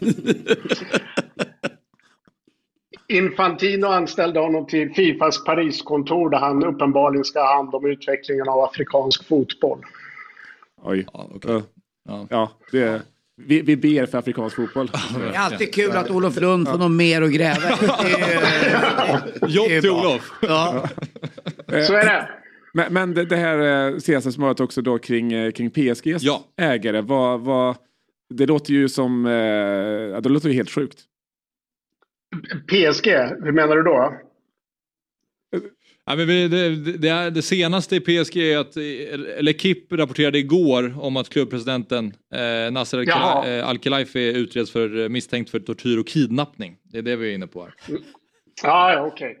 [3.10, 8.60] Infantino anställde honom till Fifas Pariskontor där han uppenbarligen ska ha hand om utvecklingen av
[8.64, 9.78] afrikansk fotboll.
[10.82, 11.06] Oj.
[11.12, 11.62] Ja, okej.
[12.08, 12.26] Ja.
[12.30, 13.02] Ja, det,
[13.36, 14.86] vi, vi ber för afrikansk fotboll.
[15.30, 19.80] Det är alltid kul att Olof Lund får något mer att gräva är- Jobb är
[19.80, 19.90] till.
[19.90, 20.32] Olof.
[20.42, 20.88] Ja.
[21.86, 22.28] Så är det.
[22.74, 26.44] Men, men det, det här eh, senaste smöret också då kring, eh, kring PSGs Ja.
[26.60, 27.00] ägare.
[27.00, 27.76] Vad, vad,
[28.34, 30.98] det låter ju som, eh, det låter ju helt sjukt.
[32.68, 33.08] PSG,
[33.44, 34.20] hur menar du då?
[36.06, 40.38] Ja, men det, det, det, är, det senaste i PSG är att, eller KIP rapporterade
[40.38, 46.06] igår om att klubbpresidenten eh, Nasser eh, Al-Khelaifi utreds för eh, misstänkt för tortyr och
[46.06, 46.76] kidnappning.
[46.84, 47.74] Det är det vi är inne på här.
[48.62, 49.38] Ja, ja okej.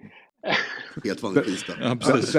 [1.04, 1.74] Helt vanlig tisdag.
[1.82, 2.36] Ja, precis.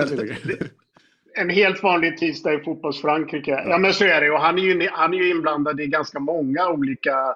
[1.37, 3.63] en helt vanlig tisdag i fotbolls-Frankrike.
[3.67, 4.31] Ja, men så är det.
[4.31, 7.35] Och han är ju, han är ju inblandad i ganska många olika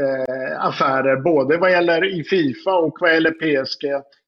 [0.00, 1.16] eh, affärer.
[1.16, 3.84] Både vad gäller i Fifa och vad gäller PSG.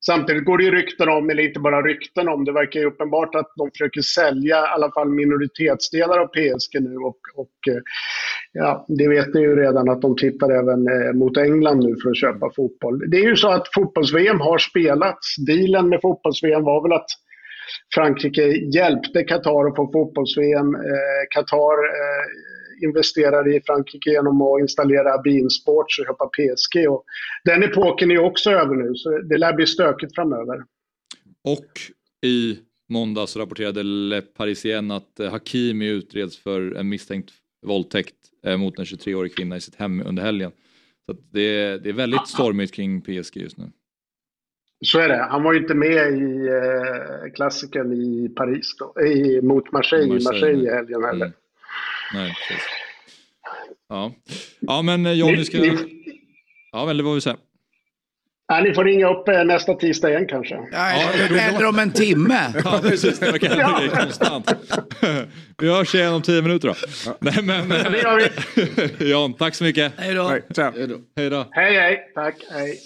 [0.07, 3.35] Samtidigt går det ju rykten om, eller inte bara rykten om, det verkar ju uppenbart
[3.35, 6.97] att de försöker sälja i alla fall minoritetsdelar av PSG nu.
[6.97, 7.83] Och, och eh,
[8.53, 12.11] ja, det vet ni ju redan att de tittar även eh, mot England nu för
[12.11, 13.11] att köpa fotboll.
[13.11, 15.37] Det är ju så att fotbolls-VM har spelats.
[15.47, 17.11] Dealen med fotbolls-VM var väl att
[17.95, 18.47] Frankrike
[18.77, 20.75] hjälpte Qatar att få fotbolls-VM.
[20.75, 22.25] Eh, Qatar eh,
[22.83, 26.89] investerade i Frankrike genom att installera Bein Sports och köpa PSG.
[26.89, 27.05] Och
[27.45, 30.65] den epoken är också över nu, så det lär bli stökigt framöver.
[31.45, 31.71] Och
[32.27, 37.31] i måndags rapporterade Le Parisien att eh, Hakimi utreds för en misstänkt
[37.67, 38.15] våldtäkt
[38.47, 40.53] eh, mot en 23-årig kvinna i sitt hem under helgen.
[41.07, 43.65] Så det, är, det är väldigt stormigt kring PSG just nu.
[44.85, 45.27] Så är det.
[45.31, 50.33] Han var ju inte med i eh, klassiken i Paris då, i, mot Marseille, Marseille,
[50.33, 51.27] Marseille i helgen heller.
[51.27, 51.39] Mm.
[52.15, 52.65] Nej, precis.
[53.89, 54.13] Ja.
[54.61, 55.59] ja, men eh, Johnny ska...
[56.73, 57.37] Ja, väl det var vi säga.
[58.49, 60.55] Ja, ni får ringa upp eh, nästa tisdag igen kanske.
[60.73, 60.91] Ja,
[61.23, 62.53] eller om en timme.
[62.65, 63.19] ja, precis.
[63.19, 63.81] Det kan ja.
[63.93, 64.55] konstant.
[65.59, 66.75] vi hörs igen om tio minuter då.
[67.07, 67.17] Ja.
[67.21, 68.17] Nej, men, det gör
[68.99, 69.11] vi.
[69.11, 69.93] Jan, tack så mycket.
[69.99, 70.29] Hej då.
[71.17, 71.47] Hej då.
[71.51, 72.13] Hej, hej.
[72.15, 72.35] Tack.
[72.51, 72.81] Hej.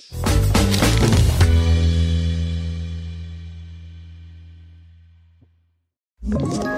[6.32, 6.77] Ett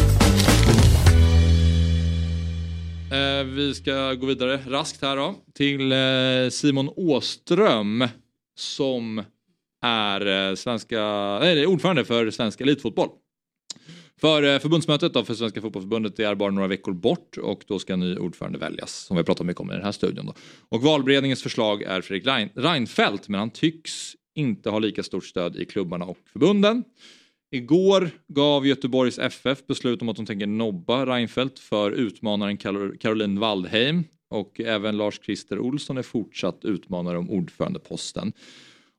[3.11, 8.07] Eh, vi ska gå vidare raskt här då till eh, Simon Åström
[8.55, 9.23] som
[9.81, 10.99] är eh, svenska,
[11.39, 13.09] nej, ordförande för svensk elitfotboll.
[14.21, 17.93] För eh, förbundsmötet då för Svenska fotbollförbundet är bara några veckor bort och då ska
[17.93, 20.25] en ny ordförande väljas som vi har pratat mycket om i den här studion.
[20.25, 20.33] Då.
[20.69, 25.65] Och valberedningens förslag är Fredrik Reinfeldt men han tycks inte ha lika stort stöd i
[25.65, 26.83] klubbarna och förbunden.
[27.53, 32.57] Igår gav Göteborgs FF beslut om att de tänker nobba Reinfeldt för utmanaren
[32.97, 38.33] Caroline Waldheim och även Lars-Christer Olsson är fortsatt utmanare om ordförandeposten.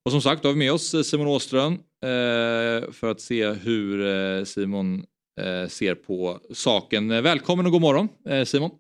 [0.05, 4.07] Och som sagt, då har vi med oss Simon Åström eh, för att se hur
[4.07, 5.05] eh, Simon
[5.41, 7.09] eh, ser på saken.
[7.09, 8.09] Välkommen och god morgon
[8.47, 8.71] Simon.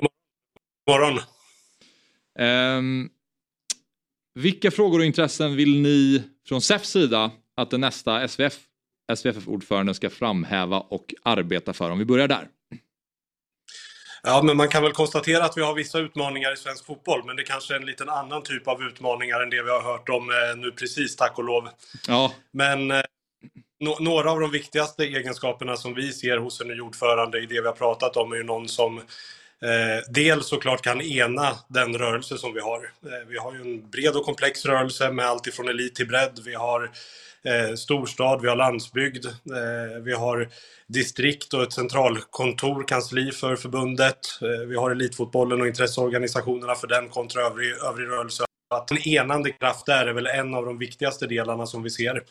[0.00, 0.10] God
[0.88, 1.18] morgon.
[2.38, 3.08] Ehm,
[4.34, 8.58] vilka frågor och intressen vill ni från SEFs sida att den nästa SVF,
[9.16, 11.90] SVFF-ordföranden ska framhäva och arbeta för?
[11.90, 12.48] Om vi börjar där.
[14.22, 17.36] Ja, men man kan väl konstatera att vi har vissa utmaningar i svensk fotboll, men
[17.36, 20.30] det kanske är en liten annan typ av utmaningar än det vi har hört om
[20.30, 21.68] eh, nu precis, tack och lov.
[22.08, 22.32] Ja.
[22.52, 23.02] Men eh,
[23.80, 27.60] no några av de viktigaste egenskaperna som vi ser hos en ny ordförande i det
[27.60, 29.00] vi har pratat om är ju någon som
[29.62, 32.92] Eh, dels såklart kan ena den rörelse som vi har.
[33.04, 36.40] Eh, vi har ju en bred och komplex rörelse med allt ifrån elit till bredd.
[36.44, 36.90] Vi har
[37.44, 40.48] eh, storstad, vi har landsbygd, eh, vi har
[40.86, 44.18] distrikt och ett centralkontor, kansli för förbundet.
[44.42, 48.44] Eh, vi har elitfotbollen och intresseorganisationerna för den kontra övrig, övrig rörelse.
[48.74, 52.22] Att en enande kraft där är väl en av de viktigaste delarna som vi ser.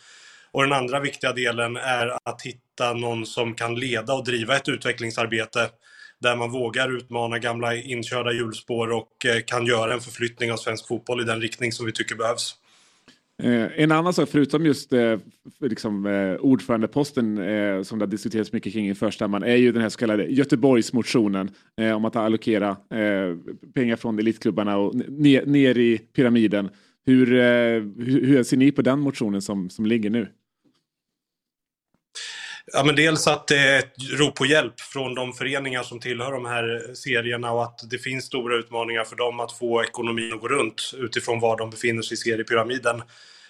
[0.52, 4.70] Och den andra viktiga delen är att hitta någon som kan leda och driva ett
[4.70, 5.70] utvecklingsarbete
[6.22, 10.88] där man vågar utmana gamla inkörda hjulspår och eh, kan göra en förflyttning av svensk
[10.88, 12.56] fotboll i den riktning som vi tycker behövs.
[13.44, 15.20] Eh, en annan sak, förutom just eh,
[15.60, 19.82] liksom, eh, ordförandeposten eh, som det har diskuterats mycket kring i förstämman är ju den
[19.82, 23.38] här så kallade Göteborgsmotionen eh, om att allokera eh,
[23.74, 26.70] pengar från elitklubbarna och ner, ner i pyramiden.
[27.06, 30.28] Hur, eh, hur, hur ser ni på den motionen som, som ligger nu?
[32.74, 36.32] Ja, men dels att det är ett rop på hjälp från de föreningar som tillhör
[36.32, 40.42] de här serierna och att det finns stora utmaningar för dem att få ekonomin att
[40.42, 43.02] gå runt utifrån var de befinner sig i seriepyramiden.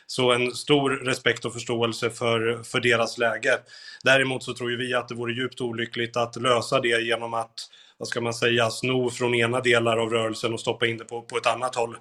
[0.07, 3.57] Så en stor respekt och förståelse för, för deras läge.
[4.03, 7.53] Däremot så tror ju vi att det vore djupt olyckligt att lösa det genom att,
[7.97, 11.21] vad ska man säga, sno från ena delar av rörelsen och stoppa in det på,
[11.21, 11.97] på ett annat håll.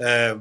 [0.00, 0.38] Eh,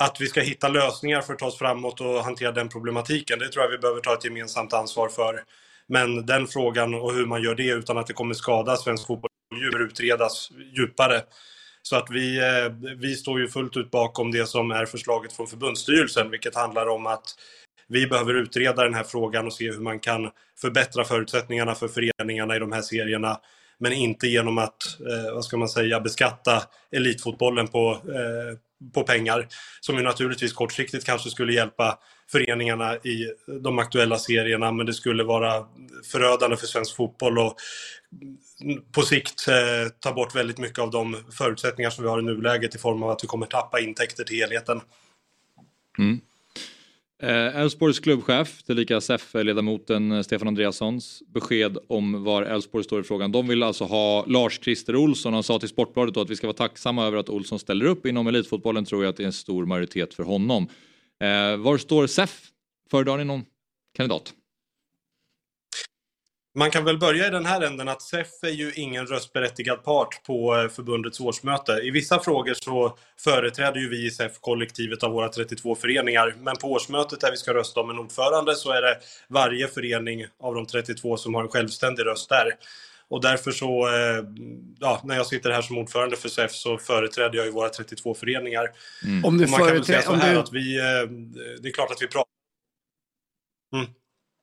[0.00, 3.48] att vi ska hitta lösningar för att ta oss framåt och hantera den problematiken, det
[3.48, 5.44] tror jag vi behöver ta ett gemensamt ansvar för.
[5.86, 9.30] Men den frågan och hur man gör det utan att det kommer skada svensk fotboll
[9.50, 11.22] behöver utredas djupare.
[11.82, 15.46] Så att vi, eh, vi står ju fullt ut bakom det som är förslaget från
[15.46, 17.24] förbundsstyrelsen, vilket handlar om att
[17.88, 20.30] vi behöver utreda den här frågan och se hur man kan
[20.60, 23.40] förbättra förutsättningarna för föreningarna i de här serierna.
[23.78, 26.62] Men inte genom att, eh, vad ska man säga, beskatta
[26.92, 28.58] elitfotbollen på, eh,
[28.92, 29.48] på pengar.
[29.80, 31.98] Som ju naturligtvis kortsiktigt kanske skulle hjälpa
[32.32, 33.32] föreningarna i
[33.62, 35.66] de aktuella serierna men det skulle vara
[36.12, 37.56] förödande för svensk fotboll och
[38.92, 42.74] på sikt eh, ta bort väldigt mycket av de förutsättningar som vi har i nuläget
[42.74, 44.80] i form av att vi kommer tappa intäkter till helheten.
[45.98, 46.20] Mm.
[47.22, 53.32] Eh, Elfsborgs klubbchef, tillika SEF-ledamoten Stefan Andreassons besked om var Elfsborg står i frågan.
[53.32, 55.34] De vill alltså ha Lars-Christer Olsson.
[55.34, 58.06] Han sa till Sportbladet då att vi ska vara tacksamma över att Olsson ställer upp.
[58.06, 60.68] Inom elitfotbollen tror jag att det är en stor majoritet för honom.
[61.22, 62.42] Eh, var står SEF?
[62.90, 63.44] Föredrar ni någon
[63.96, 64.32] kandidat?
[66.56, 70.22] Man kan väl börja i den här änden att SEF är ju ingen röstberättigad part
[70.26, 71.72] på eh, förbundets årsmöte.
[71.72, 76.34] I vissa frågor så företräder ju vi i SEF kollektivet av våra 32 föreningar.
[76.38, 78.98] Men på årsmötet där vi ska rösta om en ordförande så är det
[79.28, 82.50] varje förening av de 32 som har en självständig röst där.
[83.08, 84.24] Och därför så, eh,
[84.80, 88.14] ja, när jag sitter här som ordförande för SEF så företräder jag ju våra 32
[88.14, 88.70] föreningar.
[89.04, 89.24] Mm.
[89.24, 90.20] Om du man kan väl säga företräder...
[90.20, 90.40] så här Du...
[90.40, 91.10] att vi, eh,
[91.62, 92.34] det är klart att vi pratar
[93.74, 93.86] Mm.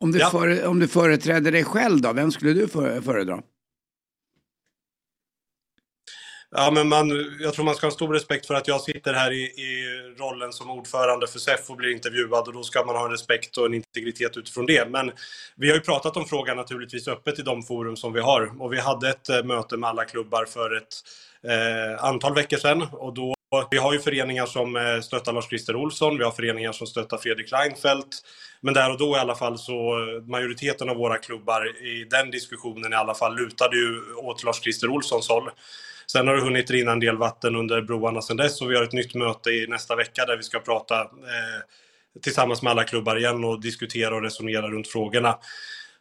[0.02, 0.30] Om, du Ja.
[0.30, 3.42] före, om du företräder dig själv då, vem skulle du för, föredra?
[6.56, 7.10] Ja, men man,
[7.40, 9.84] jag tror man ska ha stor respekt för att jag sitter här i, i
[10.18, 13.58] rollen som ordförande för SEF och blir intervjuad och då ska man ha en respekt
[13.58, 14.90] och en integritet utifrån det.
[14.90, 15.12] Men
[15.56, 18.74] vi har ju pratat om frågan naturligtvis öppet i de forum som vi har och
[18.74, 20.94] vi hade ett eh, möte med alla klubbar för ett
[21.48, 23.34] eh, antal veckor sedan och då
[23.72, 27.54] vi har ju föreningar som eh, stöttar Lars-Christer Olsson, vi har föreningar som stöttar Fredrik
[27.54, 28.08] Reinfeldt.
[28.62, 32.32] Men där och då i alla fall så eh, majoriteten av våra klubbar i den
[32.32, 35.50] diskussionen i alla fall lutade ju åt Lars-Christer Olssons håll.
[36.12, 38.84] Sen har det hunnit rinna en del vatten under broarna sedan dess och vi har
[38.84, 41.62] ett nytt möte i nästa vecka där vi ska prata eh,
[42.22, 45.38] tillsammans med alla klubbar igen och diskutera och resonera runt frågorna.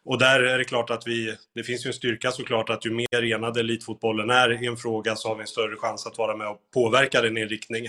[0.05, 2.91] Och där är det klart att vi, det finns ju en styrka såklart att ju
[2.91, 6.37] mer enad elitfotbollen är i en fråga så har vi en större chans att vara
[6.37, 7.87] med och påverka den i en riktning.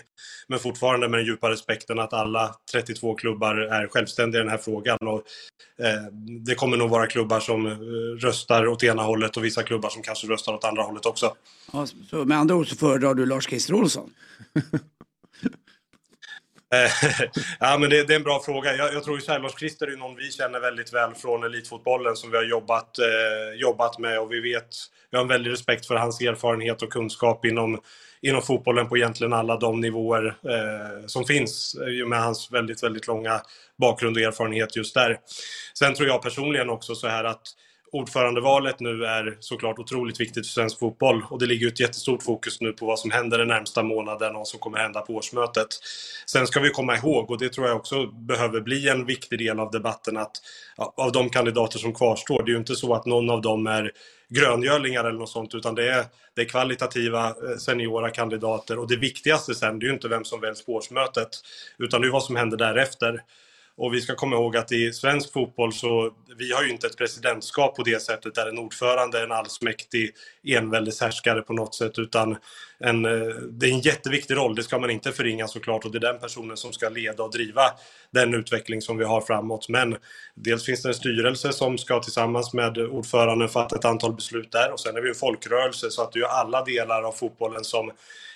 [0.49, 4.59] Men fortfarande med den djupa respekten att alla 32 klubbar är självständiga i den här
[4.59, 4.99] frågan.
[5.01, 5.23] Och,
[5.87, 6.03] eh,
[6.47, 7.77] det kommer nog vara klubbar som eh,
[8.19, 11.35] röstar åt ena hållet och vissa klubbar som kanske röstar åt andra hållet också.
[11.73, 14.11] Ja, så med andra ord så föredrar du Lars-Christer Olsson?
[17.61, 18.77] Ja, men det, det är en bra fråga.
[18.77, 21.45] Jag, jag tror ju så här, Lars Christer är någon vi känner väldigt väl från
[21.45, 24.69] elitfotbollen som vi har jobbat, eh, jobbat med och vi vet,
[25.11, 27.81] vi har en väldig respekt för hans erfarenhet och kunskap inom,
[28.21, 33.07] inom fotbollen på egentligen alla de nivåer eh, som finns eh, med hans väldigt, väldigt
[33.07, 33.41] långa
[33.79, 35.19] bakgrund och erfarenhet just där.
[35.79, 37.43] Sen tror jag personligen också så här att
[37.93, 42.61] ordförandevalet nu är såklart otroligt viktigt för svensk fotboll och det ligger ett jättestort fokus
[42.61, 45.67] nu på vad som händer den närmsta månaden och vad som kommer hända på årsmötet.
[46.27, 49.61] Sen ska vi komma ihåg, och det tror jag också behöver bli en viktig del
[49.61, 50.33] av debatten, att
[50.77, 53.93] av de kandidater som kvarstår, det är ju inte så att någon av dem är
[54.29, 56.05] gröngölingar eller något sånt, utan det är,
[56.35, 60.25] det är kvalitativa eh, seniora kandidater och det viktigaste sen, det är ju inte vem
[60.25, 61.29] som väljs på årsmötet,
[61.79, 63.23] utan det är vad som händer därefter.
[63.77, 66.97] Och vi ska komma ihåg att i svensk fotboll så, vi har ju inte ett
[66.97, 70.11] presidentskap på det sättet där en ordförande är en allsmäktig
[70.47, 72.37] enväldeshärskare på något sätt utan
[72.79, 75.99] en, eh, det är en jätteviktig roll, det ska man inte förringa såklart och det
[75.99, 77.63] är den personen som ska leda och driva
[78.11, 79.69] den utveckling som vi har framåt.
[79.69, 79.97] Men
[80.35, 84.73] dels finns det en styrelse som ska tillsammans med ordföranden fatta ett antal beslut där
[84.73, 87.65] och sen är vi en folkrörelse så att det är ju alla delar av fotbollen
[87.65, 87.91] som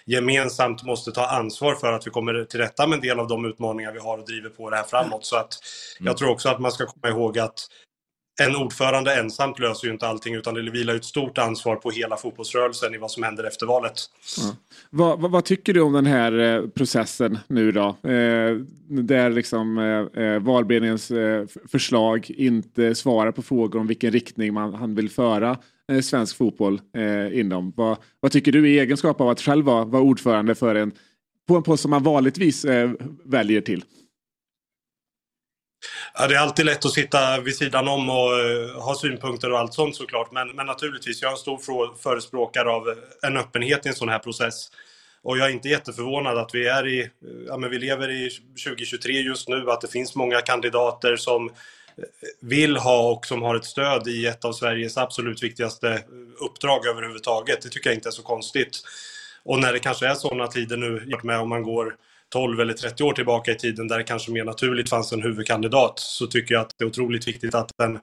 [0.06, 3.44] gemensamt måste ta ansvar för att vi kommer till rätta med en del av de
[3.44, 5.24] utmaningar vi har och driver på det här framåt.
[5.24, 5.48] Så att
[6.00, 7.66] jag tror också att man ska komma ihåg att
[8.42, 12.16] en ordförande ensamt löser ju inte allting utan det vilar ett stort ansvar på hela
[12.16, 13.92] fotbollsrörelsen i vad som händer efter valet.
[14.38, 14.56] Ja.
[14.90, 17.86] Vad, vad, vad tycker du om den här eh, processen nu då?
[17.88, 18.56] Eh,
[18.88, 24.54] där liksom eh, eh, valberedningens eh, f- förslag inte svarar på frågor om vilken riktning
[24.54, 25.56] man, han vill föra eh,
[25.92, 27.72] Eh, svensk fotboll eh, inom.
[27.76, 30.92] Vad, vad tycker du i egenskap av att själv vara, vara ordförande för en,
[31.48, 32.90] på en post som man vanligtvis eh,
[33.24, 33.84] väljer till?
[36.14, 39.58] Ja, det är alltid lätt att sitta vid sidan om och eh, ha synpunkter och
[39.58, 40.32] allt sånt såklart.
[40.32, 44.08] Men, men naturligtvis, jag är en stor förespråkare av eh, en öppenhet i en sån
[44.08, 44.68] här process.
[45.22, 47.08] Och jag är inte jätteförvånad att vi är i, eh,
[47.46, 48.30] ja men vi lever i
[48.64, 51.50] 2023 just nu, att det finns många kandidater som
[52.40, 56.02] vill ha och som har ett stöd i ett av Sveriges absolut viktigaste
[56.40, 57.62] uppdrag överhuvudtaget.
[57.62, 58.80] Det tycker jag inte är så konstigt.
[59.42, 61.94] Och när det kanske är sådana tider nu, med om man går
[62.28, 65.98] 12 eller 30 år tillbaka i tiden där det kanske mer naturligt fanns en huvudkandidat
[65.98, 67.98] så tycker jag att det är otroligt viktigt att en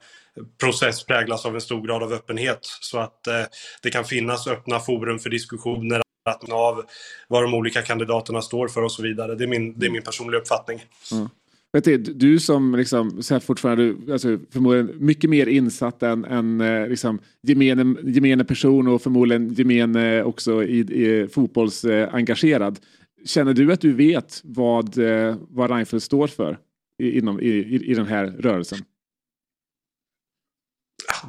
[0.59, 3.43] process präglas av en stor grad av öppenhet så att eh,
[3.81, 6.85] det kan finnas öppna forum för diskussioner att av
[7.27, 9.35] vad de olika kandidaterna står för och så vidare.
[9.35, 10.85] Det är min, det är min personliga uppfattning.
[11.11, 11.29] Mm.
[11.73, 16.61] Vet du, du som liksom, så här fortfarande, alltså, förmodligen mycket mer insatt än, än
[16.61, 22.79] eh, liksom, gemene, gemene person och förmodligen gemene också i, i fotbollsengagerad.
[23.25, 26.57] Känner du att du vet vad, eh, vad Reinfeldt står för
[26.99, 27.47] i, inom, i,
[27.85, 28.79] i, den här rörelsen?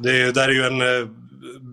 [0.03, 1.09] Det där är ju en eh,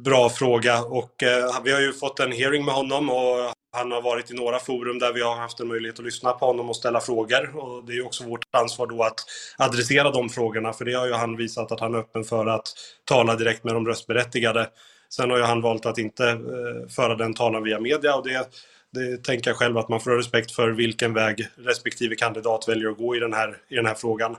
[0.05, 4.03] bra fråga och eh, vi har ju fått en hearing med honom och han har
[4.03, 6.77] varit i några forum där vi har haft en möjlighet att lyssna på honom och
[6.77, 7.57] ställa frågor.
[7.57, 9.21] Och det är också vårt ansvar då att
[9.59, 12.75] adressera de frågorna, för det har ju han visat att han är öppen för att
[13.05, 14.69] tala direkt med de röstberättigade.
[15.09, 18.49] Sen har ju han valt att inte eh, föra den talan via media och det,
[18.93, 22.91] det tänker jag själv att man får ha respekt för vilken väg respektive kandidat väljer
[22.91, 24.37] att gå i den här, i den här frågan.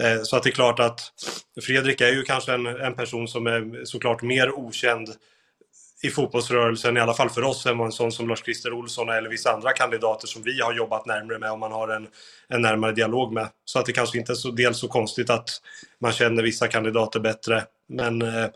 [0.00, 1.00] Eh, så att det är klart att
[1.62, 5.08] Fredrik är ju kanske en, en person som är såklart mer okänd
[6.02, 9.30] i fotbollsrörelsen, i alla fall för oss, än vad en sån som Lars-Christer Olsson eller
[9.30, 12.08] vissa andra kandidater som vi har jobbat närmare med och man har en,
[12.48, 13.48] en närmare dialog med.
[13.64, 15.48] Så att det kanske inte är så, dels så konstigt att
[16.00, 17.64] man känner vissa kandidater bättre.
[17.88, 18.46] Men eh,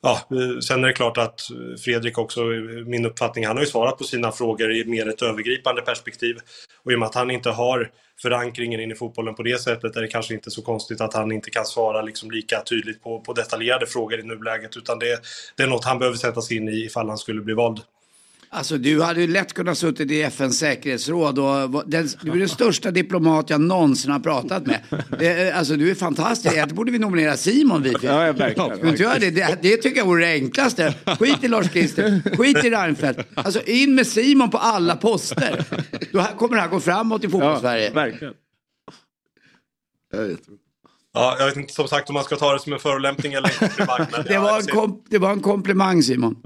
[0.00, 0.20] ja,
[0.62, 1.40] sen är det klart att
[1.84, 2.44] Fredrik också,
[2.86, 6.36] min uppfattning, han har ju svarat på sina frågor i mer ett övergripande perspektiv.
[6.84, 7.90] Och i och med att han inte har
[8.22, 11.32] förankringen in i fotbollen på det sättet är det kanske inte så konstigt att han
[11.32, 15.20] inte kan svara liksom lika tydligt på, på detaljerade frågor i nuläget utan det,
[15.56, 17.80] det är något han behöver sätta sig in i ifall han skulle bli vald.
[18.50, 22.48] Alltså du hade ju lätt kunnat suttit i FNs säkerhetsråd och den, du är den
[22.48, 24.80] största diplomat jag någonsin har pratat med.
[25.18, 26.54] Det, alltså du är fantastisk.
[26.54, 27.96] Det borde vi nominera Simon vid.
[28.02, 28.54] Ja, verkligen.
[28.54, 29.30] Ska vi inte göra det?
[29.30, 29.58] det?
[29.62, 30.94] Det tycker jag vore det enklaste.
[31.18, 33.20] Skit i Lars Christer, skit i Reinfeldt.
[33.34, 35.64] Alltså in med Simon på alla poster.
[36.12, 37.86] Då kommer det här gå framåt i fotbollssverige.
[37.86, 38.34] Ja, verkligen.
[41.14, 43.48] Ja, jag vet inte som sagt om man ska ta det som en förolämpning eller
[43.48, 44.24] en komplimang.
[44.28, 46.36] Det var, en kom, det var en komplimang Simon.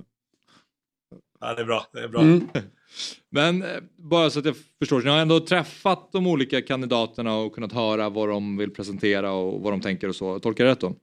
[1.43, 1.87] Ja, det är bra.
[1.93, 2.21] Det är bra.
[2.21, 2.49] Mm.
[3.31, 7.37] Men eh, bara så att jag förstår, så ni har ändå träffat de olika kandidaterna
[7.37, 10.39] och kunnat höra vad de vill presentera och vad de tänker och så.
[10.39, 10.95] Tolkar jag rätt då?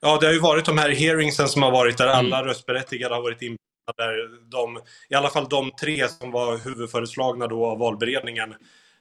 [0.00, 2.16] Ja, det har ju varit de här hearingsen som har varit där Mm.
[2.32, 3.58] alla röstberättigade har varit inblandade.
[3.96, 8.56] Där de, I alla fall de tre som var huvudföreslagna då av valberedningen eh,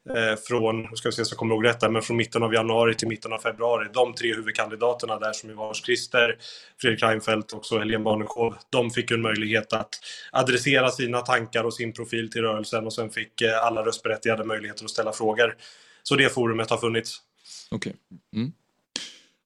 [0.09, 2.95] Eh, från, ska vi se så jag kommer ihåg rätt men från mitten av januari
[2.95, 3.87] till mitten av februari.
[3.93, 6.37] De tre huvudkandidaterna där som ju var Christer,
[6.81, 8.55] Fredrik Reinfeldt och Helene Barnekow.
[8.69, 9.89] De fick en möjlighet att
[10.31, 14.85] adressera sina tankar och sin profil till rörelsen och sen fick eh, alla röstberättigade möjligheter
[14.85, 15.55] att ställa frågor.
[16.03, 17.17] Så det forumet har funnits.
[17.71, 17.95] Okej.
[18.35, 18.51] Mm.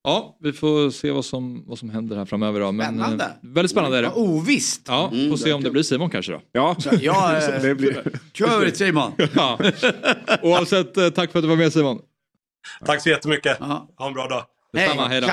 [0.08, 2.72] Ja, vi får se vad som, vad som händer här framöver då.
[2.72, 3.24] Men, Spännande.
[3.24, 4.10] eh, väldigt spännande är det.
[4.14, 4.82] Ovisst.
[4.86, 6.40] Ja, får se om det blir Simon kanske då.
[6.52, 8.02] Ja, Ja, eh, det blir...
[8.32, 9.12] kör till Simon.
[9.34, 9.58] Ja.
[10.42, 11.98] Oavsett, eh, tack för att du var med Simon.
[12.86, 13.56] Tack så jättemycket.
[13.60, 13.88] Ja.
[13.96, 14.44] Ha en bra dag.
[14.72, 15.26] Detsamma, hej då.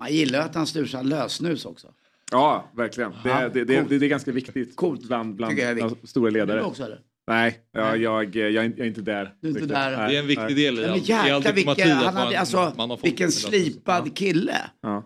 [0.00, 1.86] Man gillar att han snusar lösnus också.
[2.32, 3.12] Ja, verkligen.
[3.24, 5.02] Det, det, det, det, det är ganska viktigt Coolt.
[5.02, 5.98] bland, bland Tycker jag är viktigt.
[6.02, 6.62] ja, stora Du ledare.
[6.62, 6.98] också eller?
[7.26, 8.00] Nej, ja, Nej.
[8.02, 9.34] jag, jag, jag är inte där.
[9.40, 9.96] Du är inte där.
[9.96, 10.54] Nej, Det är en viktig nej.
[10.54, 10.98] del i all,
[11.28, 11.82] i all diplomati.
[11.82, 14.56] vilken, han hade, alltså, man har fått vilken en slipad kille.
[14.82, 14.96] Ja.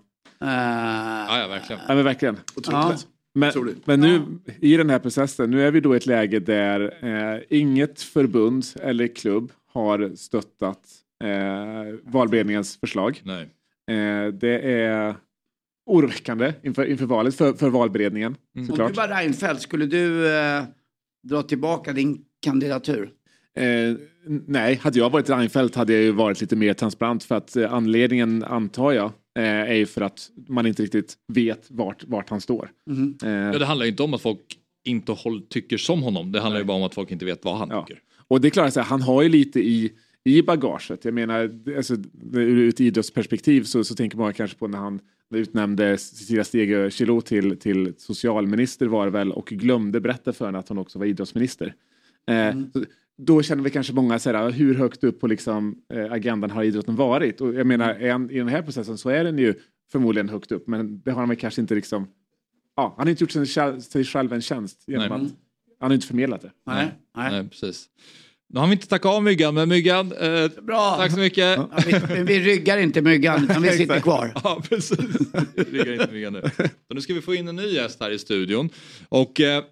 [0.43, 0.49] Eh,
[1.29, 1.83] Ja, ja, verkligen.
[1.89, 2.37] Ja, men verkligen.
[2.71, 2.97] ja.
[3.35, 3.87] Men, Otroligt.
[3.87, 4.23] men nu
[4.61, 6.95] i den här processen, nu är vi då i ett läge där
[7.35, 10.79] eh, inget förbund eller klubb har stöttat
[11.25, 13.21] eh, valberedningens förslag.
[13.25, 13.43] Nej.
[13.97, 15.15] Eh, det är
[15.87, 18.89] oroväckande inför, inför valet för, för valberedningen Om såklart.
[18.89, 20.63] du var Reinfeldt, skulle du eh,
[21.23, 23.11] dra tillbaka din kandidatur?
[23.57, 23.97] Eh,
[24.47, 27.73] nej, hade jag varit Reinfeldt hade jag ju varit lite mer transparent för att eh,
[27.75, 32.41] anledningen antar jag eh, är ju för att man inte riktigt vet vart, vart han
[32.41, 32.71] står.
[33.23, 34.41] Eh, Ja, det handlar ju inte om att folk
[34.85, 36.33] inte håll, tycker som honom.
[36.33, 37.85] Det handlar ju bara om att folk inte vet vad han Ja.
[37.87, 38.03] tycker.
[38.29, 39.93] Och det är klart, så här, han har ju lite i,
[40.25, 41.05] i bagaget.
[41.05, 41.97] Jag menar, alltså,
[42.33, 47.27] ur ett idrottsperspektiv så, så tänker man kanske på när han utnämnde Cecilia Stege Chilot
[47.27, 51.07] till, till socialminister var det väl och glömde berätta för henne att hon också var
[51.07, 51.75] idrottsminister.
[52.27, 52.85] Eh, så,
[53.19, 56.65] då känner vi kanske många så här, hur högt upp på liksom, eh, agendan har
[56.65, 57.41] idrotten varit?
[57.41, 59.55] Och jag menar, är han, i den här processen så är den ju
[59.93, 62.09] förmodligen högt upp, men det har han väl kanske inte liksom...
[62.77, 65.27] Ja, han har inte gjort sig, själv- sig själv en tjänst genom Nej.
[65.27, 65.33] att
[65.81, 66.51] han har inte förmedlat det.
[66.67, 66.93] Nej.
[67.17, 67.33] Nej.
[67.33, 67.87] Nej, precis.
[68.53, 70.97] Nu har vi inte tackat av Myggan, men Myggan, eh, Bra.
[70.97, 71.57] tack så mycket.
[71.57, 74.33] Ja, vi, men vi ryggar inte myggan, utan vi sitter kvar.
[74.45, 74.99] Ja, precis.
[75.57, 76.43] Vi ryggar inte Myggan nu.
[76.89, 78.71] Så nu ska vi få in en ny gäst här i studion.
[79.09, 79.65] Och eh,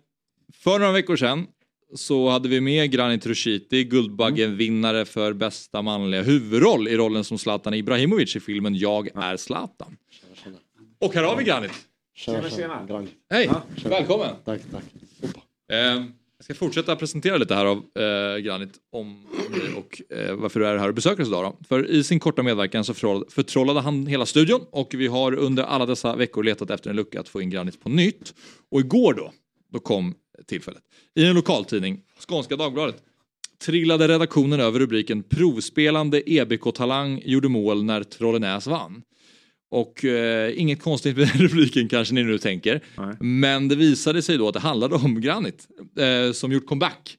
[0.54, 1.46] för några veckor sedan
[1.94, 7.74] så hade vi med Granit Rushiti, Guldbaggen-vinnare för bästa manliga huvudroll i rollen som Zlatan
[7.74, 9.96] Ibrahimovic i filmen Jag är Zlatan.
[10.98, 11.72] Och här har vi Granit.
[12.14, 13.06] Tjena, tjena.
[13.30, 13.50] Hej,
[13.84, 14.34] välkommen.
[14.44, 14.84] Tack, tack.
[15.72, 16.04] Eh,
[16.38, 20.66] jag ska fortsätta presentera lite här av eh, Granit om dig och eh, varför du
[20.66, 21.44] är här och besöker oss idag.
[21.44, 21.64] Då.
[21.68, 22.94] För i sin korta medverkan så
[23.28, 27.20] förtrollade han hela studion och vi har under alla dessa veckor letat efter en lucka
[27.20, 28.34] att få in Granit på nytt.
[28.70, 29.32] Och igår då,
[29.72, 30.14] då kom
[30.46, 30.82] tillfället.
[31.14, 33.02] I en lokaltidning, Skånska Dagbladet,
[33.64, 39.02] trillade redaktionen över rubriken Provspelande EBK-talang gjorde mål när Trollenäs vann.
[39.70, 42.80] Och eh, inget konstigt med den rubriken kanske ni nu tänker.
[43.20, 45.68] Men det visade sig då att det handlade om Granit
[45.98, 47.16] eh, som gjort comeback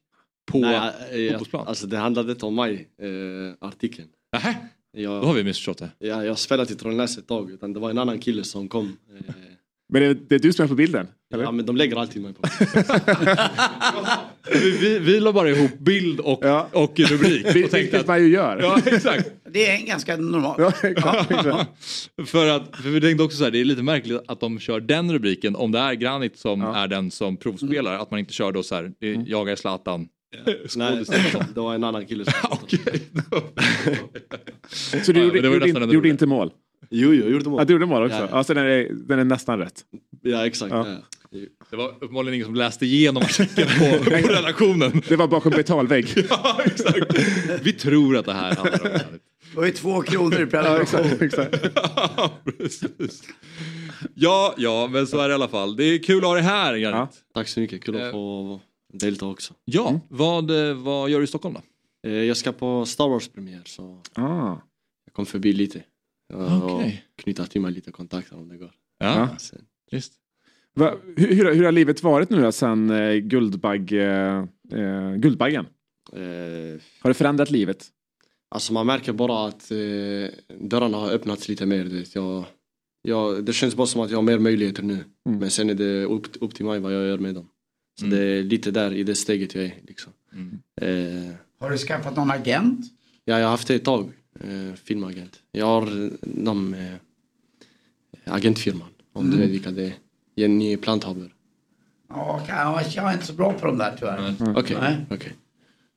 [0.51, 0.91] på Nej,
[1.29, 1.67] fotbollsplan.
[1.67, 4.07] Alltså det handlade inte om mig, eh, artikeln.
[4.33, 4.55] Nähä?
[4.97, 5.89] Jag, Då har vi missförstått det.
[6.07, 8.97] Ja, jag spelade i Trollenäs ett tag, utan det var en annan kille som kom.
[9.27, 9.33] Eh,
[9.93, 11.07] Men det, det är du som är på bilden?
[11.33, 11.43] Eller?
[11.43, 12.41] ja, men de lägger alltid mig på.
[14.53, 17.45] Vi, vi, vi la bara ihop bild och, och rubrik.
[17.45, 18.59] Vil- och tänkte Vilket att, man ju gör.
[18.61, 19.31] ja, exakt.
[19.53, 20.57] Det är ganska normalt.
[22.25, 24.79] för, att, för vi tänkte också så här, det är lite märkligt att de kör
[24.79, 27.93] den rubriken om det är Granit som är den som provspelar.
[27.99, 28.91] Att man inte kör då så här,
[29.27, 30.07] jag är Zlatan.
[30.75, 31.03] Nej,
[31.55, 32.33] det var en annan kille som
[35.03, 36.51] Så du Ja, gjorde, ju gjorde, ännu gjorde inte mål?
[36.89, 37.59] Jo, jag gjorde mål.
[37.61, 38.17] Ja, du gjorde mål också?
[38.17, 38.43] Ja, Ja, ja.
[38.43, 39.81] så den är, den är nästan rätt.
[40.23, 40.71] Ja, exakt.
[40.71, 40.87] Ja.
[40.87, 40.97] Ja.
[41.69, 45.01] Det var uppenbarligen ingen som läste igenom artikeln på, på redaktionen.
[45.07, 46.25] Det var bakom betalvägg.
[46.29, 47.19] ja, exakt.
[47.61, 48.99] Vi tror att det här handlar om.
[49.51, 50.99] Det var ju två kronor i Ja, prenumeration.
[51.21, 51.75] exakt, exakt.
[52.05, 52.31] Ja.
[54.15, 55.75] Ja, ja, men så är det i alla fall.
[55.75, 57.09] Det är kul att ha dig här, Granit.
[57.33, 58.05] Tack så mycket, kul Eh.
[58.05, 58.59] att få
[58.93, 59.53] delta också.
[59.65, 62.09] Ja, vad, eh, vad gör du i Stockholm då?
[62.09, 64.57] Eh, Jag ska på Star Wars-premiär så Ah.
[65.05, 65.83] jag kom förbi lite.
[66.33, 66.63] Ja.
[66.63, 66.81] Och
[67.23, 68.71] knyta till mig lite kontakter om det går.
[68.99, 69.61] Ja, Sen-
[69.91, 70.13] visst.
[70.75, 74.37] Va, hur, hur, hur har livet varit nu då sen eh, Guldbagg, eh,
[74.73, 75.65] eh, Guldbaggen?
[76.13, 77.87] Eh, Har det förändrat livet?
[78.51, 79.77] Alltså man märker bara att eh,
[80.59, 81.83] dörrarna har öppnats lite mer.
[81.83, 82.15] du vet.
[82.15, 82.45] Jag,
[83.01, 84.93] jag, det känns bara som att jag har mer möjligheter nu.
[85.27, 85.39] Mm.
[85.39, 87.47] Men sen är det upp, upp till mig vad jag gör med dem.
[87.99, 88.17] Så Mm.
[88.19, 89.73] det är lite där i det steget jag är.
[89.87, 90.13] Liksom.
[90.33, 90.59] Mm.
[90.81, 92.85] Eh, Har du skaffat någon agent?
[93.25, 94.11] ja, jag har haft det ett tag.
[94.39, 95.39] Eh, filmagent.
[95.51, 96.93] Jag har de, eh,
[98.33, 98.87] agentfirman.
[99.13, 99.39] Om du Mm.
[99.41, 99.93] vet vilka det är.
[100.35, 101.33] Jenny Planthaber.
[102.09, 102.41] Ja,
[102.95, 104.35] jag är inte så bra på de där tyvärr.
[104.57, 104.97] Okej, Nej.
[105.09, 105.33] okej.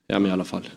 [0.07, 0.69] Ja men i alla fall.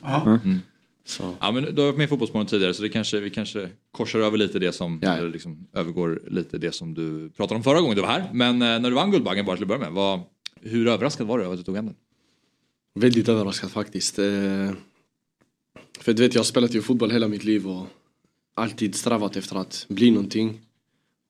[1.06, 1.10] Ja.
[1.12, 1.36] Så.
[1.40, 4.20] Ja, men du har varit med i Fotbollsmorgon tidigare så det kanske, vi kanske korsar
[4.20, 5.18] över lite det som, Ja.
[5.18, 8.30] eller liksom övergår lite det som du pratade om förra gången du var här.
[8.34, 10.20] Men eh, när du vann Guldbaggen bara till att börja med, vad,
[10.62, 11.96] hur överraskad var du över att du tog hem den?
[13.00, 14.20] Väldigt överraskad faktiskt.
[14.20, 14.72] Eh,
[16.00, 17.86] För du vet, jag har spelat ju fotboll hela mitt liv och
[18.54, 20.62] alltid strävat efter att bli någonting.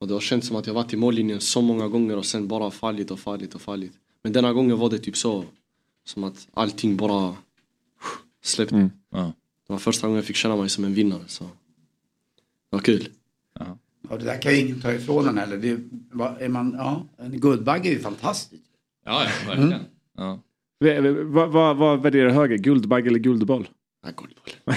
[0.00, 2.48] Och det har känts som att jag varit i mållinjen så många gånger och sen
[2.48, 3.92] bara fallit och fallit och fallit.
[4.22, 5.44] Men denna gången var det typ så.
[6.04, 7.36] Som att allting bara
[8.44, 8.74] släppte.
[8.74, 8.90] Mm.
[9.12, 9.32] Ja.
[9.66, 11.22] Det var första gången jag fick känna mig som en vinnare.
[11.26, 11.44] Så.
[11.44, 11.50] Det
[12.70, 13.08] var kul.
[13.58, 15.56] Ja, det där kan ju ingen ta ifrån en heller.
[15.56, 15.78] Det,
[16.12, 18.62] vad är man, ja, en guldbagge är ju fantastiskt.
[19.04, 19.80] Ja, ja verkligen.
[20.16, 20.40] Ja.
[20.80, 22.56] V- v- Vad vad- vad värderar du högre?
[22.58, 23.68] Guldbagge eller guldboll?
[24.02, 24.76] Ja, guldboll.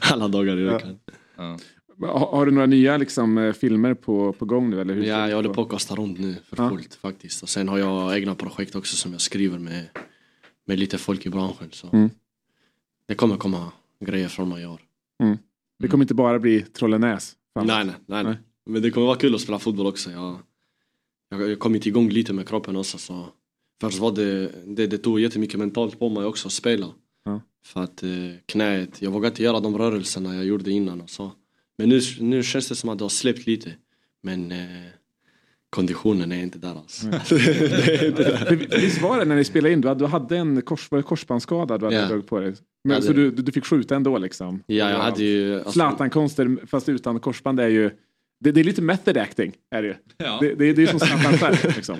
[0.12, 0.98] Alla dagar i veckan.
[1.36, 1.58] Ja.
[2.00, 4.80] Ha- Har du några nya liksom, eh, filmer på, på gång nu?
[4.80, 6.68] Eller hur Ja, det jag håller på att kasta runt nu för Ja.
[6.70, 7.42] fullt faktiskt.
[7.42, 9.86] Och sen har jag egna projekt också som jag skriver med,
[10.66, 11.68] med lite folk i branschen.
[11.72, 12.10] Så Mm.
[13.12, 13.72] Det kommer komma
[14.04, 14.80] grejer från år.
[15.22, 15.38] Mm.
[15.78, 17.36] Det kommer inte bara bli Trollenäs?
[17.54, 18.36] Nej, nej, nej, nej.
[18.66, 20.10] Men det kommer vara kul att spela fotboll också.
[20.10, 20.38] Jag,
[21.30, 22.98] jag har kommit igång lite med kroppen också.
[22.98, 23.26] Så
[23.80, 26.86] först var det, det, det tog jättemycket mentalt på mig också att spela.
[27.24, 27.40] Ja.
[27.64, 28.10] För att eh,
[28.46, 31.30] knät, jag vågade inte göra de rörelserna jag gjorde innan och så.
[31.78, 33.72] Men nu, nu känns det som att det har släppt lite.
[34.22, 34.86] Men eh,
[35.70, 37.00] konditionen är inte där alls.
[37.24, 41.78] För Visst var det när ni spelade in, du hade, du hade en kors, korsbandsskada
[41.78, 42.08] du hade Ja.
[42.08, 42.54] dragit på dig?
[42.84, 44.62] Men, Ja, så du, du fick skjuta ändå liksom?
[44.66, 45.54] Ja, jag hade ju...
[45.54, 47.90] Alltså, Zlatan-konster fast utan korsband är ju
[48.40, 49.52] det, det är lite method acting.
[49.70, 49.94] Är det, ju.
[50.16, 50.38] Ja.
[50.40, 50.98] det, det, det är som
[51.38, 51.56] själv.
[51.76, 51.96] Liksom.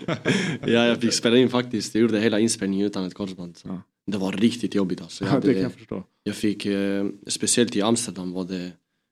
[0.66, 1.94] ja, jag fick spela in faktiskt.
[1.94, 3.56] Jag gjorde hela inspelningen utan ett korsband.
[3.56, 3.80] Så.
[4.06, 5.24] Det var riktigt jobbigt alltså.
[5.24, 6.04] Jag, Ja, hade, det kan jag förstå.
[6.22, 8.70] jag fick, eh, speciellt i Amsterdam var det,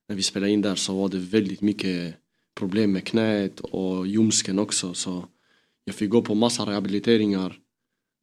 [0.08, 2.14] när vi spelade in där så var det väldigt mycket
[2.58, 4.94] problem med knät och ljumsken också.
[4.94, 5.24] Så
[5.84, 7.56] jag fick gå på massa rehabiliteringar.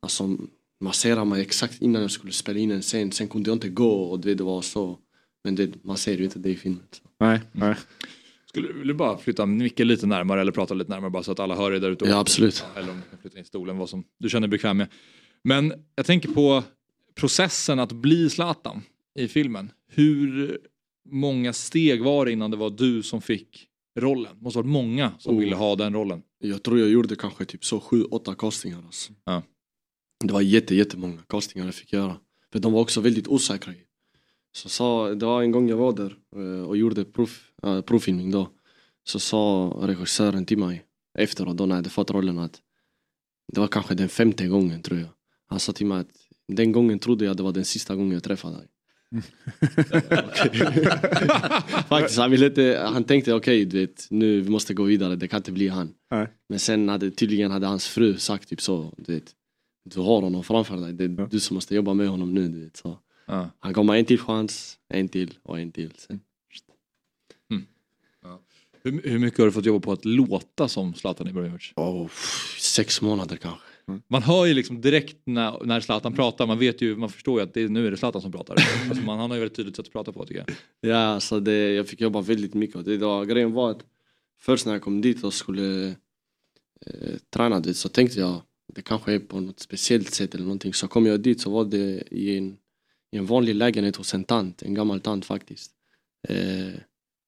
[0.02, 0.38] Alltså
[0.82, 3.12] massera mig exakt innan jag skulle spela in en scen.
[3.12, 5.00] Sen kunde jag inte gå och det, det var så.
[5.44, 6.84] Men det, man ser ju inte det i filmen.
[6.92, 7.04] Så.
[7.20, 7.76] Nej, nej.
[8.46, 11.56] Skulle du bara flytta micken lite närmare eller prata lite närmare bara så att alla
[11.56, 12.06] hör dig där ute?
[12.06, 12.66] Ja, absolut.
[12.76, 14.88] Eller om du kan flytta in stolen, vad som du känner dig bekväm med.
[15.44, 16.64] Men jag tänker på
[17.16, 18.82] processen att bli Zlatan
[19.20, 19.72] i filmen.
[19.92, 20.58] Hur
[21.10, 23.68] många steg var det innan det var du som fick
[24.00, 24.32] rollen?
[24.38, 25.40] Det måste ha varit många som Oh.
[25.40, 26.22] ville ha den rollen.
[26.40, 28.84] Jag tror jag gjorde kanske typ så sju, åtta castingar.
[28.86, 29.14] Alltså.
[29.26, 29.44] Ja.
[30.20, 32.18] Det var jätte, jättemånga castingar jag fick göra.
[32.52, 33.74] För de var också väldigt osäkra.
[34.52, 37.32] Så sa, det var en gång jag var där eh, och gjorde prov,
[37.64, 38.50] äh, provfilmning då.
[39.04, 40.86] Så sa regissören till mig
[41.18, 42.62] efteråt då när jag hade fått rollen att
[43.54, 45.10] det var kanske den femte gången tror jag.
[45.48, 46.12] Han sa till mig att
[46.48, 48.68] den gången trodde jag det var den sista gången jag träffade dig.
[51.90, 55.28] Faktiskt, han, ville inte, han tänkte okej, du vet, nu vi måste gå vidare, det
[55.28, 55.94] kan inte bli han.
[56.12, 56.28] Nej.
[56.50, 59.32] Men sen hade tydligen hade hans fru sagt typ så, du vet,
[59.92, 60.94] du har honom framför dig.
[60.94, 62.48] Det är du som måste jobba med honom nu.
[62.48, 63.00] Du vet, så.
[63.26, 63.50] Ja.
[63.60, 65.92] Han kommer en till chans, en till och en till.
[65.98, 66.20] Sen.
[68.92, 71.74] Hur, hur mycket har du fått jobba på att låta som Zlatan Ibrahimovic?
[71.76, 72.08] Oh,
[72.60, 73.62] sex månader kanske.
[74.08, 77.44] Man hör ju liksom direkt när, när Zlatan pratar, man vet ju, man förstår ju
[77.44, 78.56] att det, nu är det Zlatan som pratar.
[78.90, 80.92] Alltså man, han har ju väldigt tydligt sätt att prata på tycker jag.
[80.92, 82.86] Ja, så det, jag fick jobba väldigt mycket.
[82.86, 83.84] Det var, grejen var att
[84.40, 85.88] först när jag kom dit och skulle
[86.86, 88.42] eh, träna dit så tänkte jag
[88.78, 90.74] det kanske är på något speciellt sätt eller någonting.
[90.74, 92.58] Så kom jag dit så var det i en,
[93.12, 95.72] i en vanlig lägenhet hos en tant, en gammal tant faktiskt.
[96.28, 96.74] Eh,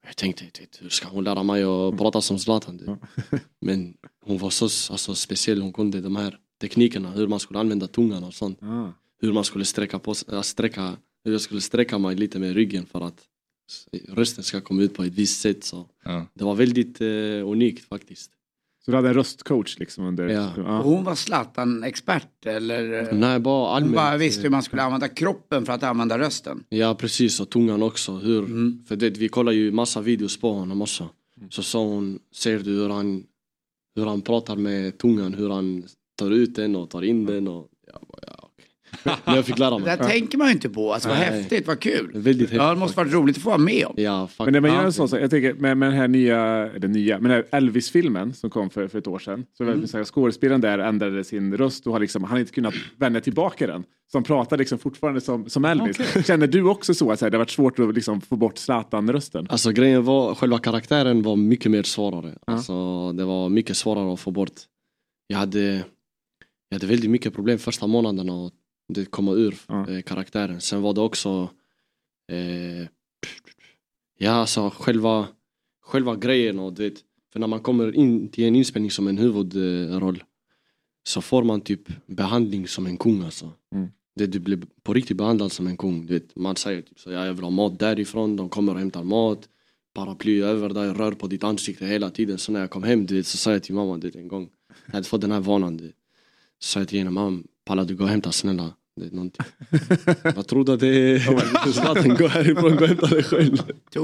[0.06, 0.44] jag tänkte,
[0.80, 2.98] hur ska hon lära mig att prata som Zlatan?
[3.60, 7.86] Men hon var så alltså, speciell, hon kunde de här teknikerna, hur man skulle använda
[7.86, 8.58] tungan och sånt.
[9.20, 12.86] Hur man skulle sträcka på äh, sträcka, hur jag skulle sträcka mig lite med ryggen
[12.86, 13.26] för att
[14.08, 15.64] rösten ska komma ut på ett visst sätt.
[15.64, 15.88] Så.
[16.34, 18.30] Det var väldigt eh, unikt faktiskt.
[18.84, 20.28] Så du hade en röstcoach liksom under...
[20.28, 20.78] Ja.
[20.78, 23.12] Och hon var Zlatan-expert eller?
[23.12, 23.94] Nej, bara Hon allmänt.
[23.94, 26.64] bara visste hur man skulle använda kroppen för att använda rösten.
[26.68, 28.12] Ja precis, och tungan också.
[28.12, 28.46] Hur,
[28.86, 31.08] För det, vi kollar ju massa videos på honom också.
[31.50, 33.22] Så sa hon, ser du hur han,
[33.96, 35.84] hur han pratar med tungan, hur han
[36.18, 37.68] tar ut den och tar in den och
[39.24, 39.96] Men jag fick lära Det mig.
[39.96, 40.92] där tänker man ju inte på.
[40.92, 41.26] Alltså vad Nej.
[41.30, 42.10] häftigt, vad kul.
[42.14, 43.94] Väldigt Ja, det måste varit roligt att få vara med om.
[43.96, 46.38] Ja, Men när man gör en sån sak, jag tänker med, med den här nya,
[46.70, 49.46] eller nya, men den här Elvis-filmen som kom för, för ett år sedan.
[49.58, 50.04] Så Mm.
[50.04, 53.84] skådespelaren där ändrade sin röst och har liksom, han har inte kunnat vända tillbaka den.
[54.12, 56.26] Så han pratar liksom fortfarande som, som Elvis.
[56.26, 59.46] Känner du också så att här, det har varit svårt att liksom få bort Zlatan-rösten?
[59.50, 62.34] Alltså grejen var, själva karaktären var mycket mer svårare.
[62.46, 64.52] Alltså, det var mycket svårare att få bort.
[65.26, 65.60] Jag hade,
[66.68, 68.52] jag hade väldigt mycket problem första månaderna att
[68.92, 70.60] det komma ur eh, karaktären.
[70.60, 71.50] Sen var det också
[72.28, 72.88] eh,
[74.22, 75.28] Ja alltså själva,
[75.82, 76.98] själva grejen och du vet,
[77.32, 80.24] för när man kommer in till en inspelning som en huvudroll
[81.08, 83.52] så får man typ behandling som en kung alltså.
[83.74, 83.88] Mm.
[84.16, 86.06] Det, du blir på riktigt behandlad som en kung.
[86.06, 88.78] Du vet, man säger typ så ja, jag vill ha mat därifrån, de kommer och
[88.78, 89.48] hämtar mat.
[89.94, 92.38] Paraply över dig, rör på ditt ansikte hela tiden.
[92.38, 94.28] Så när jag kom hem du vet, så sa jag till mamma du vet, en
[94.28, 94.48] gång,
[94.86, 95.76] jag hade fått den här vanan.
[95.76, 95.96] Du vet.
[96.58, 99.46] Så sa jag till henne, mamma pallar du gå och hämta snälla det någonting.
[100.36, 101.72] Vad tror du att det är?
[101.72, 103.56] Zlatan, gå härifrån, gå och hämta dig själv.
[103.92, 104.00] Du,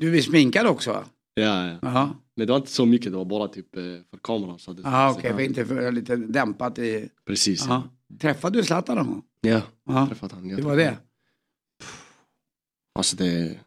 [0.00, 1.04] du är sminkad också?
[1.34, 1.78] Ja, ja.
[1.82, 2.10] Jaha.
[2.36, 4.58] Men det var inte så mycket, det var bara typ eh, för kameran.
[4.58, 7.08] Så det, Ja, okej, för inte för lite dämpat i...
[7.26, 7.64] Precis.
[7.68, 7.82] Ja.
[8.20, 9.22] Träffade du Zlatan någon gång?
[9.40, 10.06] Ja, Ja.
[10.08, 10.48] träffat han.
[10.48, 10.98] Jag Det var träffade det?
[12.98, 13.58] Alltså det,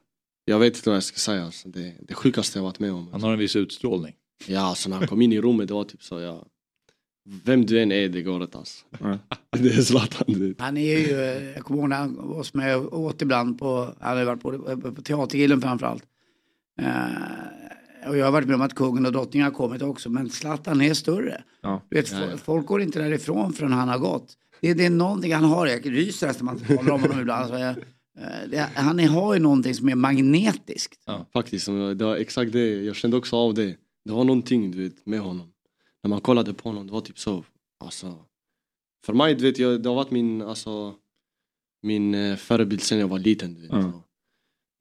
[0.46, 1.46] jag vet inte vad jag ska säga.
[1.46, 3.08] Alltså det, det sjukaste jag varit med om.
[3.12, 4.14] Han har en viss utstrålning.
[4.48, 6.46] Ja, alltså när han kom in i rummet det var typ så, ja.
[7.46, 8.86] Vem du än är, det går inte alltså.
[9.52, 10.24] Det är Zlatan.
[10.28, 10.62] du vet.
[10.62, 13.60] Han är ju, eh, jag kommer ihåg när han var hos mig och åt ibland
[13.60, 14.52] på, han har varit på,
[14.96, 16.04] på Teatergillen framförallt.
[16.82, 20.30] Eh, och jag har varit med om att kungen och drottningen har kommit också, men
[20.30, 21.44] Zlatan är större.
[21.62, 21.82] Ja.
[21.90, 24.34] Du vet, fo- Folk går inte därifrån förrän han har gått.
[24.62, 27.42] Det, det är någonting han har, jag ryser nästan när man talar om honom ibland.
[27.42, 31.00] Alltså, jag, eh, det, han är, har ju någonting som är magnetiskt.
[31.34, 31.66] Faktiskt,
[31.98, 32.84] det var exakt det.
[32.84, 33.76] Jag kände också av det.
[34.06, 35.48] Det var någonting du vet, med honom.
[36.04, 37.44] När man kollade på honom, det var typ så.
[37.80, 38.16] Alltså,
[39.06, 40.96] för mig, du vet, jag, det har varit min, alltså,
[41.82, 43.54] min eh, förebild sen jag var liten.
[43.54, 43.72] Du vet.
[43.72, 44.02] Så,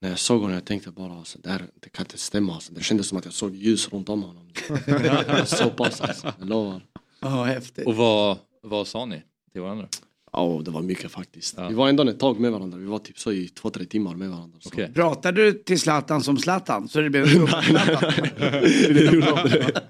[0.00, 2.54] när jag såg honom jag tänkte bara, alltså, det, här, det kan inte stämma.
[2.54, 2.72] Alltså.
[2.72, 4.50] Det kändes som att jag såg ljus runt om honom.
[5.46, 6.86] så pass alltså, jag lovar.
[7.20, 7.86] Ja, häftigt.
[7.86, 9.22] Och vad, vad sa ni
[9.52, 9.88] till varandra?
[10.32, 11.58] Ja, det var mycket faktiskt.
[11.68, 12.78] Vi var ändå ett tag med varandra.
[12.78, 14.58] Vi var typ så i två, tre timmar med varandra.
[14.60, 14.70] Så.
[14.94, 16.88] Pratar du till Zlatan som Zlatan?
[16.88, 17.24] Så det blev
[18.94, 19.82] Det gjorde inte det.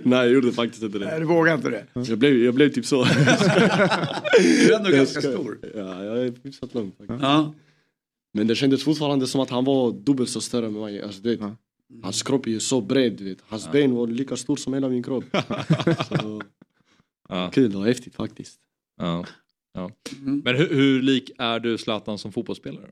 [0.04, 1.04] Nej, jag gjorde faktiskt inte det.
[1.04, 1.86] Nej, du vågar inte det?
[1.92, 3.04] Jag blev, jag blev typ så.
[4.38, 5.58] Du är ändå Jag ganska ska- stor.
[5.74, 7.22] Ja, jag är hyfsat lång faktiskt.
[7.22, 7.54] Ja.
[8.34, 11.02] Men det kändes fortfarande som att han var dubbelt så större än mig.
[11.02, 11.50] Alltså, du vet,
[12.02, 13.38] Hans kropp är ju så bred, du vet.
[13.46, 15.24] Hans ben var lika stor som hela min kropp.
[16.08, 16.42] så,
[17.52, 18.58] Kul och häftigt faktiskt.
[18.96, 19.26] Ja.
[19.72, 19.90] Ja.
[20.20, 22.90] Men hur, hur lik är du Zlatan som fotbollsspelare?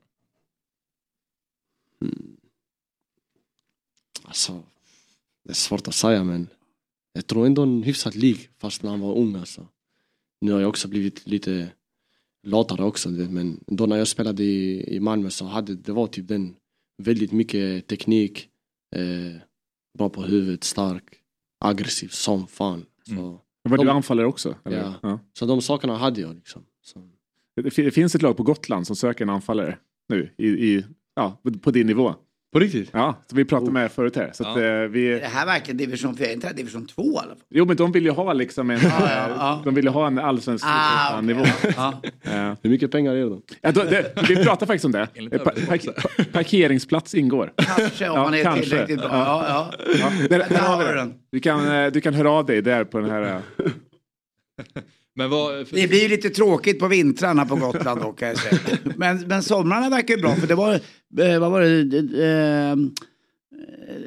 [4.23, 4.63] Alltså,
[5.43, 6.47] det är svårt att säga men
[7.13, 9.67] jag tror ändå en hyfsat lik fast när han var ung alltså.
[10.41, 11.71] Nu har jag också blivit lite
[12.47, 16.27] latare också men då när jag spelade i, i Malmö så hade det var typ
[16.27, 16.55] den
[17.03, 18.49] väldigt mycket teknik,
[18.95, 19.41] eh,
[19.97, 21.03] bra på huvudet, stark,
[21.59, 22.85] aggressiv som fan.
[23.07, 24.55] Så, Var de- du anfallare också?
[24.63, 24.93] Ja.
[25.01, 25.19] Ja.
[25.33, 26.65] Så de sakerna hade jag liksom.
[26.81, 27.09] Så.
[27.55, 29.77] Det finns ett lag på Gotland som söker en anfallare
[30.09, 30.85] nu i, i,
[31.15, 32.15] ja, på din nivå.
[32.53, 32.89] På riktigt?
[32.93, 34.29] Ja, så vi pratade med förut här.
[34.33, 34.63] Så att, Ja.
[34.63, 36.27] eh, vi, Är det här verkligen division 4?
[36.27, 37.37] Är inte det här division 2 i alla fall?
[37.49, 38.79] jo, men de vill ju ha liksom en.
[39.63, 41.25] De vill ju ha en allsvensk Ah, okej.
[41.27, 41.43] nivå.
[42.61, 43.41] Hur mycket pengar är det?
[43.61, 45.07] Ja, då, det, vi pratar faktiskt om det.
[45.13, 45.51] Enligt Pa,
[46.31, 47.53] parkeringsplats ingår.
[47.77, 49.09] Kanske om man är tillräckligt bra.
[49.11, 49.73] Ja, ja.
[49.99, 51.13] Ja, där, där har vi den.
[51.31, 53.41] Du kan, eh, du kan höra av dig där på den här.
[55.15, 58.59] Men vad, Det blir ju lite tråkigt på vintrarna på Gotland då kan jag säga.
[58.95, 60.73] Men, men somrarna verkar ju bra för det var,
[61.19, 62.77] eh, vad var det, eh, eh,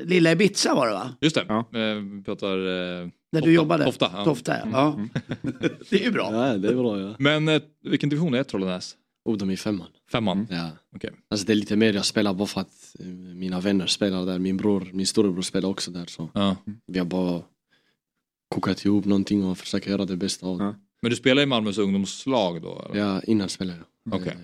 [0.05, 1.15] Lilla Ibiza var det va?
[1.21, 2.59] Just det, eh, vi pratar...
[2.59, 3.85] Eh, Där du jobbade?
[3.85, 4.25] Tofta, ja.
[4.25, 4.69] Tofta ja.
[4.73, 4.99] ja.
[5.91, 6.31] det är ju bra.
[6.33, 7.15] Ja, det är bra ja.
[7.19, 8.97] Men eh, vilken division är Trollenäs?
[9.25, 9.87] Oh, de är femman.
[10.13, 10.47] Femman?
[10.51, 10.71] Ja.
[10.97, 11.11] Okej.
[11.31, 12.97] Alltså det är lite mer jag spelar bara för att
[13.35, 14.39] mina vänner spelar där.
[14.39, 16.07] Min bror, min storebror spelar också där.
[16.07, 16.57] Så Ja.
[16.87, 17.43] vi har bara
[18.49, 20.75] kokat ihop någonting och försöker göra det bästa av det.
[21.05, 22.83] Men du spelar i Malmös ungdomslag då?
[22.91, 23.01] Eller?
[23.01, 24.15] Ja, innan spelade jag.
[24.21, 24.33] Okej.
[24.33, 24.39] Eh,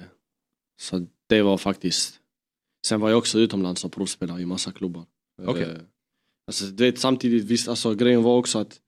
[0.81, 2.21] Så det var faktiskt...
[2.87, 5.05] Sen var jag också utomlands och provspelade i massa klubbar.
[5.43, 5.77] Eh, Okej.
[6.47, 8.81] Alltså du vet samtidigt, visst alltså grejen var också att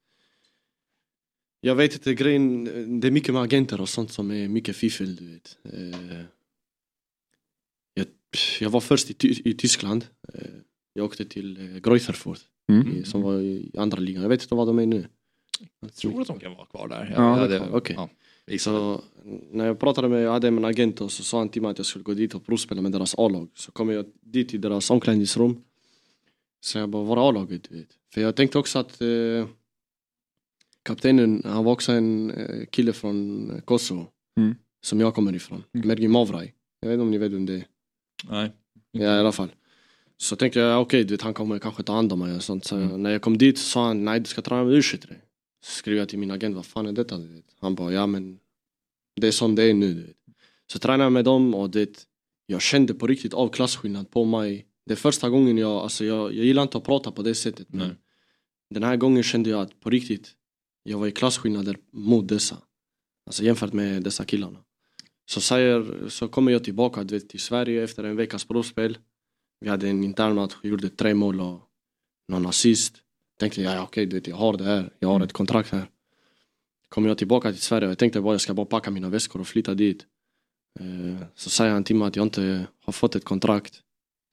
[1.61, 2.65] jag vet inte, grejen,
[3.01, 5.59] det är mycket med agenter och sånt som är mycket fiffel du vet.
[5.65, 6.21] Eh,
[7.95, 8.07] Jag,
[8.61, 10.07] jag var först i, i Tyskland.
[10.93, 13.05] Jag åkte till Greutherfurt Mm.
[13.05, 14.23] som var i andra ligan.
[14.23, 15.07] Jag vet inte vad de är nu.
[15.81, 17.13] Jag tror att de kan vara kvar där.
[17.17, 17.97] Ja, Ja, det okej.
[17.99, 18.09] ja.
[18.59, 19.01] Så
[19.51, 21.79] när jag pratade med, jag hade en agent och så sa han till mig att
[21.79, 23.49] jag skulle gå dit och provspela med deras A-lag.
[23.55, 25.63] Så kom jag dit till deras omklädningsrum.
[26.61, 27.69] Så jag bara, var är A-laget?
[28.15, 29.47] För jag tänkte också att eh,
[30.83, 34.07] kaptenen, han var också en eh, kille från Kosovo.
[34.37, 34.55] Mm.
[34.85, 35.65] Som jag kommer ifrån.
[35.73, 36.55] Mergi Mavraj.
[36.81, 37.65] Jag vet inte om ni vet vem det är.
[38.31, 38.53] Nej.
[38.91, 39.49] Ja i alla fall.
[40.17, 42.65] Så tänkte jag, okej vet han kommer kanske ta hand om mig och sånt.
[42.65, 44.83] Så när jag kom dit så sa han, nej du ska träna med u
[45.65, 47.19] Så skrev jag till min agent, vad fan är detta?
[47.19, 47.45] Du vet?
[47.61, 48.39] Han bara, ja men
[49.21, 49.95] det är som det är nu.
[49.95, 50.17] Du vet.
[50.67, 52.07] Så tränade jag med dem och det,
[52.47, 54.67] jag kände på riktigt av klasskillnad på mig.
[54.87, 57.67] Det är första gången jag, alltså jag, jag gillar inte att prata på det sättet
[57.71, 57.97] men
[58.71, 60.35] den här gången kände jag att på riktigt,
[60.83, 62.57] jag var i klasskillnader mot dessa.
[63.27, 64.59] Alltså jämfört med dessa killarna.
[65.31, 68.99] Så, säger, så kommer jag tillbaka du vet, till Sverige efter en veckas provspel.
[69.61, 71.61] Vi hade en intern match, gjorde tre mål och
[72.29, 73.02] någon assist.
[73.43, 75.87] Tänkte jag, ja, okej, du vet, jag har det här, jag har ett kontrakt här.
[76.89, 79.47] Kommer jag tillbaka till Sverige jag tänkte bara jag ska bara packa mina väskor och
[79.47, 80.07] flytta dit.
[80.81, 83.81] Eh, Så säger han till mig att jag inte har fått ett kontrakt.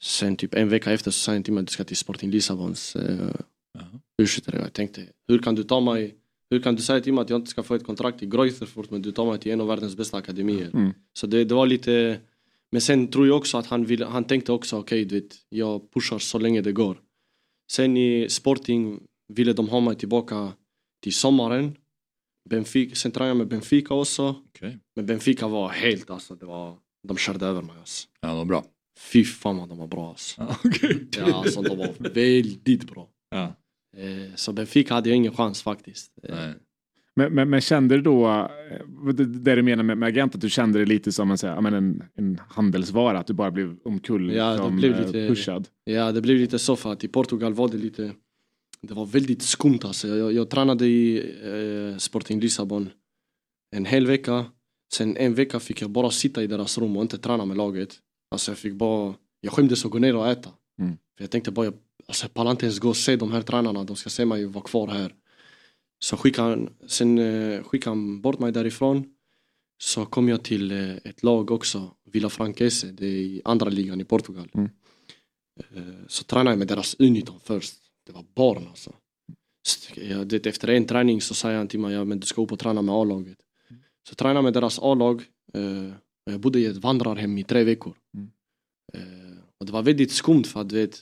[0.03, 2.31] Sen typ en vecka efter så säger han till mig att du ska till Sporting
[2.31, 3.31] Lissabons uh,
[4.45, 6.15] Jag tänkte, hur kan du ta mig
[6.49, 8.91] hur kan du säga till mig att jag inte ska få ett kontrakt i Greutherfurt
[8.91, 10.69] men du tar mig till en av världens bästa akademier?
[10.73, 10.94] Mm.
[11.14, 12.19] Så det, det var lite...
[12.72, 15.91] Men sen tror jag också att han, ville, han tänkte också okej du vet, jag
[15.94, 16.98] pushar så länge det går.
[17.71, 18.99] Sen i Sporting
[19.33, 20.53] ville de ha mig tillbaka
[21.03, 21.77] till sommaren.
[22.49, 24.35] Benfica, sen tränade jag med Benfica också.
[24.95, 26.77] Men Benfica var helt alltså, det var,
[27.07, 28.07] de körde över mig alltså.
[28.21, 28.65] Ja, de var bra.
[28.99, 30.55] Fy fan vad de var bra alltså.
[31.17, 33.09] Ja, alltså de var väldigt bra.
[33.29, 33.55] Ja.
[33.97, 36.11] Eh, Så Benfica hade jag ingen chans faktiskt.
[36.23, 36.51] Eh,
[37.19, 40.41] Men, men, men kände du då, eh, det, det du menar med, med agent, att
[40.41, 43.77] du kände det lite som en, så här, en, en handelsvara, att du bara blev
[43.83, 45.67] omkull Ja, det som, blev eh, lite, pushad?
[45.83, 48.11] Ja, det blev lite så för att i Portugal var det lite,
[48.81, 50.07] det var väldigt skumt alltså.
[50.07, 52.89] Jag, jag tränade i eh, Sporting Lissabon
[53.75, 54.45] en hel vecka.
[54.93, 57.95] Sen en vecka fick jag bara sitta i deras rum och inte träna med laget.
[58.31, 60.49] Alltså jag fick bara, jag skämdes att gå ner och äta.
[60.81, 60.97] Mm.
[61.17, 61.73] För jag tänkte bara, jag,
[62.07, 64.45] alltså jag pallar inte ens gå och se de här tränarna, de ska se mig
[64.45, 65.13] vara kvar här.
[65.99, 69.05] Så skickade han, sen eh, skickade han bort mig därifrån.
[69.81, 74.01] Så kom jag till eh, ett lag också, Villa Franquese, det är i andra ligan
[74.01, 74.49] i Portugal.
[75.76, 77.73] Eh, Så tränade jag med deras U19 först.
[78.05, 78.93] Det var barn alltså.
[79.67, 82.41] Så, jag, det, efter en träning så säger han till mig, ja men du ska
[82.41, 83.38] upp och träna med A-laget.
[84.09, 85.23] Så tränade jag med deras A-lag.
[85.53, 85.93] Eh,
[86.26, 87.95] och jag bodde i ett vandrarhem i tre veckor.
[88.93, 91.01] Eh, och det var väldigt skumt för att du vet,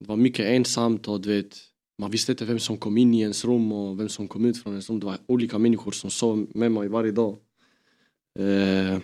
[0.00, 1.56] det var mycket ensamt och du vet,
[2.02, 4.62] man visste inte vem som kom in i ens rum och vem som kom ut
[4.62, 5.00] från ens rum.
[5.00, 7.36] Det var olika människor som sov med mig varje dag.
[8.38, 8.98] Eh,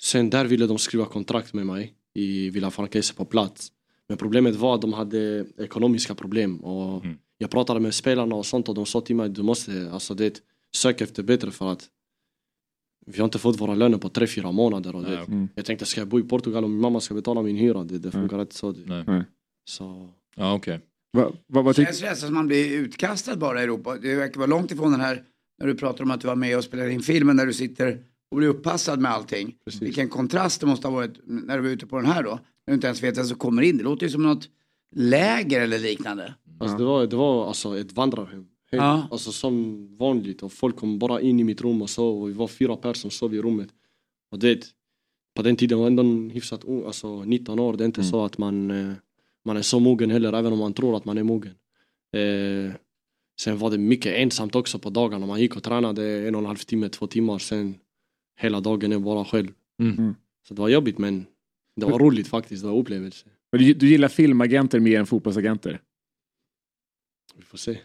[0.00, 3.72] sen där ville de skriva kontrakt med mig i Villa Franquese på plats.
[4.08, 7.04] Men problemet var att de hade ekonomiska problem och
[7.38, 10.42] jag pratade med spelarna och sånt och de sa till mig du måste alltså det,
[10.76, 11.88] söka efter bättre för att
[13.06, 14.96] vi har inte fått våra löner på tre fyra månader.
[14.96, 15.48] Och det, okej.
[15.54, 17.84] Jag tänkte ska jag bo i Portugal och min mamma ska betala min hyra?
[17.84, 18.72] Det, det funkar inte så.
[18.72, 19.04] Det.
[19.06, 19.24] Nej.
[19.64, 20.08] Så...
[20.36, 20.80] Ja, okej.
[21.12, 23.96] Va, va, Det tyck- känns nästan som man blir utkastad bara i Europa.
[23.96, 25.22] Det verkar vara långt ifrån den här,
[25.58, 28.02] när du pratar om att du var med och spelade in filmen, när du sitter
[28.30, 29.54] och blir uppassad med allting.
[29.80, 32.30] Vilken kontrast det måste ha varit när du var ute på den här då.
[32.30, 33.76] När du inte ens vet vem som kommer in.
[33.76, 34.48] Det låter ju som något
[34.96, 36.34] läger eller liknande.
[36.60, 38.46] Alltså, det var, det var alltså ett vandrarhem.
[38.72, 39.08] Helt, Ja.
[39.10, 42.32] Alltså som vanligt och folk kom bara in i mitt rum och sov och vi
[42.32, 43.68] var fyra personer som sov i rummet.
[44.32, 44.64] Och det,
[45.36, 47.76] på den tiden var jag ändå hyfsat ung, alltså 19 år.
[47.76, 48.92] Det är inte så att man, eh,
[49.48, 51.52] man är så mogen heller, även om man tror att man är mogen.
[52.16, 52.72] Eh,
[53.40, 55.26] sen var det mycket ensamt också på dagarna.
[55.26, 57.38] Man gick och tränade en och en halv timme, två timmar.
[57.38, 57.74] Sen
[58.40, 59.48] hela dagen är bara själv.
[59.82, 60.14] Mm.
[60.48, 61.26] Så det var jobbigt men
[61.76, 63.26] det var roligt faktiskt, det var upplevelse.
[63.52, 65.80] Men Du, du gillar filmagenter mer än fotbollsagenter?
[67.36, 67.72] Vi får se.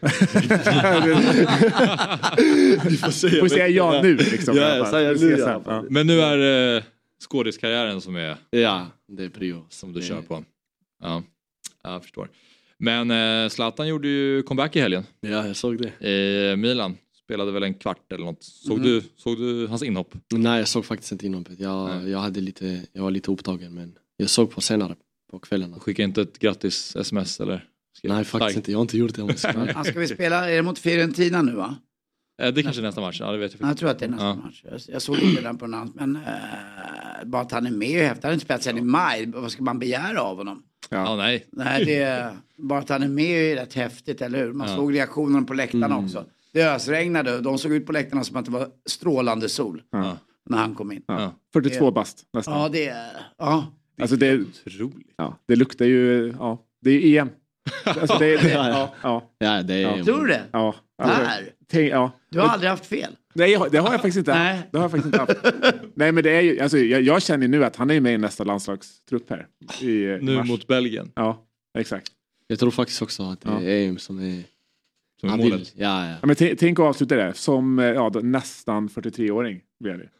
[2.90, 3.40] Vi får se.
[3.40, 4.56] Får säga ja nu liksom.
[4.56, 5.38] Ja, säga nu.
[5.66, 5.84] Ja.
[5.90, 6.84] Men nu är det
[7.28, 9.66] skådiskarriären som är Ja, det är prio.
[9.68, 10.44] som du Det- kör på.
[11.02, 11.22] Ja,
[11.92, 12.30] jag förstår.
[12.78, 15.04] Men eh, Zlatan gjorde ju comeback i helgen.
[15.20, 16.08] Ja, jag såg det.
[16.08, 16.96] I Milan.
[17.24, 18.42] Spelade väl en kvart eller något.
[18.44, 18.88] Såg, Mm.
[18.88, 20.14] du, såg du hans inhopp?
[20.32, 21.60] Nej, jag såg faktiskt inte inhoppet.
[21.60, 24.94] Jag, jag, hade lite, jag var lite upptagen men jag såg på senare
[25.30, 25.80] på kvällen.
[25.80, 27.64] Skicka inte ett grattis sms eller?
[27.96, 28.56] Skrev Nej, faktiskt starkt.
[28.56, 28.70] inte.
[28.72, 29.22] Jag har inte gjort det.
[29.22, 29.34] om
[29.84, 31.76] ska vi spela, är det mot Fiorentina nu va?
[32.42, 34.04] Eh, Det kanske är nästa match, ja det vet jag Ja, Jag tror att det
[34.04, 34.34] är nästa Ja.
[34.34, 34.60] match.
[34.64, 36.22] Jag, jag såg inte den på någon men eh,
[37.24, 38.22] bara att han är med är häftigt.
[38.24, 39.26] Han har inte spelat sedan i maj.
[39.26, 40.62] Vad ska man begära av honom?
[40.90, 41.46] Ja, nej.
[41.52, 44.52] Nej, det är, bara att han är med är rätt häftigt, eller hur?
[44.52, 44.76] Man Ja.
[44.76, 46.04] såg reaktionerna på läktarna Mm.
[46.04, 46.24] också.
[46.52, 50.16] Det ösregnade och de såg ut på läktarna som att det var strålande sol Ja.
[50.50, 51.02] när han kom in.
[51.06, 51.34] Ja.
[51.52, 52.60] 42 Det- bast nästan.
[52.60, 53.10] Ja, det är...
[53.38, 53.66] Ja.
[54.00, 55.14] Alltså det, Otroligt.
[55.16, 57.28] ja, det luktar ju, ja, det är EM.
[57.84, 59.96] Alltså det, det, ja, ja, Ja, det är...
[59.98, 60.04] Ja.
[60.04, 60.42] Tror du det?
[60.52, 60.74] ja.
[61.02, 61.50] Alltså, Där?
[61.70, 62.12] tänk, ja.
[62.30, 63.16] Du har aldrig haft fel.
[63.34, 64.68] Nej, det har jag faktiskt inte Nej.
[64.72, 65.54] Det har jag faktiskt inte haft.
[65.94, 68.18] Nej, men det är ju, alltså, jag, jag känner nu att han är med i
[68.18, 69.46] nästa landslagstrupp här.
[69.80, 70.48] I, i Nu mars.
[70.48, 71.12] mot Belgien.
[71.14, 71.44] Ja,
[71.78, 72.08] exakt.
[72.46, 73.60] Jag tror faktiskt också att det Ja.
[73.60, 74.42] är EM som är...
[75.20, 75.72] Som är målet.
[75.76, 76.14] Ja, ja.
[76.20, 79.60] Ja, men tänk att avsluta det som eh, ja, då, nästan 43-åring.
[79.80, 80.08] Blir det.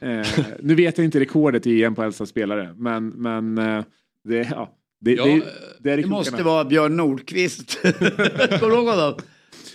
[0.00, 0.26] Eh,
[0.60, 3.84] nu vet jag inte rekordet i EM på äldsta spelare, men, men eh,
[4.24, 4.70] det, ja,
[5.00, 5.42] det, Ja, det, eh,
[5.78, 7.82] det, Det måste vara Björn Nordqvist.
[7.82, 9.14] Kommer du ihåg honom?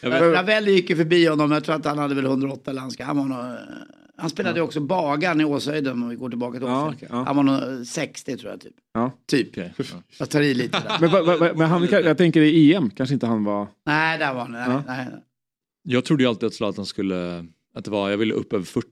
[0.04, 3.08] Ravel gick ju förbi honom, jag tror att han hade väl 108 landskap.
[3.08, 3.56] Han, var nog,
[4.18, 6.96] han spelade ju också bagaren i Åshöjden om vi går tillbaka till Ja, Åshöjden.
[6.96, 7.24] okej, ja.
[7.24, 8.74] Han var nog 60 tror jag typ.
[8.94, 9.12] Ja.
[9.28, 9.58] Typ.
[9.58, 9.64] Ja.
[10.20, 10.98] Jag tar i lite där.
[11.02, 13.68] Men, va, va, va, men han, jag tänker i EM kanske inte han var...
[13.86, 14.52] Nej, där var han.
[14.52, 14.84] Nej, Ja.
[14.88, 15.08] nej.
[15.84, 17.46] Jag trodde ju alltid att Zlatan skulle,
[17.76, 18.88] att det var, jag ville upp över 40.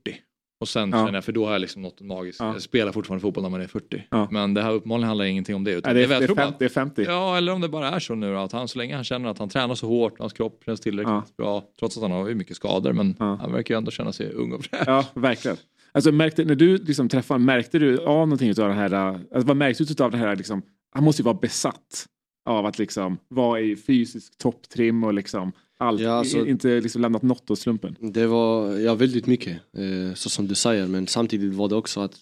[0.60, 1.12] Och sen Ja.
[1.14, 2.40] jag, för då har jag liksom något magiskt.
[2.40, 2.54] Ja.
[2.54, 4.04] Jag spelar fortfarande fotboll när man är 40.
[4.10, 4.28] Ja.
[4.32, 5.72] Men det här uppenbarligen handlar ingenting om det.
[5.72, 7.04] Utan Nej, det, det, är, det, är tror fem, bara- det är 50.
[7.08, 9.38] Ja, eller om det bara är så nu att han så länge han känner att
[9.40, 12.94] han tränar så hårt, hans kropp känns tillräckligt bra, trots att han har mycket skador,
[12.94, 13.38] men Ja.
[13.42, 14.84] han verkar ju ändå känna sig ung och fräsch.
[14.88, 15.58] Ja, verkligen.
[15.92, 19.48] Alltså, märkte, när du liksom träffade märkte du av någonting av den här, äh, alltså,
[19.48, 20.62] vad märkte du av den här, liksom,
[20.92, 22.06] han måste ju vara besatt
[22.46, 27.22] av att liksom vara i fysisk topptrim och liksom allt, Ja, alltså- inte liksom lämnat
[27.22, 27.96] något åt slumpen.
[28.00, 30.88] Det var ja, väldigt mycket, eh, så som du säger.
[30.88, 32.16] Men samtidigt var det också att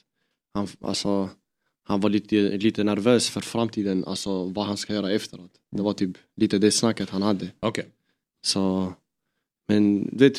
[0.53, 1.29] han, alltså,
[1.84, 5.51] han var lite, lite nervös för framtiden, alltså vad han ska göra efteråt.
[5.71, 7.51] Det var typ lite det snacket han hade.
[7.59, 7.85] Okej.
[8.45, 8.93] Så,
[9.67, 10.38] men du vet,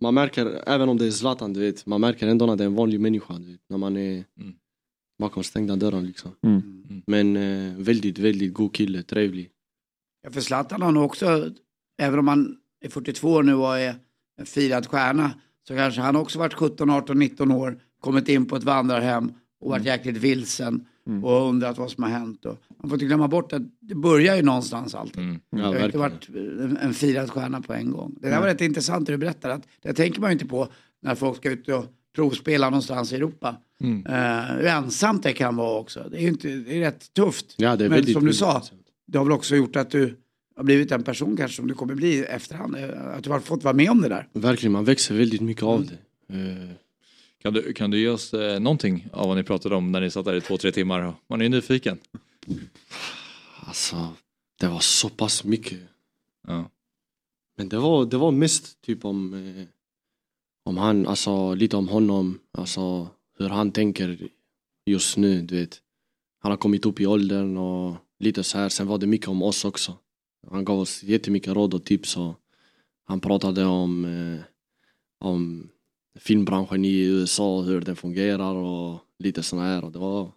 [0.00, 2.68] man märker, även om det är Zlatan, du vet, man märker ändå när det är
[2.68, 4.54] en vanlig människa, du vet, när man är Mm.
[5.18, 6.30] bakom stängda dörrar liksom.
[6.46, 7.02] Mm.
[7.06, 9.50] Men eh, väldigt, väldigt god kille, trevlig.
[10.22, 11.50] Ja, för Zlatan har nog också,
[11.98, 13.94] även om han är 42 år nu och är
[14.38, 15.30] en firad stjärna,
[15.68, 19.70] så kanske han också varit 17, 18, 19 år, kommit in på ett vandrarhem och
[19.70, 21.24] varit jäkligt vilsen Mm.
[21.24, 22.44] och undrat vad som har hänt.
[22.44, 25.22] Och man får inte glömma bort att det börjar ju någonstans alltid.
[25.22, 25.40] Mm.
[25.50, 28.14] Ja, det har inte varit en, en firad stjärna på en gång.
[28.14, 28.40] Det där Nej.
[28.40, 29.54] var rätt intressant det du berättade.
[29.54, 30.68] Att det tänker man ju inte på
[31.02, 31.84] när folk ska ut och
[32.14, 33.56] provspela någonstans i Europa.
[33.80, 34.06] Mm.
[34.06, 36.06] Eh, hur ensamt det kan vara också.
[36.10, 37.54] Det är ju inte, det är rätt tufft.
[37.56, 38.62] Ja, Men som du sa,
[39.06, 40.16] det har väl också gjort att du
[40.56, 42.76] har blivit en person kanske som du kommer bli i efterhand.
[42.76, 44.28] Eh, Att du har fått vara med om det där.
[44.32, 45.98] Verkligen, man växer väldigt mycket av det.
[46.34, 46.70] Eh,
[47.42, 50.10] Kan, du, kan du ge oss eh, någonting av vad ni pratade om när ni
[50.10, 51.14] satt där i två, tre timmar?
[51.28, 51.98] Man är ju nyfiken.
[53.60, 54.08] Alltså,
[54.60, 55.78] det var så pass mycket.
[56.46, 56.70] Ja.
[57.56, 59.64] Men det var, det var mest typ om, eh,
[60.64, 63.08] om han, alltså lite om honom, alltså
[63.38, 64.28] hur han tänker
[64.86, 65.80] just nu, du vet.
[66.40, 68.68] Han har kommit upp i åldern och lite så här.
[68.68, 69.98] Sen var det mycket om oss också.
[70.50, 72.34] Han gav oss jättemycket råd och tips och
[73.06, 74.40] han pratade om, eh,
[75.20, 75.68] om
[76.18, 79.84] filmbranschen i USA och hur den fungerar och lite såna här.
[79.84, 80.30] Och det var,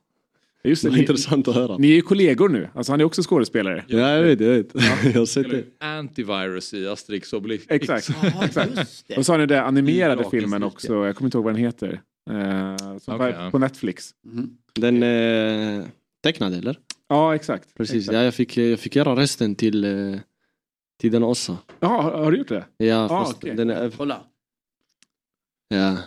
[0.64, 1.78] Just det det, intressant att höra.
[1.78, 3.86] ni är ju kollegor nu, alltså han är också skådespelare.
[3.88, 4.72] Ja, jag vet, jag vet.
[5.04, 5.64] jag har sett det.
[5.80, 7.66] Antivirus i Asterix och Obelix.
[7.70, 8.10] Exakt.
[8.22, 9.18] Ja.
[9.18, 11.62] Och så har ni den animerade Drakens filmen också, jag kommer inte ihåg vad den
[11.62, 12.02] heter.
[12.30, 13.50] Eh, som ja.
[13.52, 14.12] på Netflix.
[14.26, 14.58] Mhm.
[14.74, 15.86] Den eh,
[16.24, 16.78] tecknade eller?
[17.10, 17.74] Ja, exakt.
[17.78, 18.14] Precis, Exakt.
[18.16, 20.20] ja, jag, fick, jag fick göra resten till, eh,
[21.00, 21.58] till den också.
[21.80, 22.66] Ja, har, har du gjort det?
[22.78, 23.56] Ja, Ah, fast okej.
[23.56, 24.22] den är, Kolla.
[25.68, 25.98] ja.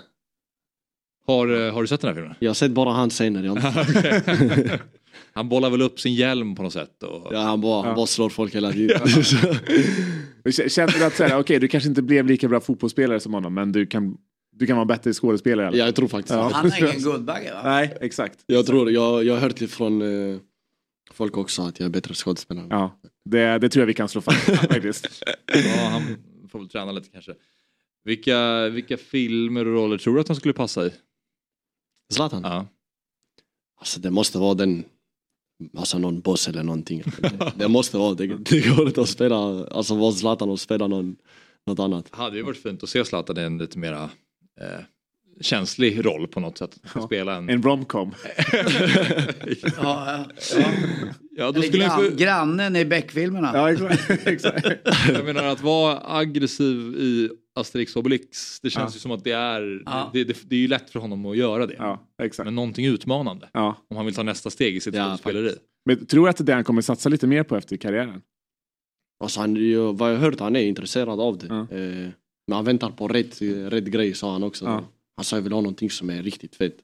[1.27, 2.35] Har, eh, har du sett den här filmen?
[2.39, 3.43] Jag har sett bara hans scener.
[3.43, 3.57] Jag.
[5.33, 7.03] Han bollar väl upp sin hjälm på något sätt.
[7.03, 7.29] Och...
[7.35, 7.87] ja, han, bara, Ja.
[7.87, 9.01] han bara slår folk hela tiden.
[10.69, 13.55] Känner du att så här, okej, du kanske inte blev lika bra fotbollsspelare som honom,
[13.55, 14.17] men du kan,
[14.57, 15.77] du kan vara bättre skådespelare?
[15.77, 16.51] ja, jag tror faktiskt Ja.
[16.53, 17.61] Han har ingen Guldbagge va?
[17.65, 18.39] Nej, exakt.
[18.47, 20.37] Jag tror, jag, jag har hört det från eh,
[21.21, 22.67] folk också att jag är bättre skådespelare.
[22.71, 25.23] Ja, det, det tror jag vi kan slå fast faktiskt.
[25.47, 26.03] Ja, han
[26.49, 27.35] får väl träna lite kanske.
[28.05, 30.93] Vilka, vilka filmer och roller tror du att han skulle passa i?
[32.13, 32.43] Zlatan?
[32.45, 32.67] Ja.
[33.79, 34.85] Alltså det måste vara den
[35.77, 37.03] alltså någon boss eller någonting.
[37.19, 40.87] Det, det måste vara, det, det går inte att spela, alltså vara Zlatan och spela
[40.87, 41.17] någon,
[41.67, 42.15] något annat.
[42.15, 44.11] Hade ju varit fint att se Zlatan i en lite mera
[44.61, 44.81] eh,
[45.41, 46.77] känslig roll på något sätt.
[46.95, 47.01] Ja.
[47.03, 47.49] Spela en...
[47.49, 48.15] En romcom.
[49.83, 50.25] Ja,
[50.57, 50.65] ja.
[51.37, 52.17] Ja, då Eller jag få...
[52.17, 53.51] grannen i Beck-filmerna.
[53.55, 54.11] Ja, exakt.
[54.27, 54.67] exakt.
[55.09, 58.97] Jag menar att vara aggressiv i Asterix och Obelix, det känns Ja.
[58.97, 60.11] ju som att det är, Ja.
[60.13, 61.75] det, det, det är ju lätt för honom att göra det.
[61.79, 62.45] Ja, exakt.
[62.45, 63.49] Men någonting utmanande.
[63.53, 63.77] Ja.
[63.91, 65.55] Om han vill ta nästa steg i sitt Ja, skådespeleri.
[65.87, 68.23] Men tror du att det är det han kommer satsa lite mer på efter karriären?
[69.25, 69.55] Alltså han,
[69.97, 71.47] vad jag har hört, han är intresserad av det.
[71.49, 71.61] Ja.
[71.61, 72.09] Eh,
[72.47, 74.65] men han väntar på rätt, rätt grej sa han också.
[74.65, 74.85] Ja.
[75.23, 76.77] Sa jag vill ha någonting som är riktigt fett.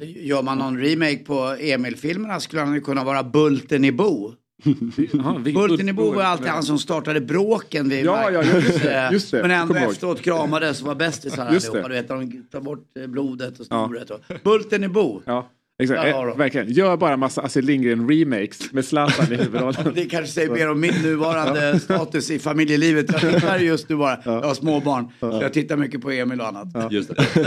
[0.00, 4.32] Gör man någon remake på Emil-filmerna skulle han ju kunna vara Bulten i Bo.
[4.64, 8.82] Vilken- Bulten i Bo var alltid han som startade bråken vid Ja, ja, ja, just
[8.82, 9.42] det, just det.
[9.42, 9.90] Men ändå ihåg.
[9.90, 11.88] efteråt kramades och var bästisar allihopa.
[11.88, 14.10] Du vet, de tar bort eh, blodet och snoret.
[14.10, 14.20] Och...
[14.44, 15.20] Bulten i Bo.
[15.24, 15.50] Ja,
[15.82, 16.02] exakt.
[16.02, 16.72] Där har Eh, verkligen.
[16.72, 19.92] Gör bara massa Astrid Lindgren remakes med Zlatan i huvudrollen.
[19.94, 23.06] Det kanske säger mer om min nuvarande status i familjelivet.
[23.12, 25.08] Jag tittar just nu bara, jag har småbarn.
[25.20, 26.92] Så jag tittar mycket på Emil och annat.
[26.92, 27.26] Just det.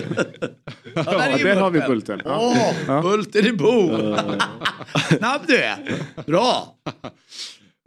[0.96, 2.22] Ja, Ja, är ju där har vi Bulten.
[2.26, 2.38] Ja.
[2.40, 3.02] Åh, Ja.
[3.02, 3.90] Bulten i Bo!
[5.18, 5.78] Snabb du är!
[6.26, 6.76] Bra!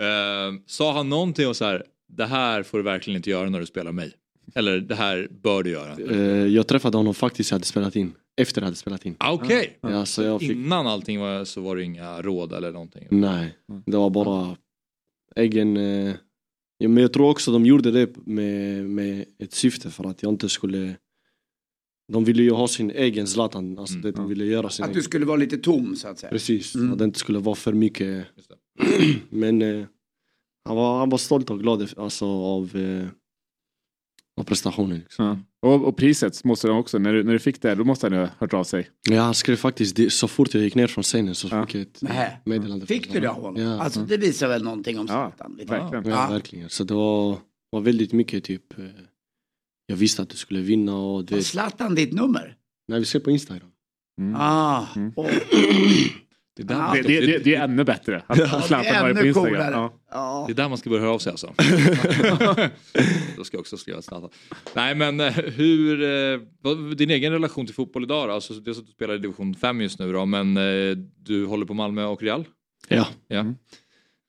[0.03, 1.83] Eh, sa han någonting och så här,
[2.17, 4.13] det här får du verkligen inte göra när du spelar mig.
[4.57, 5.97] Eller det här bör du göra.
[6.11, 8.13] Eh, jag träffade honom faktiskt, jag hade spelat in.
[8.41, 9.17] Efter jag hade spelat in.
[9.19, 12.73] Ah, Okej, Ja, så jag fick, innan allting var, så var det inga råd eller
[12.73, 13.07] någonting.
[13.11, 13.57] nej,
[13.87, 14.57] det var bara
[15.37, 15.77] egen...
[15.77, 16.15] Eh,
[16.79, 20.33] ja, men jag tror också de gjorde det med, med ett syfte för att jag
[20.33, 20.97] inte skulle...
[22.13, 24.97] De ville ju ha sin egen Zlatan, alltså det, de ville göra sin Att egen.
[24.99, 26.31] du skulle vara lite tom så att säga.
[26.31, 26.93] Precis, Mm.
[26.93, 28.27] att det inte skulle vara för mycket.
[29.31, 29.85] Men eh,
[30.65, 33.07] han, var, han var stolt och glad alltså, av, eh,
[34.41, 34.99] av prestationen.
[34.99, 35.25] Liksom.
[35.27, 35.69] Ja.
[35.69, 38.19] Och, och priset måste de också, när du, när du fick det, då måste han
[38.19, 38.91] ha hört av sig.
[39.11, 41.67] Ja, han skrev faktiskt, det, så fort jag gick ner från scenen så Ja.
[41.67, 42.37] fick jag ett Nähä.
[42.45, 42.87] meddelande.
[42.87, 43.63] Fick du det av honom?
[43.63, 43.81] Ja.
[43.81, 45.57] Alltså det visar väl någonting om Ja, Zlatan?
[45.59, 45.73] lite.
[45.73, 46.09] verkligen.
[46.09, 46.33] Ja, Ja.
[46.33, 46.69] verkligen.
[46.69, 47.39] Så det var,
[47.71, 48.85] var väldigt mycket typ, eh,
[49.87, 52.57] jag visste att du skulle vinna och du Har Zlatan ditt nummer?
[52.89, 53.69] när vi ser på Instagram.
[54.37, 55.13] Ah, Mm.
[55.17, 55.27] åh.
[56.57, 56.81] Det är där, Ja.
[56.81, 58.23] man Det, det, det, det, är ännu bättre.
[58.27, 59.51] Att det Zlatan är var på Instagram.
[59.51, 59.71] coolare.
[59.73, 59.93] Ja.
[60.11, 60.45] Ja.
[60.47, 61.47] det är där man ska börja höra av sig alltså.
[63.37, 64.35] Då ska jag också skriva snabbt.
[64.75, 66.41] Nej men eh, hur, eh,
[66.97, 68.33] din egen relation till fotboll idag då?
[68.33, 70.97] Alltså, det är så att du spelar i division 5 just nu då, men eh,
[71.23, 72.45] du håller på Malmö och Real?
[72.89, 73.07] Ja.
[73.29, 73.45] Ja.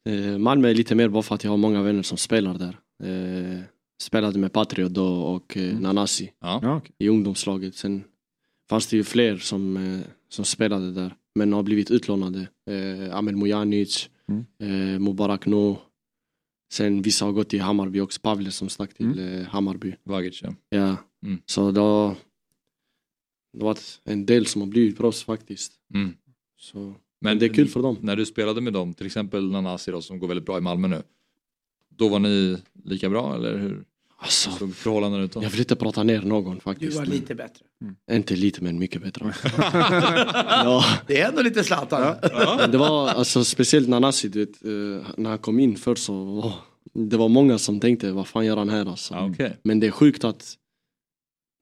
[0.09, 2.77] Eh, Malmö är lite mer bara för att jag har många vänner som spelar där.
[4.01, 6.31] Spelade med Patriot då och eh, Nanasi.
[6.41, 6.59] Ja.
[6.63, 7.75] Ja, i ungdomslaget.
[7.75, 8.03] Sen
[8.69, 12.47] fanns det ju fler som, som spelade där men har blivit utlånade.
[12.69, 14.45] Eh, Amel Mujanic, Mm.
[14.93, 15.77] eh, Mubarak No.
[16.73, 19.19] Sen vissa har gått till Hammarby också, Pavle som stack till Mm.
[19.41, 19.95] eh, Hammarby.
[20.03, 20.53] Vagic ja.
[20.69, 20.97] Ja.
[21.25, 21.41] Mm.
[21.45, 22.15] Så det har,
[23.53, 25.73] det har varit en del som har blivit proffs faktiskt.
[25.93, 26.13] Mm.
[26.57, 27.97] Så, men, det är kul för dem.
[28.01, 30.87] När du spelade med dem, till exempel Nanasi då, som går väldigt bra i Malmö
[30.87, 31.03] nu.
[31.89, 33.83] Då var ni lika bra eller hur
[34.19, 35.43] Alltså, såg förhållandena ut då?
[35.43, 36.97] jag vill inte prata ner någon Du faktiskt.
[36.97, 37.65] var lite bättre.
[38.11, 39.33] Inte lite men mycket bättre.
[39.57, 40.85] ja.
[41.07, 42.15] Det är ändå lite Zlatan.
[42.57, 46.23] Men det var alltså speciellt Nanasi, du vet, eh, när han kom in först så
[46.23, 46.53] var
[46.93, 49.13] det var många som tänkte vad fan gör han här alltså.
[49.13, 49.57] Ja, okej.
[49.63, 50.53] Men det är sjukt att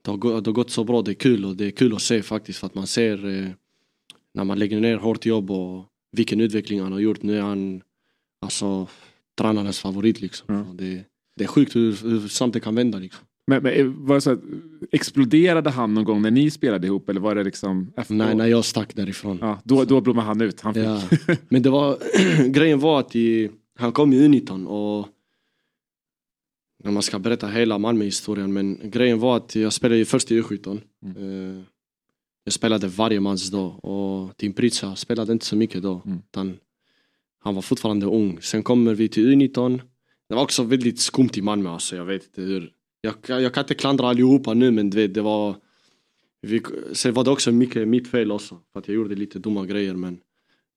[0.04, 1.96] det har, gått, det har gått så bra, det är kul och det är kul
[1.96, 3.50] att se faktiskt för att man ser eh,
[4.34, 7.22] när man lägger ner hårt jobb och vilken utveckling han har gjort.
[7.24, 7.82] Nu är han
[8.42, 8.88] alltså
[9.38, 10.56] tränarens favorit liksom.
[10.56, 10.78] Mm.
[10.78, 11.04] Det,
[11.36, 13.26] det är sjukt hur, hur snabbt det kan vända liksom.
[13.48, 14.40] Men, men eh, var det så att,
[14.92, 18.16] exploderade han någon gång när ni spelade ihop eller var det liksom efter?
[18.16, 19.38] Nej, när jag stack därifrån.
[19.42, 20.62] Ja, då, då blommade han ut.
[20.62, 20.84] Han fick...
[20.84, 21.02] Ja.
[21.50, 21.98] Men det var,
[22.50, 23.50] grejen var att i,
[23.80, 25.08] han kom i U19 och
[26.84, 30.42] när man ska berätta hela Malmö-historien men grejen var att jag spelade ju först i
[30.42, 30.82] U17.
[31.06, 31.64] Eh,
[32.44, 36.02] Jag spelade varje match då och Tim Pritsa spelade inte så mycket då.
[36.06, 36.18] Mm.
[36.18, 36.58] Utan
[37.40, 38.38] han var fortfarande ung.
[38.42, 39.82] Sen kommer vi till U19.
[40.30, 42.72] Det var också väldigt skumt i Malmö alltså, jag vet inte hur.
[43.02, 45.56] Jag, jag kan inte klandra allihopa nu men du vet, det var
[46.46, 46.62] vi,
[46.94, 49.94] sen var det också mycket mitt fel också, för att jag gjorde lite dumma grejer.
[49.94, 50.14] Men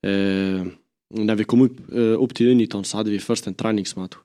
[0.02, 0.66] eh,
[1.14, 4.16] när vi kom upp, eh, upp till U19 så hade vi först en träningsmatch.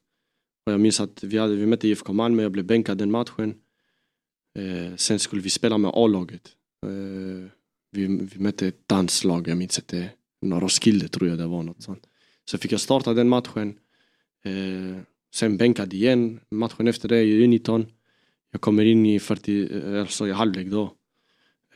[0.66, 3.56] Och jag minns att vi, hade, vi mötte IFK Malmö, jag blev bänkad den matchen.
[4.60, 6.52] Eh, sen skulle vi spela med A-laget.
[6.86, 7.50] Eh,
[7.92, 10.10] vi, vi mötte ett danslag, jag minns inte,
[10.46, 11.64] Roskilde tror jag det var.
[11.64, 12.08] Något sånt.
[12.46, 13.80] Så fick jag starta den matchen.
[14.44, 14.98] Eh,
[15.34, 17.86] sen bänkad igen, matchen efter det i U19.
[18.52, 20.94] Jag kommer in i 40, eh, alltså i halvlek då.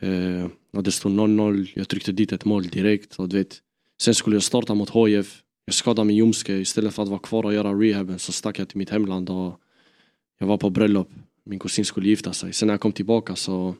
[0.00, 3.16] Eh, och det stod 0-0, jag tryckte dit ett mål direkt.
[3.16, 3.62] Och du vet,
[4.00, 5.42] sen skulle jag starta mot HIF.
[5.64, 8.68] Jag skadade min ljumske, istället för att vara kvar och göra rehaben så stack jag
[8.68, 9.60] till mitt hemland och
[10.38, 11.08] jag var på bröllop.
[11.44, 12.52] Min kusin skulle gifta sig.
[12.52, 13.74] Sen när jag kom tillbaka så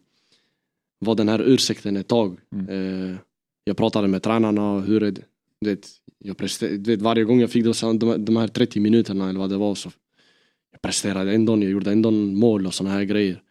[0.98, 2.38] var den här ursäkten ett tag.
[2.68, 3.16] Eh,
[3.64, 5.22] jag pratade med tränarna, hur är det?
[5.60, 8.80] Du vet, jag prester, du vet, varje gång jag fick de, de, de här 30
[8.80, 9.90] minuterna eller vad det var så
[10.72, 13.42] jag presterade ändå, jag gjorde ändå mål och såna här grejer.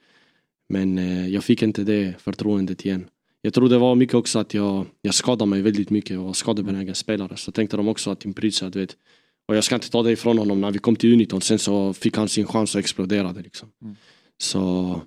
[0.70, 3.10] Men eh, jag fick inte det förtroendet igen.
[3.42, 6.34] Jag tror det var mycket också att jag, jag skadade mig väldigt mycket och var
[6.34, 7.38] skadebenägen spelare.
[7.38, 8.98] Så tänkte de också att Imprica, du vet.
[9.48, 11.94] Och jag ska inte ta det ifrån honom, när vi kom till U19 sen så
[11.94, 13.70] fick han sin chans och exploderade liksom.
[13.82, 13.96] Mm.
[14.38, 15.02] Så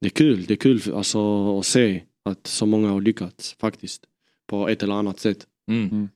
[0.00, 4.04] det är kul, det är kul alltså, att se att så många har lyckats faktiskt.
[4.46, 5.46] På ett eller annat sätt.
[5.70, 6.08] Mm.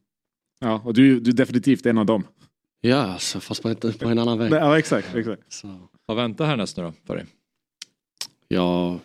[0.58, 2.24] Ja, och du, du är definitivt en av dem.
[2.80, 4.52] Ja, alltså, fast på, ett, på en annan väg.
[4.52, 5.14] Ja, exakt.
[5.14, 5.52] exakt.
[5.52, 5.88] Så.
[6.06, 7.26] Vad väntar härnäst nu då för dig?
[8.48, 9.00] Jag,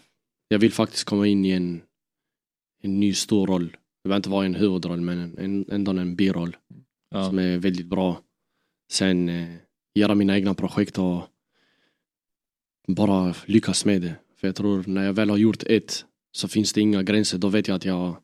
[0.48, 1.82] jag vill faktiskt komma in i en,
[2.82, 3.69] en ny stor roll.
[4.03, 6.57] Det behöver inte vara en huvudroll men en, en, ändå en biroll.
[7.10, 7.26] Ja.
[7.26, 8.22] Som är väldigt bra.
[8.91, 9.49] Sen eh,
[9.94, 11.22] göra mina egna projekt och
[12.88, 14.15] bara lyckas med det.
[14.38, 17.38] För jag tror när jag väl har gjort ett så finns det inga gränser.
[17.38, 18.18] Då vet jag att jag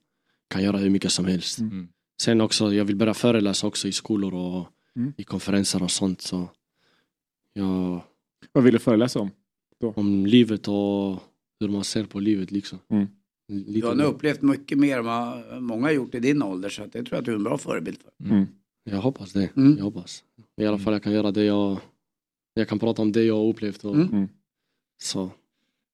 [0.50, 1.60] kan göra hur mycket som helst.
[1.60, 1.88] Mm.
[2.22, 5.14] Sen också, jag vill börja föreläsa också i skolor och Mm.
[5.18, 6.22] i konferenser och sånt.
[6.22, 6.50] Så
[7.54, 8.02] jag,
[8.52, 9.32] Vad vill du föreläsa om?
[9.96, 11.20] om livet och
[11.60, 12.80] hur man ser på livet liksom.
[12.90, 13.08] Mm.
[13.48, 16.84] Du har nog upplevt mycket mer än vad många har gjort i din ålder så
[16.84, 18.26] att det tror jag att du är en bra förebild för.
[18.30, 18.46] Mm.
[18.84, 19.50] Jag hoppas det.
[19.58, 19.78] Mm.
[19.78, 20.24] Jag hoppas.
[20.62, 21.78] I alla fall jag kan göra det jag...
[22.54, 23.86] Jag kan prata om det jag har upplevt.
[23.86, 24.08] Och, Mm.
[24.08, 24.28] Mm.
[25.02, 25.32] Så,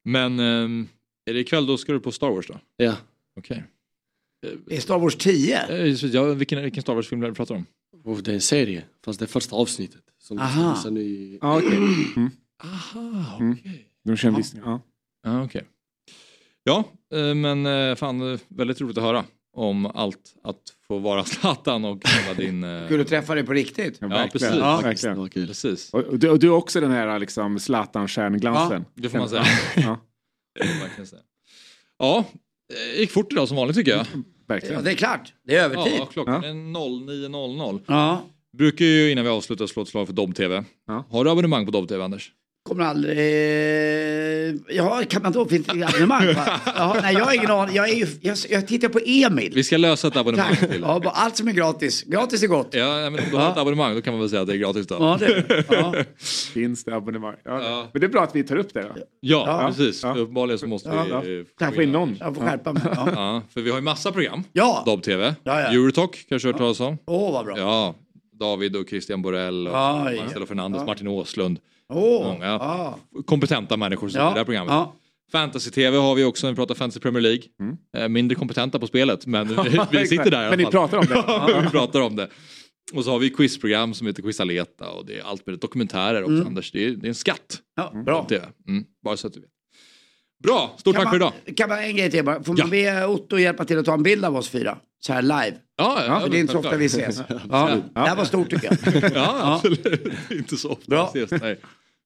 [0.03, 0.87] Men ehm,
[1.25, 2.59] är det ikväll då ska du på Star Wars då?
[2.77, 2.95] ja.
[3.35, 3.57] Okej.
[3.57, 3.63] Det
[4.69, 5.57] är Star Wars 10.
[5.69, 7.65] Eh, Ja, vilken, vilken Star Wars-film du pratar om?
[8.05, 10.01] Och det är en serie, fast det är första avsnittet.
[10.19, 10.75] Som Aha.
[10.83, 11.77] Sen i, Ja, okej.
[12.15, 12.29] Mm.
[12.63, 13.51] Aha, Mm.
[13.59, 13.87] okej.
[14.05, 14.61] De kör en visning.
[14.65, 14.81] Ja.
[15.23, 15.63] Ja, okej.
[16.63, 16.83] Ja,
[17.15, 19.23] eh, men eh, fan väldigt roligt att höra
[19.55, 22.87] om allt att få vara Zlatan och hela din...
[22.87, 23.97] Kul att träffa dig på riktigt.
[24.01, 24.49] Ja, Ja, precis.
[24.53, 25.29] Ja, verkligen.
[25.47, 28.85] Precis, Och, och, du, och du är också den här liksom, Zlatan-stjärnglansen.
[28.95, 29.45] det får man säga.
[29.75, 29.99] Ja,
[30.59, 31.21] Det får man säga.
[31.97, 32.25] Ja,
[32.93, 34.05] det gick fort idag som vanligt tycker jag.
[34.47, 34.83] Ja, verkligen.
[34.83, 35.33] det är klart.
[35.47, 35.93] Det är övertid.
[35.99, 37.79] Ja, klockan är 09.00.
[37.87, 38.21] Ja.
[38.57, 40.63] Brukar ju innan vi avslutar slå ett slag för Dobb-TV.
[40.87, 41.05] Ja.
[41.09, 42.31] Har du abonnemang på Dobb-TV Anders?
[42.69, 44.61] Kommer aldrig...
[44.77, 45.45] Ja, kan man då?
[45.45, 46.23] Finns det abonnemang?
[46.75, 47.75] Ja, nej, jag har ingen aning.
[47.75, 49.51] Jag, är ju, jag, jag tittar på Emil.
[49.55, 50.71] Vi ska lösa ett abonnemang Tack.
[50.71, 50.81] till.
[50.81, 52.03] Ja, bara allt som är gratis.
[52.03, 52.67] Gratis är gott.
[52.71, 54.57] Ja, men om du har ett abonnemang då kan man väl säga att det är
[54.57, 54.95] gratis då.
[54.99, 55.93] Ja, det, ja.
[56.53, 57.35] Finns det abonnemang?
[57.43, 57.63] Ja.
[57.63, 57.87] Ja.
[57.93, 58.81] Men det är bra att vi tar upp det.
[58.81, 58.89] Då.
[59.19, 59.67] Ja, Ja.
[59.67, 60.03] precis.
[60.03, 60.15] Ja.
[60.15, 61.09] Uppenbarligen så måste Ja, vi...
[61.33, 61.39] ja.
[61.39, 62.17] eh, Kan få in någon.
[62.19, 62.83] Jag får skärpa mig.
[62.95, 63.07] Ja.
[63.15, 64.43] Ja, för vi har ju massa program.
[64.53, 64.83] Ja.
[64.85, 65.35] Dobb-TV.
[65.43, 65.67] Ja, ja.
[65.67, 66.97] Eurotalk kanske du har hört talas om?
[67.05, 67.57] Åh, vad bra.
[67.57, 67.95] Ja.
[68.39, 69.73] David och Christian Borell och.
[69.73, 70.85] Marcelo Fernandes, Ja.
[70.85, 71.59] Martin Åslund.
[71.93, 72.99] Åh, Många ja.
[73.25, 74.71] kompetenta människor som sitter i det här programmet.
[74.71, 74.95] Ja.
[75.31, 77.43] Fantasy-TV har vi också när vi pratar Fantasy Premier League.
[77.97, 80.71] Eh, mindre kompetenta på spelet men vi, vi sitter där i alla Men ni fall.
[80.71, 81.13] pratar om det.
[81.27, 82.29] Ja, vi pratar om det.
[82.93, 86.33] Och så har vi quizprogram som heter Quizaleta och det är allt med dokumentärer också
[86.33, 86.47] Mm.
[86.47, 86.71] Anders.
[86.71, 87.59] Det är, det är en skatt.
[87.75, 88.27] Ja, bra.
[88.67, 89.49] Mm, bara så att du vet.
[90.43, 91.33] Bra, stort tack man, för idag.
[91.57, 92.43] Kan man, en grej till bara.
[92.43, 92.63] Får Ja.
[92.63, 94.77] man be Otto hjälpa till att ta en bild av oss fyra?
[94.99, 95.53] Så här live.
[95.77, 97.21] Ja, ja, För det är inte så ofta vi ses.
[97.49, 97.69] Ja.
[97.93, 99.11] Det här var stort tycker jag.
[99.15, 100.07] Ja, absolut.
[100.31, 101.11] inte så ofta Bra.
[101.13, 101.41] vi ses.
[101.41, 101.59] Nej.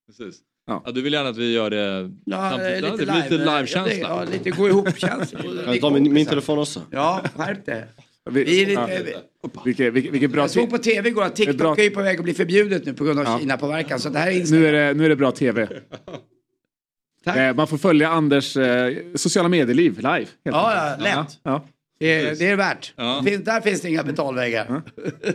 [0.08, 0.40] Precis.
[0.68, 0.82] Ja.
[0.86, 0.92] Ja.
[0.92, 2.82] du vill gärna att vi gör det Ja, samtidigt?
[2.82, 3.46] lite Ja, det blir lite live.
[3.46, 3.94] Ja, live-känsla.
[3.94, 5.40] det- Ja, lite gå ihop-känsla.
[5.66, 6.82] Jag tar min, min telefon också.
[6.92, 7.86] Ja, skärp dig.
[8.30, 8.88] Vi, Vi är ja.
[8.88, 9.14] lite,
[9.66, 12.02] Vilket, vilket, vilket bra jag såg på tv igår att Ett bra- TikTok är på
[12.02, 13.40] väg att bli förbjudet nu på grund av Ja.
[13.40, 14.00] Kina-påverkan.
[14.00, 15.68] Så det här är nu, är det, nu är det bra tv.
[17.28, 17.38] Tack.
[17.38, 20.10] Eh, man får följa Anders eh, sociala medieliv live.
[20.16, 21.08] helt Ja, enkelt.
[21.14, 21.40] ja, lätt.
[21.44, 21.66] Ja.
[22.00, 22.94] Det är, det är värt.
[22.96, 23.22] Ja.
[23.26, 24.82] Finns, där finns det inga betalvägar.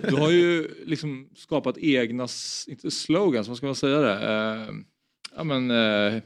[0.09, 2.28] Du har ju liksom skapat egna,
[2.69, 4.12] inte slogans, vad ska man säga det?
[4.12, 4.74] Eh,
[5.36, 6.20] ja men eh,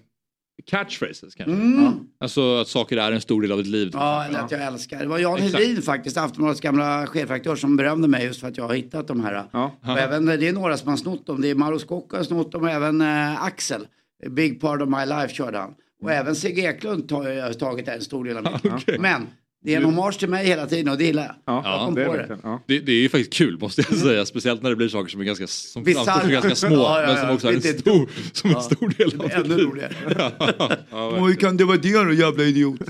[0.67, 1.53] catchphrases kanske.
[1.53, 1.93] Mm.
[2.21, 3.91] Alltså att saker är en stor del av ditt liv.
[3.93, 4.35] Ja, exempel.
[4.37, 4.99] eller att jag älskar.
[4.99, 5.41] Det var Jan.
[5.41, 9.25] Hedin faktiskt, Aftonbladets gamla chefredaktör som berömde mig just för att jag har hittat de
[9.25, 9.45] här.
[9.53, 9.73] Ja.
[9.83, 11.41] Och även, det är några som har snott dem.
[11.41, 13.87] Det är Maros Kocka har snott dem och även eh, Axel.
[14.31, 15.75] Big part of my life körde han.
[16.03, 19.01] Och även Sigge Eklund har tagit en stor del av mitt.
[19.01, 19.27] Men
[19.65, 21.35] det är en hommage till mig hela tiden och det gillar jag.
[21.45, 22.39] Ja, Jag det är det.
[22.43, 22.63] ja.
[22.67, 25.21] Det, det är ju faktiskt kul måste jag säga, speciellt när det blir saker som
[25.21, 27.35] är ganska, som som ganska små Ja, ja, men som ja.
[27.35, 28.61] också är en stor, som en Ja.
[28.63, 29.67] stor del av Ännu ditt liv.
[29.67, 29.93] roligare.
[30.51, 32.81] ja, ja, Hur kan det vara det då jävla idiot?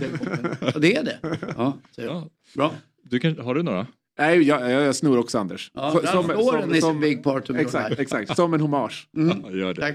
[0.75, 1.19] Och det är det.
[1.57, 2.29] Ja, Ja.
[2.55, 2.73] Bra.
[3.03, 3.87] Du kan, har du några?
[4.19, 5.71] Nej, jag, jag, jag snor också Anders.
[5.75, 8.03] Ja, big part of your exakt, life.
[8.03, 9.09] exakt, som en hommage.
[9.17, 9.43] Mm.
[9.45, 9.81] Ja, gör det.
[9.81, 9.95] Tack.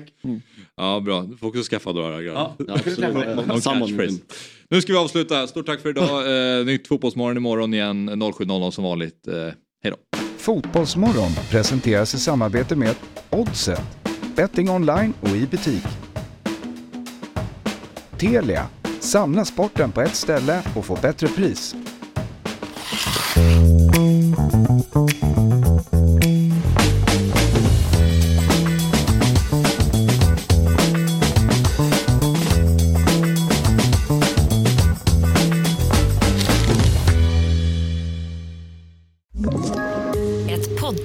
[0.81, 1.21] Ja, bra.
[1.21, 2.21] Du får också skaffa några.
[2.21, 2.55] Ja,
[3.61, 4.17] Samma catchphrase.
[4.69, 5.47] Nu ska vi avsluta.
[5.47, 6.07] Stort tack för idag.
[6.59, 9.27] Eh, nytt Fotbollsmorgon imorgon igen 07.00 som vanligt.
[9.27, 9.33] Eh,
[9.83, 9.95] hej då.
[10.37, 12.95] Fotbollsmorgon presenteras i samarbete med
[13.29, 13.81] Oddset,
[14.35, 15.83] betting online och i butik.
[18.17, 18.67] Telia,
[18.99, 21.75] samla sporten på ett ställe och få bättre pris.